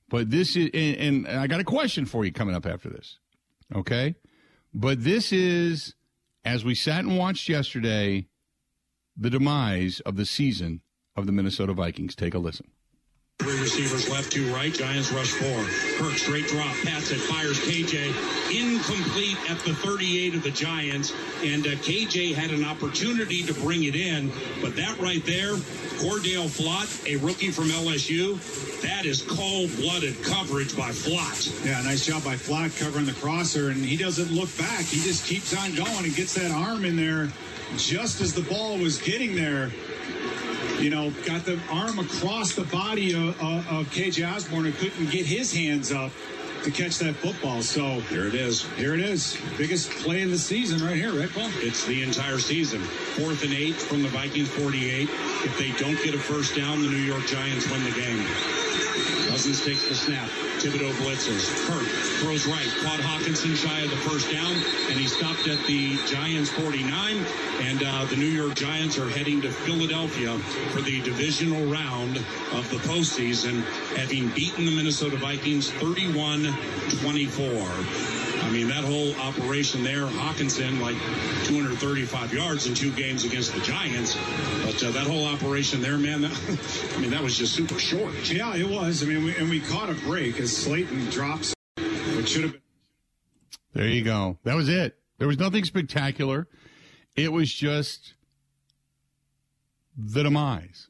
But 0.09 0.29
this 0.29 0.55
is, 0.55 0.69
and, 0.73 1.25
and 1.25 1.39
I 1.39 1.47
got 1.47 1.59
a 1.59 1.65
question 1.65 2.05
for 2.05 2.25
you 2.25 2.31
coming 2.31 2.55
up 2.55 2.65
after 2.65 2.89
this, 2.89 3.17
okay? 3.73 4.15
But 4.73 5.03
this 5.03 5.31
is, 5.31 5.95
as 6.43 6.65
we 6.65 6.75
sat 6.75 7.05
and 7.05 7.17
watched 7.17 7.49
yesterday, 7.49 8.27
the 9.17 9.29
demise 9.29 10.01
of 10.01 10.15
the 10.15 10.25
season 10.25 10.81
of 11.15 11.25
the 11.25 11.31
Minnesota 11.31 11.73
Vikings. 11.73 12.15
Take 12.15 12.33
a 12.33 12.39
listen. 12.39 12.67
Three 13.45 13.61
receivers 13.61 14.09
left, 14.09 14.31
two 14.31 14.51
right. 14.51 14.73
Giants 14.73 15.11
rush 15.11 15.29
four. 15.33 15.65
Kirk 15.99 16.17
straight 16.17 16.47
drop, 16.47 16.73
pats 16.83 17.11
it, 17.11 17.17
fires 17.17 17.59
KJ. 17.59 18.07
Incomplete 18.49 19.37
at 19.51 19.59
the 19.59 19.75
38 19.75 20.33
of 20.33 20.41
the 20.41 20.49
Giants. 20.49 21.13
And 21.43 21.67
uh, 21.67 21.71
KJ 21.71 22.33
had 22.33 22.49
an 22.49 22.65
opportunity 22.65 23.43
to 23.43 23.53
bring 23.53 23.83
it 23.83 23.93
in. 23.93 24.31
But 24.63 24.75
that 24.77 24.97
right 24.97 25.23
there, 25.27 25.51
Cor'Dale 26.01 26.49
Flott, 26.49 27.05
a 27.05 27.17
rookie 27.17 27.51
from 27.51 27.65
LSU, 27.65 28.41
that 28.81 29.05
is 29.05 29.21
cold-blooded 29.21 30.23
coverage 30.23 30.75
by 30.75 30.89
Flott. 30.89 31.63
Yeah, 31.63 31.81
nice 31.83 32.03
job 32.03 32.23
by 32.23 32.37
Flott 32.37 32.79
covering 32.79 33.05
the 33.05 33.13
crosser. 33.13 33.69
And 33.69 33.77
he 33.77 33.95
doesn't 33.95 34.31
look 34.31 34.49
back. 34.57 34.85
He 34.85 35.01
just 35.01 35.27
keeps 35.27 35.55
on 35.55 35.75
going 35.75 36.05
and 36.05 36.15
gets 36.15 36.33
that 36.33 36.49
arm 36.49 36.83
in 36.83 36.95
there 36.95 37.29
just 37.77 38.21
as 38.21 38.33
the 38.33 38.41
ball 38.41 38.77
was 38.77 38.97
getting 38.97 39.35
there 39.35 39.71
you 40.79 40.89
know, 40.89 41.11
got 41.25 41.45
the 41.45 41.59
arm 41.69 41.99
across 41.99 42.53
the 42.55 42.63
body 42.65 43.13
of, 43.13 43.39
of, 43.41 43.67
of 43.67 43.85
KJ 43.91 44.29
Osborn 44.29 44.65
and 44.65 44.75
couldn't 44.75 45.09
get 45.09 45.25
his 45.25 45.53
hands 45.53 45.91
up 45.91 46.11
to 46.63 46.71
catch 46.71 46.97
that 46.97 47.15
football. 47.15 47.61
So 47.61 47.99
here 48.01 48.27
it 48.27 48.33
is. 48.33 48.63
Here 48.75 48.93
it 48.95 48.99
is. 48.99 49.37
Biggest 49.57 49.89
play 49.91 50.23
of 50.23 50.31
the 50.31 50.37
season 50.37 50.83
right 50.85 50.95
here, 50.95 51.13
right, 51.13 51.31
Paul? 51.31 51.49
It's 51.57 51.85
the 51.85 52.01
entire 52.01 52.39
season. 52.39 52.81
Fourth 52.81 53.43
and 53.43 53.53
eight 53.53 53.75
from 53.75 54.01
the 54.01 54.09
Vikings 54.09 54.49
48. 54.49 55.07
If 55.09 55.57
they 55.59 55.71
don't 55.73 56.01
get 56.03 56.15
a 56.15 56.19
first 56.19 56.55
down, 56.55 56.81
the 56.81 56.89
New 56.89 56.97
York 56.97 57.25
Giants 57.27 57.69
win 57.69 57.83
the 57.83 57.91
game. 57.91 58.64
Takes 59.45 59.87
the 59.87 59.93
snap. 59.93 60.27
Thibodeaux 60.57 60.91
blitzes. 60.93 61.45
Kirk 61.67 61.85
throws 62.19 62.47
right. 62.47 62.67
Claude 62.81 62.99
Hockenson 62.99 63.55
shy 63.55 63.81
of 63.81 63.91
the 63.91 63.97
first 63.97 64.31
down, 64.31 64.51
and 64.89 64.99
he 64.99 65.05
stopped 65.05 65.47
at 65.47 65.63
the 65.67 65.97
Giants 66.07 66.49
49. 66.49 67.17
And 67.61 67.83
uh, 67.83 68.05
the 68.05 68.15
New 68.15 68.25
York 68.25 68.55
Giants 68.55 68.97
are 68.97 69.07
heading 69.07 69.41
to 69.41 69.51
Philadelphia 69.51 70.35
for 70.71 70.81
the 70.81 70.99
divisional 71.01 71.63
round 71.71 72.17
of 72.53 72.67
the 72.71 72.77
postseason, 72.77 73.61
having 73.95 74.29
beaten 74.29 74.65
the 74.65 74.75
Minnesota 74.75 75.17
Vikings 75.17 75.69
31 75.69 76.45
24. 77.01 78.14
I 78.55 78.57
mean, 78.57 78.69
that 78.69 78.85
whole 78.85 79.13
operation 79.15 79.83
there, 79.83 80.05
Hockenson, 80.05 80.79
like 80.79 80.95
235 81.43 82.33
yards 82.33 82.67
in 82.67 82.73
two 82.73 82.89
games 82.93 83.25
against 83.25 83.53
the 83.53 83.59
Giants. 83.59 84.15
But 84.63 84.81
uh, 84.81 84.91
that 84.91 85.05
whole 85.05 85.25
operation 85.25 85.81
there, 85.81 85.97
man, 85.97 86.21
that, 86.21 86.31
I 86.95 87.01
mean, 87.01 87.09
that 87.09 87.21
was 87.21 87.37
just 87.37 87.53
super 87.53 87.77
short. 87.77 88.13
Yeah, 88.31 88.55
it 88.55 88.69
was. 88.69 89.03
I 89.03 89.07
mean, 89.07 89.25
we, 89.25 89.35
and 89.35 89.49
we 89.49 89.59
caught 89.59 89.89
a 89.89 89.93
break 89.93 90.39
as 90.39 90.55
Slayton 90.55 91.09
drops, 91.09 91.53
which 92.15 92.29
should 92.29 92.43
have 92.43 92.53
been. 92.53 92.61
There 93.73 93.89
you 93.89 94.05
go. 94.05 94.37
That 94.45 94.55
was 94.55 94.69
it. 94.69 94.99
There 95.17 95.27
was 95.27 95.37
nothing 95.37 95.65
spectacular. 95.65 96.47
It 97.17 97.33
was 97.33 97.53
just 97.53 98.13
the 99.97 100.23
demise. 100.23 100.87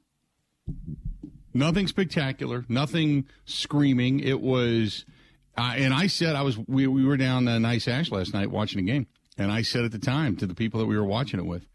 Nothing 1.52 1.88
spectacular, 1.88 2.64
nothing 2.70 3.26
screaming. 3.46 4.20
It 4.20 4.40
was 4.40 5.04
uh, 5.58 5.74
and 5.78 5.94
I 5.94 6.08
said 6.08 6.36
I 6.36 6.42
was 6.42 6.58
we, 6.58 6.86
we 6.88 7.06
were 7.06 7.18
down 7.18 7.48
uh, 7.48 7.60
Nice 7.60 7.88
Ash 7.88 8.12
last 8.12 8.34
night 8.34 8.52
watching 8.52 8.80
a 8.80 8.84
game, 8.84 9.08
and 9.38 9.52
I 9.52 9.62
said 9.62 9.86
at 9.86 9.92
the 9.92 10.00
time 10.00 10.36
to 10.38 10.46
the 10.46 10.56
people 10.56 10.80
that 10.80 10.86
we 10.86 10.98
were 10.98 11.06
watching 11.06 11.40
it 11.40 11.46
with, 11.46 11.66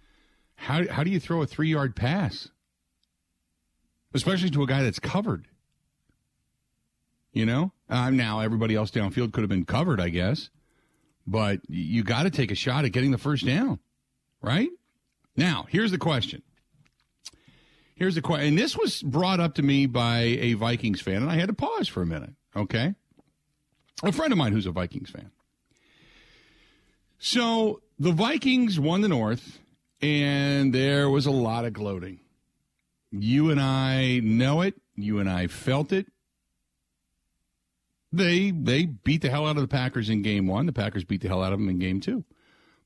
how 0.55 0.87
how 0.89 1.03
do 1.03 1.11
you 1.11 1.19
throw 1.19 1.41
a 1.43 1.47
three 1.47 1.71
yard 1.71 1.97
pass, 1.97 2.49
especially 4.13 4.51
to 4.51 4.63
a 4.63 4.67
guy 4.67 4.83
that's 4.83 4.99
covered? 4.99 5.47
You 7.33 7.47
know, 7.47 7.73
uh, 7.89 8.11
now 8.11 8.41
everybody 8.41 8.75
else 8.75 8.91
downfield 8.91 9.33
could 9.33 9.43
have 9.43 9.49
been 9.49 9.65
covered, 9.65 10.01
I 10.01 10.09
guess, 10.09 10.51
but 11.27 11.61
you 11.69 12.03
got 12.03 12.25
to 12.25 12.31
take 12.31 12.51
a 12.51 12.57
shot 12.57 12.85
at 12.85 12.93
getting 12.93 13.13
the 13.13 13.19
first 13.19 13.47
down, 13.47 13.79
right? 14.43 14.69
Now, 15.37 15.67
here's 15.71 15.93
the 15.93 15.99
question. 15.99 16.43
Here's 17.95 18.17
the 18.17 18.23
question, 18.23 18.49
and 18.49 18.59
this 18.59 18.77
was 18.77 19.01
brought 19.03 19.41
up 19.41 19.55
to 19.55 19.63
me 19.63 19.87
by 19.87 20.21
a 20.21 20.55
Vikings 20.55 21.01
fan, 21.01 21.23
and 21.23 21.31
I 21.31 21.37
had 21.37 21.49
to 21.49 21.55
pause 21.55 21.87
for 21.87 22.03
a 22.03 22.07
minute. 22.07 22.33
Okay 22.57 22.95
a 24.03 24.13
friend 24.13 24.33
of 24.33 24.39
mine 24.39 24.53
who's 24.53 24.67
a 24.67 24.73
Vikings 24.73 25.11
fan. 25.11 25.31
So 27.19 27.83
the 27.99 28.13
Vikings 28.13 28.81
won 28.81 29.03
the 29.03 29.09
North, 29.09 29.59
and 30.01 30.73
there 30.73 31.11
was 31.11 31.27
a 31.27 31.31
lot 31.31 31.65
of 31.65 31.75
gloating. 31.75 32.21
You 33.11 33.51
and 33.51 33.61
I 33.61 34.21
know 34.21 34.63
it. 34.63 34.75
You 34.97 35.19
and 35.19 35.29
I 35.29 35.47
felt 35.47 35.93
it. 35.93 36.07
They 38.13 38.51
they 38.51 38.87
beat 38.87 39.23
the 39.23 39.31
hell 39.31 39.47
out 39.47 39.57
of 39.57 39.63
the 39.63 39.69
Packers 39.69 40.09
in 40.09 40.23
game 40.23 40.47
one. 40.47 40.67
The 40.67 40.73
Packers 40.73 41.05
beat 41.05 41.21
the 41.21 41.29
hell 41.29 41.43
out 41.43 41.53
of 41.53 41.59
them 41.59 41.69
in 41.69 41.79
game 41.79 42.01
two. 42.01 42.25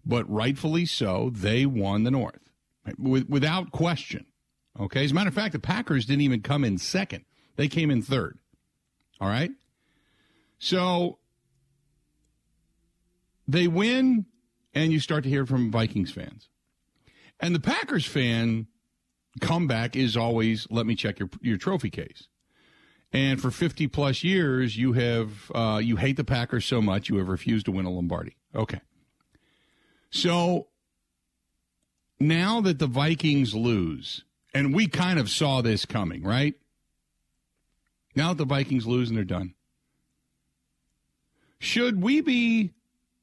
But 0.05 0.29
rightfully 0.31 0.85
so, 0.85 1.31
they 1.33 1.65
won 1.65 2.05
the 2.05 2.11
North 2.11 2.51
without 2.99 3.71
question. 3.71 4.27
Okay. 4.79 5.05
As 5.05 5.13
a 5.13 5.15
matter 5.15 5.29
of 5.29 5.35
fact, 5.35 5.53
the 5.53 5.59
Packers 5.59 6.07
didn't 6.07 6.23
even 6.23 6.43
come 6.43 6.65
in 6.65 6.79
second. 6.79 7.25
They 7.57 7.69
came 7.69 7.91
in 7.91 8.03
third. 8.03 8.39
All 9.21 9.29
right. 9.29 9.53
So 10.65 11.19
they 13.47 13.69
win, 13.69 14.25
and 14.73 14.95
you 14.95 14.99
start 14.99 15.25
to 15.25 15.29
hear 15.29 15.45
from 15.45 15.71
Vikings 15.71 16.11
fans. 16.11 16.49
And 17.39 17.55
the 17.55 17.61
Packers 17.61 18.07
fan 18.07 18.69
comeback 19.43 19.95
is 19.95 20.17
always 20.17 20.67
let 20.71 20.87
me 20.87 20.95
check 20.95 21.19
your 21.19 21.29
your 21.43 21.59
trophy 21.59 21.91
case. 21.91 22.29
And 23.13 23.43
for 23.43 23.51
50 23.51 23.89
plus 23.89 24.25
years, 24.25 24.75
you 24.79 24.95
have 24.95 25.53
uh, 25.55 25.83
you 25.85 25.97
hate 25.97 26.17
the 26.17 26.25
Packers 26.25 26.65
so 26.65 26.81
much 26.81 27.11
you 27.11 27.19
have 27.19 27.29
refused 27.29 27.67
to 27.67 27.73
win 27.73 27.85
a 27.85 27.91
Lombardi. 27.91 28.39
Okay. 28.55 28.81
So 30.09 30.69
now 32.19 32.63
that 32.63 32.79
the 32.79 32.87
Vikings 32.87 33.55
lose, 33.55 34.25
and 34.55 34.75
we 34.75 34.87
kind 34.87 35.19
of 35.19 35.29
saw 35.29 35.61
this 35.61 35.85
coming, 35.85 36.23
right? 36.23 36.55
Now 38.17 38.29
that 38.29 38.39
the 38.39 38.47
Vikings 38.47 38.87
lose 38.87 39.11
and 39.11 39.19
they're 39.19 39.25
done, 39.25 39.55
should 41.65 42.03
we 42.03 42.21
be, 42.21 42.73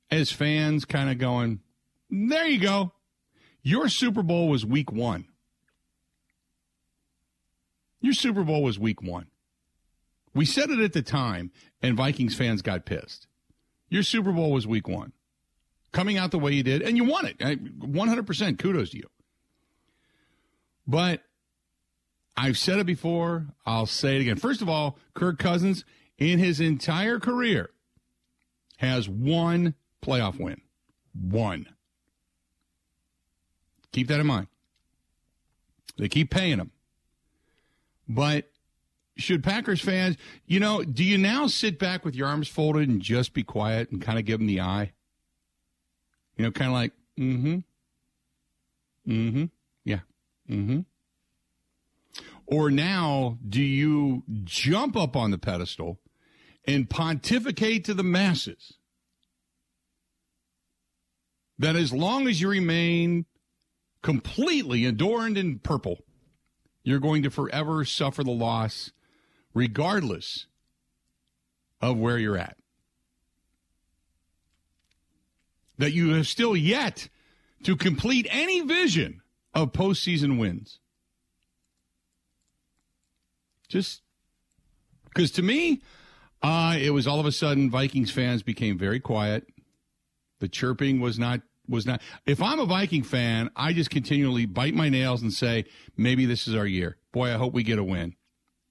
as 0.10 0.32
fans, 0.32 0.86
kind 0.86 1.10
of 1.10 1.18
going, 1.18 1.62
there 2.10 2.48
you 2.48 2.60
go. 2.60 2.92
Your 3.64 3.88
Super 3.88 4.24
Bowl 4.24 4.50
was 4.50 4.66
week 4.66 4.92
one. 4.92 5.28
Your 8.02 8.14
Super 8.14 8.44
Bowl 8.44 8.64
was 8.64 8.80
week 8.80 9.02
one. 9.02 9.28
We 10.34 10.46
said 10.46 10.70
it 10.72 10.80
at 10.80 10.94
the 10.94 11.02
time, 11.02 11.52
and 11.82 11.96
Vikings 11.96 12.36
fans 12.36 12.62
got 12.62 12.86
pissed. 12.86 13.28
Your 13.90 14.04
Super 14.04 14.32
Bowl 14.32 14.52
was 14.52 14.66
week 14.66 14.88
one. 14.88 15.14
Coming 15.92 16.18
out 16.18 16.32
the 16.32 16.40
way 16.40 16.54
you 16.54 16.64
did, 16.64 16.82
and 16.82 16.98
you 16.98 17.04
won 17.04 17.26
it. 17.26 17.38
100% 17.38 18.60
kudos 18.60 18.92
to 18.92 18.98
you. 18.98 19.10
But 20.88 21.22
I've 22.36 22.58
said 22.58 22.80
it 22.80 22.86
before. 22.86 23.48
I'll 23.66 23.86
say 23.86 24.16
it 24.16 24.22
again. 24.22 24.38
First 24.38 24.62
of 24.62 24.70
all, 24.70 24.98
Kirk 25.14 25.38
Cousins, 25.38 25.86
in 26.18 26.40
his 26.40 26.60
entire 26.60 27.20
career, 27.20 27.70
has 28.82 29.08
one 29.08 29.76
playoff 30.02 30.40
win. 30.40 30.60
One. 31.14 31.68
Keep 33.92 34.08
that 34.08 34.20
in 34.20 34.26
mind. 34.26 34.48
They 35.98 36.10
keep 36.10 36.32
paying 36.32 36.58
them. 36.58 36.72
But 38.10 38.50
should 39.18 39.44
Packers 39.44 39.82
fans, 39.82 40.18
you 40.48 40.60
know, 40.60 40.84
do 40.84 41.04
you 41.04 41.20
now 41.20 41.46
sit 41.46 41.78
back 41.78 42.04
with 42.04 42.16
your 42.16 42.28
arms 42.28 42.48
folded 42.48 42.90
and 42.90 43.04
just 43.04 43.34
be 43.34 43.44
quiet 43.44 43.92
and 43.92 44.02
kind 44.02 44.18
of 44.18 44.26
give 44.26 44.40
them 44.40 44.48
the 44.48 44.62
eye? 44.62 44.94
You 46.36 46.46
know, 46.46 46.52
kind 46.52 46.70
of 46.70 46.74
like, 46.74 46.94
mm 47.20 47.40
hmm. 49.06 49.12
Mm 49.12 49.32
hmm. 49.32 49.44
Yeah. 49.86 50.00
Mm 50.50 50.66
hmm. 50.66 50.80
Or 52.48 52.72
now, 52.72 53.38
do 53.48 53.62
you 53.62 54.24
jump 54.44 54.98
up 54.98 55.16
on 55.16 55.30
the 55.30 55.38
pedestal 55.38 56.00
and 56.66 56.90
pontificate 56.90 57.86
to 57.86 57.94
the 57.94 58.04
masses 58.04 58.74
that 61.62 61.76
as 61.76 61.94
long 61.94 62.28
as 62.28 62.42
you 62.42 62.50
remain 62.50 63.26
completely 64.02 64.86
adorned 64.86 65.38
in 65.38 65.60
purple, 65.60 66.00
you're 66.84 67.00
going 67.00 67.22
to 67.24 67.30
forever 67.30 67.86
suffer 67.86 68.24
the 68.24 68.32
loss, 68.32 68.92
regardless 69.54 70.48
of 71.80 71.98
where 71.98 72.18
you're 72.18 72.38
at. 72.38 72.58
That 75.78 75.94
you 75.94 76.14
have 76.14 76.28
still 76.28 76.56
yet 76.56 77.10
to 77.64 77.76
complete 77.76 78.28
any 78.30 78.62
vision 78.62 79.22
of 79.54 79.72
postseason 79.72 80.40
wins. 80.40 80.80
Just 83.68 84.02
because 85.06 85.32
to 85.32 85.42
me, 85.42 85.82
uh, 86.42 86.78
it 86.80 86.92
was 86.92 87.08
all 87.08 87.20
of 87.20 87.26
a 87.26 87.32
sudden 87.32 87.70
Vikings 87.70 88.12
fans 88.12 88.44
became 88.44 88.78
very 88.78 89.00
quiet. 89.00 89.46
The 90.40 90.48
chirping 90.48 91.00
was 91.00 91.20
not 91.20 91.42
was 91.68 91.86
not. 91.86 92.02
If 92.26 92.42
I'm 92.42 92.60
a 92.60 92.66
Viking 92.66 93.04
fan, 93.04 93.50
I 93.56 93.74
just 93.74 93.90
continually 93.90 94.46
bite 94.46 94.74
my 94.74 94.90
nails 94.90 95.22
and 95.22 95.32
say, 95.32 95.66
maybe 95.96 96.26
this 96.26 96.48
is 96.48 96.56
our 96.56 96.66
year. 96.66 96.98
Boy, 97.14 97.30
I 97.34 97.38
hope 97.38 97.54
we 97.54 97.64
get 97.64 97.80
a 97.80 97.84
win. 97.84 98.16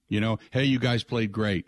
You 0.07 0.19
know, 0.19 0.39
hey, 0.51 0.65
you 0.65 0.77
guys 0.77 1.03
played 1.03 1.31
great. 1.31 1.65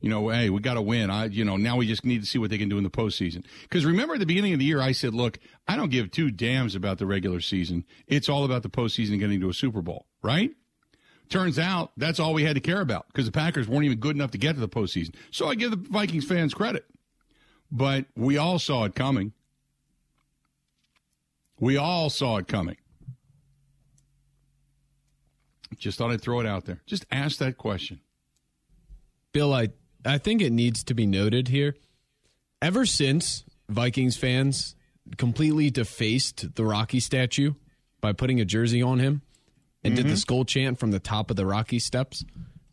You 0.00 0.10
know, 0.10 0.28
hey, 0.28 0.50
we 0.50 0.60
got 0.60 0.74
to 0.74 0.82
win. 0.82 1.08
I, 1.08 1.26
you 1.26 1.44
know, 1.44 1.56
now 1.56 1.76
we 1.76 1.86
just 1.86 2.04
need 2.04 2.20
to 2.20 2.26
see 2.26 2.38
what 2.38 2.50
they 2.50 2.58
can 2.58 2.68
do 2.68 2.76
in 2.78 2.84
the 2.84 2.90
postseason. 2.90 3.44
Because 3.62 3.86
remember 3.86 4.14
at 4.14 4.20
the 4.20 4.26
beginning 4.26 4.52
of 4.52 4.58
the 4.58 4.64
year, 4.64 4.80
I 4.80 4.92
said, 4.92 5.14
look, 5.14 5.38
I 5.66 5.76
don't 5.76 5.90
give 5.90 6.10
two 6.10 6.30
damns 6.30 6.74
about 6.74 6.98
the 6.98 7.06
regular 7.06 7.40
season. 7.40 7.84
It's 8.06 8.28
all 8.28 8.44
about 8.44 8.62
the 8.62 8.68
postseason 8.68 9.18
getting 9.18 9.40
to 9.40 9.48
a 9.48 9.54
Super 9.54 9.82
Bowl, 9.82 10.06
right? 10.22 10.50
Turns 11.28 11.58
out 11.58 11.92
that's 11.96 12.20
all 12.20 12.34
we 12.34 12.44
had 12.44 12.54
to 12.54 12.60
care 12.60 12.80
about 12.80 13.06
because 13.08 13.26
the 13.26 13.32
Packers 13.32 13.66
weren't 13.66 13.84
even 13.84 13.98
good 13.98 14.14
enough 14.14 14.30
to 14.32 14.38
get 14.38 14.54
to 14.54 14.60
the 14.60 14.68
postseason. 14.68 15.14
So 15.30 15.48
I 15.48 15.54
give 15.54 15.70
the 15.70 15.76
Vikings 15.76 16.24
fans 16.24 16.54
credit. 16.54 16.84
But 17.70 18.06
we 18.16 18.38
all 18.38 18.58
saw 18.58 18.84
it 18.84 18.94
coming. 18.94 19.32
We 21.58 21.76
all 21.76 22.10
saw 22.10 22.36
it 22.36 22.46
coming. 22.46 22.76
Just 25.78 25.98
thought 25.98 26.10
I'd 26.10 26.20
throw 26.20 26.40
it 26.40 26.46
out 26.46 26.64
there. 26.64 26.82
Just 26.86 27.06
ask 27.10 27.38
that 27.38 27.58
question. 27.58 28.00
Bill, 29.32 29.52
I, 29.52 29.70
I 30.04 30.18
think 30.18 30.40
it 30.40 30.52
needs 30.52 30.84
to 30.84 30.94
be 30.94 31.06
noted 31.06 31.48
here. 31.48 31.76
Ever 32.62 32.86
since 32.86 33.44
Vikings 33.68 34.16
fans 34.16 34.76
completely 35.16 35.70
defaced 35.70 36.54
the 36.54 36.64
Rocky 36.64 37.00
statue 37.00 37.54
by 38.00 38.12
putting 38.12 38.40
a 38.40 38.44
jersey 38.44 38.80
on 38.80 39.00
him 39.00 39.22
and 39.86 39.94
mm-hmm. 39.94 40.02
did 40.02 40.06
the 40.06 40.18
mm-hmm. 40.20 40.34
Skol 40.34 40.46
chant 40.46 40.78
from 40.78 40.90
the 40.90 40.98
top 40.98 41.30
of 41.30 41.36
the 41.36 41.46
Rocky 41.46 41.78
steps, 41.78 42.24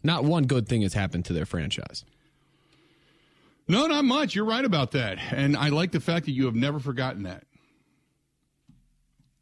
not 0.03 0.23
one 0.23 0.45
good 0.45 0.67
thing 0.67 0.81
has 0.81 0.93
happened 0.93 1.25
to 1.25 1.33
their 1.33 1.45
franchise. 1.45 2.03
No, 3.67 3.87
not 3.87 4.03
much. 4.03 4.35
You're 4.35 4.45
right 4.45 4.65
about 4.65 4.91
that. 4.91 5.19
And 5.31 5.55
I 5.55 5.69
like 5.69 5.91
the 5.91 6.01
fact 6.01 6.25
that 6.25 6.33
you 6.33 6.45
have 6.45 6.55
never 6.55 6.79
forgotten 6.79 7.23
that. 7.23 7.45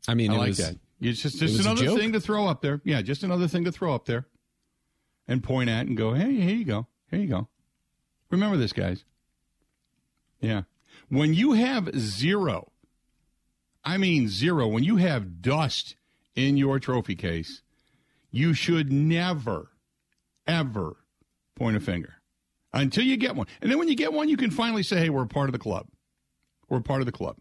I 0.08 0.14
mean, 0.14 0.32
I 0.32 0.36
it 0.36 0.38
like 0.38 0.48
was, 0.50 0.58
that. 0.58 0.76
It's 1.00 1.22
just, 1.22 1.40
just 1.40 1.60
another 1.60 1.98
thing 1.98 2.12
to 2.14 2.20
throw 2.20 2.48
up 2.48 2.62
there. 2.62 2.82
Yeah, 2.84 3.02
just 3.02 3.24
another 3.24 3.48
thing 3.48 3.64
to 3.64 3.72
throw 3.72 3.96
up 3.96 4.06
there 4.06 4.28
and 5.28 5.44
point 5.44 5.70
at 5.70 5.88
and 5.88 5.98
go, 5.98 6.14
hey, 6.14 6.34
here 6.34 6.56
you 6.56 6.66
go. 6.66 6.88
Here 7.10 7.20
you 7.20 7.28
go. 7.28 7.48
Remember 8.30 8.58
this, 8.58 8.74
guys. 8.74 9.04
Yeah. 10.40 10.64
When 11.10 11.34
you 11.34 11.54
have 11.54 11.90
zero, 11.98 12.72
I 13.84 13.98
mean 13.98 14.30
zero, 14.30 14.68
when 14.68 14.84
you 14.84 14.98
have 14.98 15.42
dust 15.42 15.96
in 16.36 16.58
your 16.58 16.80
trophy 16.80 17.16
case, 17.16 17.62
you 18.32 18.54
should 18.54 18.92
never, 18.92 19.72
ever 20.48 20.98
point 21.56 21.76
a 21.76 21.80
finger 21.80 22.16
until 22.74 23.04
you 23.04 23.18
get 23.18 23.36
one. 23.36 23.48
And 23.62 23.70
then 23.70 23.78
when 23.78 23.88
you 23.88 23.96
get 23.96 24.14
one, 24.14 24.30
you 24.30 24.38
can 24.38 24.52
finally 24.52 24.84
say, 24.84 24.98
hey, 24.98 25.10
we're 25.10 25.26
part 25.26 25.50
of 25.50 25.54
the 25.54 25.60
club. 25.60 25.88
We're 26.70 26.80
part 26.80 27.02
of 27.02 27.06
the 27.06 27.12
club. 27.12 27.38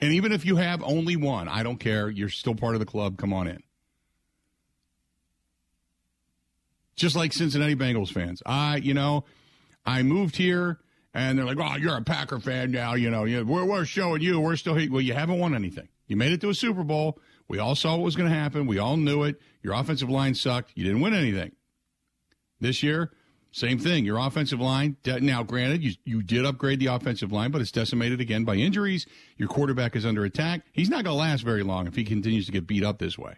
And 0.00 0.12
even 0.14 0.32
if 0.32 0.44
you 0.44 0.56
have 0.56 0.82
only 0.82 1.14
one, 1.14 1.46
I 1.46 1.62
don't 1.62 1.78
care. 1.78 2.10
You're 2.10 2.28
still 2.28 2.56
part 2.56 2.74
of 2.74 2.80
the 2.80 2.86
club. 2.86 3.16
Come 3.18 3.32
on 3.32 3.46
in. 3.46 3.62
Just 6.96 7.14
like 7.14 7.32
Cincinnati 7.32 7.76
Bengals 7.76 8.12
fans. 8.12 8.42
I, 8.44 8.76
you 8.76 8.94
know, 8.94 9.24
I 9.86 10.02
moved 10.02 10.36
here 10.36 10.80
and 11.14 11.38
they're 11.38 11.44
like, 11.44 11.58
oh, 11.58 11.76
you're 11.76 11.96
a 11.96 12.02
Packer 12.02 12.40
fan 12.40 12.72
now. 12.72 12.94
You 12.94 13.10
know, 13.10 13.22
we're, 13.44 13.64
we're 13.64 13.84
showing 13.84 14.22
you. 14.22 14.40
We're 14.40 14.56
still 14.56 14.74
here. 14.74 14.90
Well, 14.90 15.00
you 15.00 15.14
haven't 15.14 15.38
won 15.38 15.54
anything. 15.54 15.88
You 16.12 16.16
made 16.18 16.32
it 16.32 16.42
to 16.42 16.50
a 16.50 16.54
Super 16.54 16.84
Bowl. 16.84 17.18
We 17.48 17.58
all 17.58 17.74
saw 17.74 17.92
what 17.92 18.04
was 18.04 18.16
going 18.16 18.28
to 18.28 18.36
happen. 18.36 18.66
We 18.66 18.78
all 18.78 18.98
knew 18.98 19.22
it. 19.22 19.40
Your 19.62 19.72
offensive 19.72 20.10
line 20.10 20.34
sucked. 20.34 20.70
You 20.74 20.84
didn't 20.84 21.00
win 21.00 21.14
anything. 21.14 21.52
This 22.60 22.82
year, 22.82 23.12
same 23.50 23.78
thing. 23.78 24.04
Your 24.04 24.18
offensive 24.18 24.60
line, 24.60 24.98
now 25.06 25.42
granted, 25.42 25.82
you, 25.82 25.92
you 26.04 26.22
did 26.22 26.44
upgrade 26.44 26.80
the 26.80 26.88
offensive 26.88 27.32
line, 27.32 27.50
but 27.50 27.62
it's 27.62 27.72
decimated 27.72 28.20
again 28.20 28.44
by 28.44 28.56
injuries. 28.56 29.06
Your 29.38 29.48
quarterback 29.48 29.96
is 29.96 30.04
under 30.04 30.22
attack. 30.22 30.66
He's 30.74 30.90
not 30.90 31.02
going 31.04 31.14
to 31.14 31.18
last 31.18 31.44
very 31.44 31.62
long 31.62 31.86
if 31.86 31.96
he 31.96 32.04
continues 32.04 32.44
to 32.44 32.52
get 32.52 32.66
beat 32.66 32.84
up 32.84 32.98
this 32.98 33.16
way. 33.16 33.36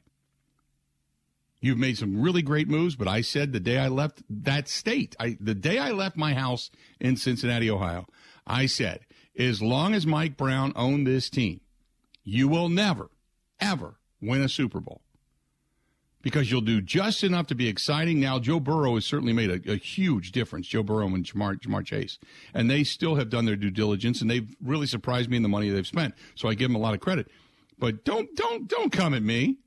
You've 1.61 1.79
made 1.79 1.97
some 1.97 2.21
really 2.21 2.43
great 2.43 2.69
moves, 2.69 2.97
but 2.97 3.07
I 3.07 3.21
said 3.21 3.53
the 3.53 3.61
day 3.61 3.79
I 3.79 3.87
left 3.87 4.25
that 4.29 4.67
state, 4.67 5.15
I, 5.21 5.39
the 5.41 5.55
day 5.55 5.79
I 5.79 5.93
left 5.93 6.17
my 6.17 6.35
house 6.35 6.73
in 6.99 7.17
Cincinnati, 7.17 7.71
Ohio, 7.71 8.07
I 8.49 8.67
said, 8.67 9.07
as 9.39 9.63
long 9.63 9.95
as 9.95 10.09
Mike 10.09 10.37
Brown 10.37 10.73
owned 10.75 11.07
this 11.07 11.31
team, 11.31 11.61
you 12.25 12.49
will 12.49 12.69
never, 12.69 13.11
ever 13.61 13.97
win 14.21 14.43
a 14.43 14.49
Super 14.49 14.81
Bowl 14.81 15.03
because 16.25 16.51
you'll 16.51 16.63
do 16.63 16.81
just 16.81 17.23
enough 17.23 17.47
to 17.49 17.55
be 17.55 17.69
exciting. 17.69 18.19
Now, 18.19 18.39
Joe 18.39 18.59
Burrow 18.59 18.95
has 18.95 19.05
certainly 19.05 19.35
made 19.35 19.51
a, 19.51 19.73
a 19.73 19.77
huge 19.77 20.33
difference, 20.33 20.67
Joe 20.67 20.83
Burrow 20.83 21.07
and 21.07 21.23
Ja'Marr, 21.23 21.61
Ja'Marr, 21.61 21.85
Chase. 21.85 22.19
And 22.55 22.71
they 22.71 22.83
still 22.83 23.17
have 23.17 23.29
done 23.29 23.45
their 23.45 23.57
due 23.57 23.71
diligence, 23.71 24.23
and 24.23 24.31
they've 24.31 24.49
really 24.63 24.87
surprised 24.87 25.29
me 25.29 25.37
in 25.37 25.43
the 25.43 25.51
money 25.51 25.69
they've 25.69 25.87
spent. 25.87 26.15
So 26.35 26.49
I 26.49 26.55
give 26.55 26.71
them 26.71 26.77
a 26.77 26.81
lot 26.81 26.95
of 26.95 27.01
credit. 27.01 27.29
But 27.79 28.05
don't, 28.05 28.35
don't, 28.35 28.67
don't 28.67 28.91
come 28.91 29.13
at 29.13 29.23
me 29.23 29.59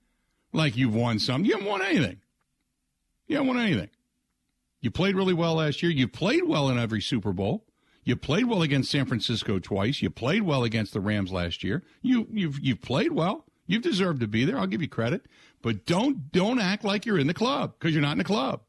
like 0.52 0.76
you've 0.76 0.96
won 0.96 1.20
some. 1.20 1.46
You 1.46 1.54
haven't 1.54 1.68
won 1.68 1.84
anything. 1.84 2.22
You 3.28 3.36
haven't 3.36 3.50
won 3.50 3.60
anything. 3.60 3.90
You 4.82 4.90
played 4.90 5.16
really 5.16 5.34
well 5.36 5.56
last 5.56 5.84
year. 5.84 5.92
You 5.92 6.08
played 6.08 6.44
well 6.46 6.70
in 6.70 6.80
every 6.80 7.02
Super 7.02 7.34
Bowl. 7.34 7.67
You 8.08 8.16
played 8.16 8.46
well 8.46 8.62
against 8.62 8.90
San 8.90 9.06
Francisco 9.06 9.60
twice. 9.60 10.02
You 10.02 10.10
played 10.10 10.44
well 10.44 10.64
against 10.64 10.94
the 10.94 11.02
Rams 11.02 11.30
last 11.30 11.62
year. 11.62 11.84
You, 12.02 12.26
you've, 12.32 12.58
you've 12.62 12.82
played 12.82 13.12
well. 13.12 13.44
You've 13.66 13.82
deserved 13.82 14.22
to 14.22 14.28
be 14.28 14.46
there. 14.46 14.58
I'll 14.58 14.66
give 14.66 14.82
you 14.82 14.88
credit. 14.88 15.26
But 15.62 15.86
don't 15.86 16.32
don't 16.32 16.60
act 16.60 16.86
like 16.86 17.06
you're 17.06 17.20
in 17.20 17.28
the 17.28 17.34
club 17.34 17.74
because 17.78 17.94
you're 17.94 18.02
not 18.02 18.14
in 18.14 18.20
the 18.20 18.24
club. 18.24 18.62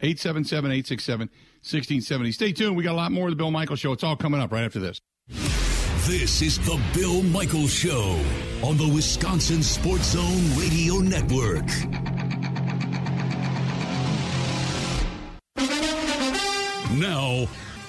877-867-1670. 0.00 2.34
Stay 2.34 2.50
tuned. 2.50 2.76
We 2.76 2.82
got 2.82 2.94
a 2.94 2.96
lot 2.96 3.12
more 3.12 3.28
of 3.28 3.32
the 3.32 3.36
Bill 3.36 3.52
Michaels 3.52 3.78
Show. 3.78 3.92
It's 3.92 4.02
all 4.02 4.16
coming 4.16 4.40
up 4.40 4.50
right 4.50 4.64
after 4.64 4.80
this. 4.80 5.00
This 5.28 6.42
is 6.42 6.58
the 6.58 6.82
Bill 6.94 7.22
Michaels 7.22 7.72
Show 7.72 8.20
on 8.64 8.76
the 8.76 8.90
Wisconsin 8.92 9.62
Sports 9.62 10.14
Zone 10.14 10.58
Radio 10.58 10.96
Network. 10.96 11.68
Now, 16.98 17.46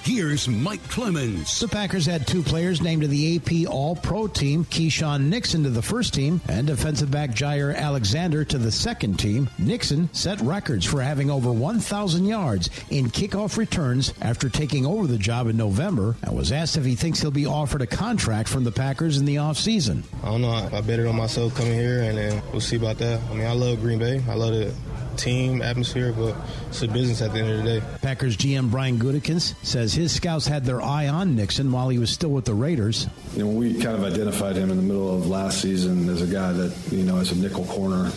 Here's 0.10 0.48
Mike 0.48 0.82
Clemens. 0.90 1.60
The 1.60 1.68
Packers 1.68 2.08
had 2.08 2.26
two 2.26 2.42
players 2.42 2.82
named 2.82 3.04
to 3.04 3.08
the 3.08 3.36
AP 3.36 3.72
All 3.72 3.96
Pro 3.96 4.26
team 4.26 4.66
Keisean 4.66 5.26
Nixon 5.26 5.62
to 5.62 5.70
the 5.70 5.84
first 5.84 6.16
team 6.16 6.42
and 6.48 6.66
defensive 6.66 7.12
back 7.12 7.30
Jaire 7.30 7.76
Alexander 7.76 8.44
to 8.46 8.58
the 8.58 8.72
second 8.72 9.20
team. 9.20 9.48
Nixon 9.60 10.12
set 10.12 10.42
records 10.42 10.84
for 10.84 11.00
having 11.00 11.30
over 11.30 11.52
1,000 11.52 12.26
yards 12.26 12.72
in 12.90 13.12
kickoff 13.12 13.56
returns 13.56 14.12
after 14.20 14.50
taking 14.50 14.84
over 14.84 15.06
the 15.06 15.20
job 15.20 15.46
in 15.46 15.58
November 15.58 16.16
and 16.24 16.36
was 16.36 16.52
asked 16.52 16.76
if 16.76 16.86
he 16.86 16.96
thinks 16.96 17.22
he'll 17.22 17.30
be 17.30 17.46
offered 17.46 17.84
a 17.84 17.88
contract 17.88 18.50
from 18.50 18.64
the 18.64 18.72
Packers 18.72 19.20
in 19.20 19.26
the 19.26 19.36
offseason. 19.36 20.02
I 20.24 20.32
don't 20.32 20.42
know. 20.42 20.50
I, 20.50 20.76
I 20.76 20.82
bet 20.82 20.98
it 20.98 21.06
on 21.06 21.18
myself 21.18 21.54
coming 21.54 21.76
here, 21.76 22.02
and 22.02 22.18
then 22.18 22.42
we'll 22.52 22.62
see 22.62 22.78
about 22.78 22.98
that. 22.98 23.22
I 23.30 23.34
mean, 23.36 23.46
I 23.46 23.54
love 23.54 23.80
Green 23.80 24.00
Bay. 24.00 24.24
I 24.28 24.34
love 24.34 24.54
it 24.54 24.74
team 25.18 25.62
atmosphere, 25.62 26.14
but 26.14 26.36
it's 26.70 26.82
a 26.82 26.88
business 26.88 27.22
at 27.22 27.34
the 27.34 27.40
end 27.40 27.52
of 27.52 27.58
the 27.64 27.80
day. 27.80 27.86
Packers 28.02 28.38
GM 28.38 28.72
Brian 28.72 28.98
Gutekunst 28.98 29.56
says 29.64 29.94
his 29.94 30.12
scouts 30.12 30.48
had 30.48 30.66
their 30.66 30.82
eye 30.82 31.08
on 31.08 31.36
Nixon 31.36 31.72
while 31.72 31.90
he 31.90 32.00
was 32.00 32.10
still 32.10 32.32
with 32.32 32.46
the 32.46 32.54
Raiders. 32.54 33.08
You 33.34 33.46
know, 33.46 33.50
we 33.50 33.74
kind 33.74 33.96
of 33.96 34.04
identified 34.04 34.56
him 34.56 34.72
in 34.72 34.78
the 34.78 34.84
middle 34.84 35.16
of 35.16 35.28
last 35.28 35.62
season 35.62 36.10
as 36.10 36.22
a 36.22 36.28
guy 36.28 36.52
that, 36.54 36.76
you 36.92 37.04
know, 37.04 37.18
as 37.18 37.32
a 37.32 37.36
nickel 37.36 37.66
corner 37.66 38.12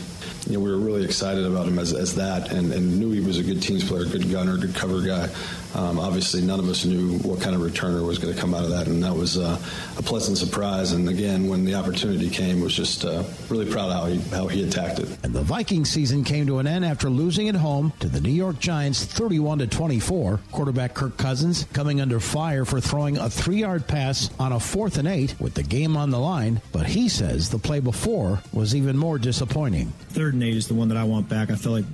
you 0.46 0.54
know, 0.54 0.60
we 0.60 0.70
were 0.70 0.78
really 0.78 1.04
excited 1.04 1.46
about 1.46 1.68
him 1.68 1.78
as, 1.78 1.92
as 1.92 2.16
that 2.16 2.50
and, 2.52 2.72
and 2.72 2.98
knew 2.98 3.12
he 3.12 3.20
was 3.20 3.38
a 3.38 3.42
good 3.42 3.62
teams 3.62 3.86
player, 3.86 4.04
good 4.04 4.30
gunner, 4.30 4.56
good 4.56 4.74
cover 4.74 5.00
guy. 5.00 5.28
Um, 5.74 5.98
obviously, 5.98 6.42
none 6.42 6.58
of 6.58 6.68
us 6.68 6.84
knew 6.84 7.18
what 7.18 7.40
kind 7.40 7.56
of 7.56 7.62
returner 7.62 8.06
was 8.06 8.18
going 8.18 8.34
to 8.34 8.38
come 8.38 8.54
out 8.54 8.64
of 8.64 8.70
that, 8.70 8.88
and 8.88 9.02
that 9.02 9.14
was 9.14 9.38
uh, 9.38 9.58
a 9.96 10.02
pleasant 10.02 10.36
surprise. 10.36 10.92
And 10.92 11.08
again, 11.08 11.48
when 11.48 11.64
the 11.64 11.74
opportunity 11.74 12.28
came, 12.28 12.60
was 12.60 12.74
just 12.74 13.04
uh, 13.04 13.24
really 13.48 13.70
proud 13.70 13.90
of 13.90 13.94
how 13.94 14.06
he, 14.06 14.18
how 14.36 14.46
he 14.48 14.64
attacked 14.64 14.98
it. 14.98 15.08
And 15.22 15.32
the 15.32 15.42
Viking 15.42 15.84
season 15.84 16.24
came 16.24 16.46
to 16.46 16.58
an 16.58 16.66
end 16.66 16.84
after 16.84 17.08
losing 17.08 17.48
at 17.48 17.54
home 17.54 17.92
to 18.00 18.08
the 18.08 18.20
New 18.20 18.30
York 18.30 18.58
Giants 18.58 19.04
31 19.04 19.60
to 19.60 19.66
24. 19.66 20.40
Quarterback 20.52 20.94
Kirk 20.94 21.16
Cousins 21.16 21.66
coming 21.72 22.00
under 22.00 22.20
fire 22.20 22.64
for 22.64 22.80
throwing 22.80 23.16
a 23.16 23.30
three-yard 23.30 23.86
pass 23.86 24.30
on 24.38 24.52
a 24.52 24.60
fourth 24.60 24.98
and 24.98 25.08
eight 25.08 25.34
with 25.40 25.54
the 25.54 25.62
game 25.62 25.96
on 25.96 26.10
the 26.10 26.18
line, 26.18 26.60
but 26.72 26.86
he 26.86 27.08
says 27.08 27.48
the 27.48 27.58
play 27.58 27.80
before 27.80 28.40
was 28.52 28.74
even 28.74 28.98
more 28.98 29.18
disappointing. 29.18 29.86
Third 30.10 30.34
and 30.34 30.42
eight 30.42 30.56
is 30.56 30.68
the 30.68 30.74
one 30.74 30.88
that 30.88 30.98
I 30.98 31.04
want 31.04 31.28
back. 31.30 31.50
I 31.50 31.54
feel 31.54 31.72
like 31.72 31.84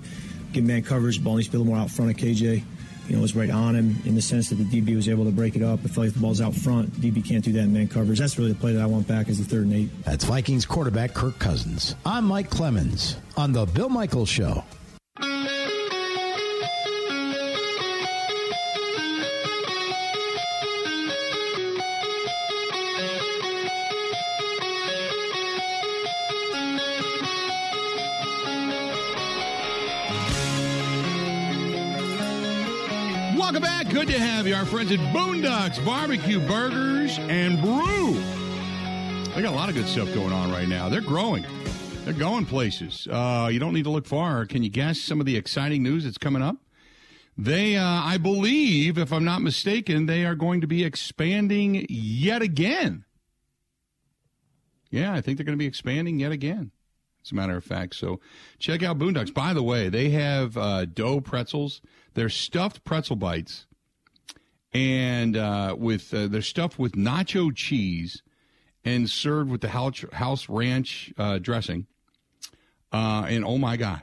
get 0.53 0.65
man 0.65 0.83
coverage, 0.83 1.23
ball 1.23 1.37
needs 1.37 1.47
to 1.49 1.53
be 1.53 1.57
a 1.59 1.61
little 1.61 1.75
more 1.75 1.83
out 1.83 1.91
front 1.91 2.11
of 2.11 2.17
KJ 2.17 2.65
you 3.09 3.17
know, 3.17 3.23
was 3.23 3.35
right 3.35 3.51
on 3.51 3.75
him 3.75 3.97
in 4.05 4.15
the 4.15 4.23
sense 4.23 4.51
that 4.51 4.57
the 4.57 4.65
DB 4.65 4.95
was 4.95 5.09
able 5.09 5.25
to 5.25 5.31
break 5.31 5.57
it 5.57 5.63
up. 5.63 5.81
I 5.85 5.89
feel 5.89 6.05
like 6.05 6.13
the 6.13 6.21
ball's 6.21 6.41
out 6.41 6.55
front. 6.55 6.93
DB 6.93 7.25
can't 7.27 7.43
do 7.43 7.53
that 7.53 7.61
in 7.61 7.73
man 7.73 7.89
coverage. 7.89 8.19
That's 8.19 8.39
really 8.39 8.53
the 8.53 8.59
play 8.59 8.73
that 8.73 8.83
I 8.83 8.87
want 8.87 9.09
back 9.09 9.29
as 9.29 9.39
the 9.39 9.45
third 9.45 9.65
and 9.65 9.75
eight. 9.75 10.05
That's 10.05 10.25
Vikings 10.25 10.67
quarterback 10.67 11.15
Kirk 11.15 11.39
Cousins. 11.39 11.97
I'm 12.05 12.25
Mike 12.25 12.51
Clemens 12.51 13.17
on 13.37 13.53
the 13.53 13.65
Bill 13.67 13.89
Michaels 13.89 14.29
Show. 14.29 14.63
Our 34.53 34.65
friends 34.65 34.93
at 34.93 34.99
Boondocks 34.99 35.85
Barbecue 35.85 36.39
Burgers 36.47 37.19
and 37.19 37.61
Brew. 37.61 38.15
They 39.35 39.43
got 39.43 39.53
a 39.53 39.57
lot 39.57 39.69
of 39.69 39.75
good 39.75 39.87
stuff 39.87 40.13
going 40.15 40.33
on 40.33 40.51
right 40.51 40.69
now. 40.69 40.89
They're 40.89 41.01
growing. 41.01 41.45
They're 42.05 42.15
going 42.15 42.47
places. 42.47 43.07
Uh, 43.11 43.49
you 43.53 43.59
don't 43.59 43.75
need 43.75 43.85
to 43.85 43.91
look 43.91 44.07
far. 44.07 44.47
Can 44.47 44.63
you 44.63 44.71
guess 44.71 45.01
some 45.01 45.21
of 45.21 45.27
the 45.27 45.37
exciting 45.37 45.83
news 45.83 46.05
that's 46.05 46.19
coming 46.19 46.43
up? 46.43 46.57
They, 47.37 47.77
uh, 47.77 47.85
I 47.85 48.19
believe, 48.19 48.99
if 48.99 49.13
I'm 49.13 49.25
not 49.25 49.43
mistaken, 49.43 50.07
they 50.07 50.25
are 50.25 50.35
going 50.35 50.61
to 50.61 50.67
be 50.67 50.85
expanding 50.85 51.87
yet 51.89 52.43
again. 52.43 53.05
Yeah, 54.91 55.13
I 55.13 55.21
think 55.21 55.37
they're 55.37 55.45
going 55.47 55.59
to 55.59 55.63
be 55.63 55.67
expanding 55.67 56.19
yet 56.21 56.33
again. 56.33 56.73
As 57.25 57.33
a 57.33 57.35
matter 57.35 57.57
of 57.57 57.65
fact, 57.65 57.95
so 57.95 58.21
check 58.59 58.83
out 58.83 58.99
Boondocks. 58.99 59.33
By 59.33 59.53
the 59.53 59.63
way, 59.63 59.89
they 59.89 60.11
have 60.11 60.57
uh, 60.57 60.87
dough 60.87 61.21
pretzels 61.21 61.83
they're 62.19 62.29
stuffed 62.29 62.83
pretzel 62.83 63.15
bites, 63.15 63.67
and 64.73 65.37
uh, 65.37 65.75
with 65.79 66.13
uh, 66.13 66.29
they're 66.29 66.43
stuffed 66.43 66.79
with 66.79 66.93
nacho 66.93 67.55
cheese 67.55 68.23
and 68.85 69.09
served 69.09 69.51
with 69.51 69.61
the 69.61 69.69
house 69.69 70.49
ranch 70.49 71.13
uh, 71.19 71.39
dressing. 71.39 71.87
Uh, 72.93 73.27
and 73.29 73.45
oh 73.45 73.59
my 73.59 73.77
god, 73.77 74.03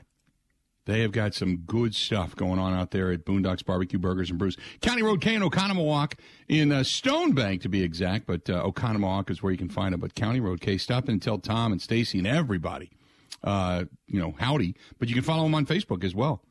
they 0.86 1.00
have 1.00 1.12
got 1.12 1.34
some 1.34 1.58
good 1.58 1.94
stuff 1.94 2.36
going 2.36 2.58
on 2.58 2.72
out 2.72 2.92
there 2.92 3.10
at 3.10 3.24
Boondocks 3.24 3.64
Barbecue 3.64 3.98
Burgers 3.98 4.30
and 4.30 4.38
Brews. 4.38 4.56
County 4.80 5.02
Road 5.02 5.20
K 5.20 5.34
in 5.34 5.42
Oconomowoc, 5.42 6.14
in 6.48 6.70
uh, 6.70 6.84
Stone 6.84 7.32
Bank 7.32 7.62
to 7.62 7.68
be 7.68 7.82
exact, 7.82 8.26
but 8.26 8.48
uh, 8.48 8.62
Oconomowoc 8.64 9.30
is 9.30 9.42
where 9.42 9.50
you 9.50 9.58
can 9.58 9.68
find 9.68 9.92
them. 9.92 10.00
But 10.00 10.14
County 10.14 10.40
Road 10.40 10.60
K, 10.60 10.78
stop 10.78 11.08
and 11.08 11.20
tell 11.20 11.38
Tom 11.38 11.72
and 11.72 11.82
Stacy 11.82 12.18
and 12.18 12.26
everybody, 12.26 12.90
uh, 13.42 13.84
you 14.06 14.20
know, 14.20 14.34
howdy. 14.38 14.76
But 14.98 15.08
you 15.08 15.14
can 15.14 15.24
follow 15.24 15.42
them 15.42 15.54
on 15.56 15.66
Facebook 15.66 16.04
as 16.04 16.14
well. 16.14 16.42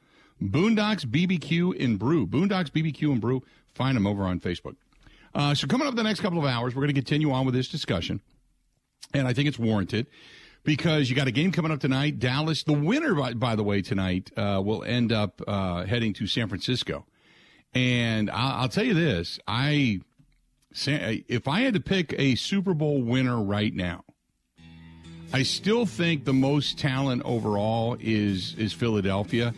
Boondocks 0.41 1.05
BBQ 1.05 1.81
and 1.83 1.97
Brew. 1.97 2.27
Boondocks 2.27 2.69
BBQ 2.69 3.11
and 3.11 3.21
Brew. 3.21 3.43
Find 3.73 3.95
them 3.95 4.07
over 4.07 4.23
on 4.23 4.39
Facebook. 4.39 4.75
Uh, 5.33 5.53
so 5.53 5.67
coming 5.67 5.87
up 5.87 5.95
the 5.95 6.03
next 6.03 6.21
couple 6.21 6.39
of 6.39 6.45
hours, 6.45 6.75
we're 6.75 6.81
going 6.81 6.93
to 6.95 7.01
continue 7.01 7.31
on 7.31 7.45
with 7.45 7.53
this 7.53 7.67
discussion, 7.67 8.21
and 9.13 9.27
I 9.27 9.33
think 9.33 9.49
it's 9.49 9.59
warranted 9.59 10.07
because 10.63 11.09
you 11.09 11.15
got 11.15 11.27
a 11.27 11.31
game 11.31 11.51
coming 11.51 11.71
up 11.73 11.81
tonight. 11.81 12.19
Dallas, 12.19 12.63
the 12.63 12.73
winner, 12.73 13.13
by, 13.13 13.33
by 13.33 13.55
the 13.55 13.63
way, 13.63 13.81
tonight 13.81 14.31
uh, 14.37 14.61
will 14.63 14.83
end 14.83 15.11
up 15.11 15.41
uh, 15.45 15.83
heading 15.85 16.13
to 16.13 16.27
San 16.27 16.47
Francisco. 16.47 17.05
And 17.73 18.29
I'll, 18.31 18.61
I'll, 18.61 18.69
tell 18.69 18.85
you 18.85 18.93
this: 18.93 19.37
I, 19.45 19.99
if 20.87 21.49
I 21.49 21.61
had 21.61 21.73
to 21.73 21.81
pick 21.81 22.15
a 22.17 22.35
Super 22.35 22.73
Bowl 22.73 23.01
winner 23.01 23.41
right 23.41 23.73
now, 23.73 24.05
I 25.33 25.43
still 25.43 25.85
think 25.85 26.23
the 26.23 26.33
most 26.33 26.79
talent 26.79 27.23
overall 27.25 27.97
is 27.99 28.55
is 28.55 28.71
Philadelphia. 28.71 29.53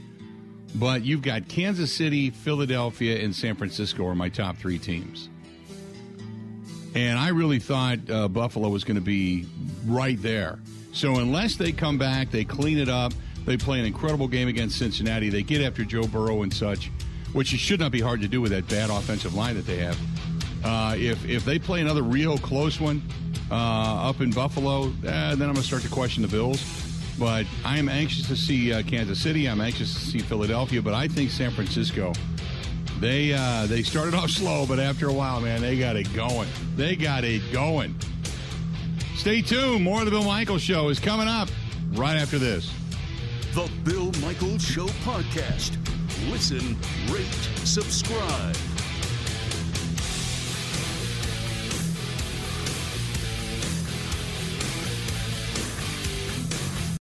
But 0.75 1.03
you've 1.03 1.21
got 1.21 1.47
Kansas 1.47 1.91
City, 1.91 2.29
Philadelphia, 2.29 3.23
and 3.23 3.35
San 3.35 3.55
Francisco 3.55 4.05
are 4.05 4.15
my 4.15 4.29
top 4.29 4.57
three 4.57 4.77
teams. 4.77 5.29
And 6.93 7.19
I 7.19 7.29
really 7.29 7.59
thought 7.59 7.99
uh, 8.09 8.27
Buffalo 8.27 8.69
was 8.69 8.83
going 8.83 8.95
to 8.95 9.01
be 9.01 9.45
right 9.85 10.21
there. 10.21 10.59
So 10.93 11.17
unless 11.17 11.55
they 11.55 11.71
come 11.71 11.97
back, 11.97 12.31
they 12.31 12.43
clean 12.43 12.79
it 12.79 12.89
up, 12.89 13.13
they 13.45 13.55
play 13.55 13.79
an 13.79 13.85
incredible 13.85 14.27
game 14.27 14.47
against 14.47 14.79
Cincinnati, 14.79 15.29
they 15.29 15.43
get 15.43 15.61
after 15.61 15.83
Joe 15.83 16.07
Burrow 16.07 16.41
and 16.41 16.53
such, 16.53 16.91
which 17.33 17.53
it 17.53 17.59
should 17.59 17.79
not 17.79 17.91
be 17.91 18.01
hard 18.01 18.21
to 18.21 18.27
do 18.27 18.41
with 18.41 18.51
that 18.51 18.67
bad 18.67 18.89
offensive 18.89 19.35
line 19.35 19.55
that 19.55 19.67
they 19.67 19.77
have. 19.77 19.97
Uh, 20.63 20.95
if 20.97 21.23
if 21.29 21.45
they 21.45 21.59
play 21.59 21.81
another 21.81 22.01
real 22.01 22.37
close 22.39 22.79
one 22.79 23.01
uh, 23.51 24.09
up 24.09 24.21
in 24.21 24.31
Buffalo, 24.31 24.87
eh, 24.87 24.89
then 25.03 25.31
I'm 25.31 25.37
going 25.37 25.55
to 25.55 25.63
start 25.63 25.83
to 25.83 25.89
question 25.89 26.23
the 26.23 26.27
Bills. 26.27 26.86
But 27.19 27.45
I 27.65 27.77
am 27.77 27.89
anxious 27.89 28.27
to 28.27 28.35
see 28.35 28.73
uh, 28.73 28.83
Kansas 28.83 29.19
City. 29.19 29.47
I'm 29.47 29.61
anxious 29.61 29.93
to 29.93 29.99
see 29.99 30.19
Philadelphia. 30.19 30.81
But 30.81 30.93
I 30.93 31.07
think 31.07 31.31
San 31.31 31.51
Francisco. 31.51 32.13
They 32.99 33.33
uh, 33.33 33.67
they 33.67 33.83
started 33.83 34.15
off 34.15 34.29
slow, 34.31 34.65
but 34.65 34.79
after 34.79 35.07
a 35.07 35.13
while, 35.13 35.39
man, 35.41 35.61
they 35.61 35.77
got 35.77 35.95
it 35.95 36.13
going. 36.15 36.47
They 36.75 36.95
got 36.95 37.23
it 37.23 37.41
going. 37.51 37.95
Stay 39.15 39.41
tuned. 39.41 39.83
More 39.83 39.99
of 39.99 40.05
the 40.05 40.11
Bill 40.11 40.23
Michaels 40.23 40.61
Show 40.61 40.89
is 40.89 40.99
coming 40.99 41.27
up 41.27 41.49
right 41.93 42.17
after 42.17 42.37
this. 42.37 42.71
The 43.53 43.69
Bill 43.83 44.11
Michaels 44.21 44.63
Show 44.63 44.87
podcast. 45.03 45.77
Listen, 46.29 46.77
rate, 47.11 47.25
subscribe. 47.65 48.55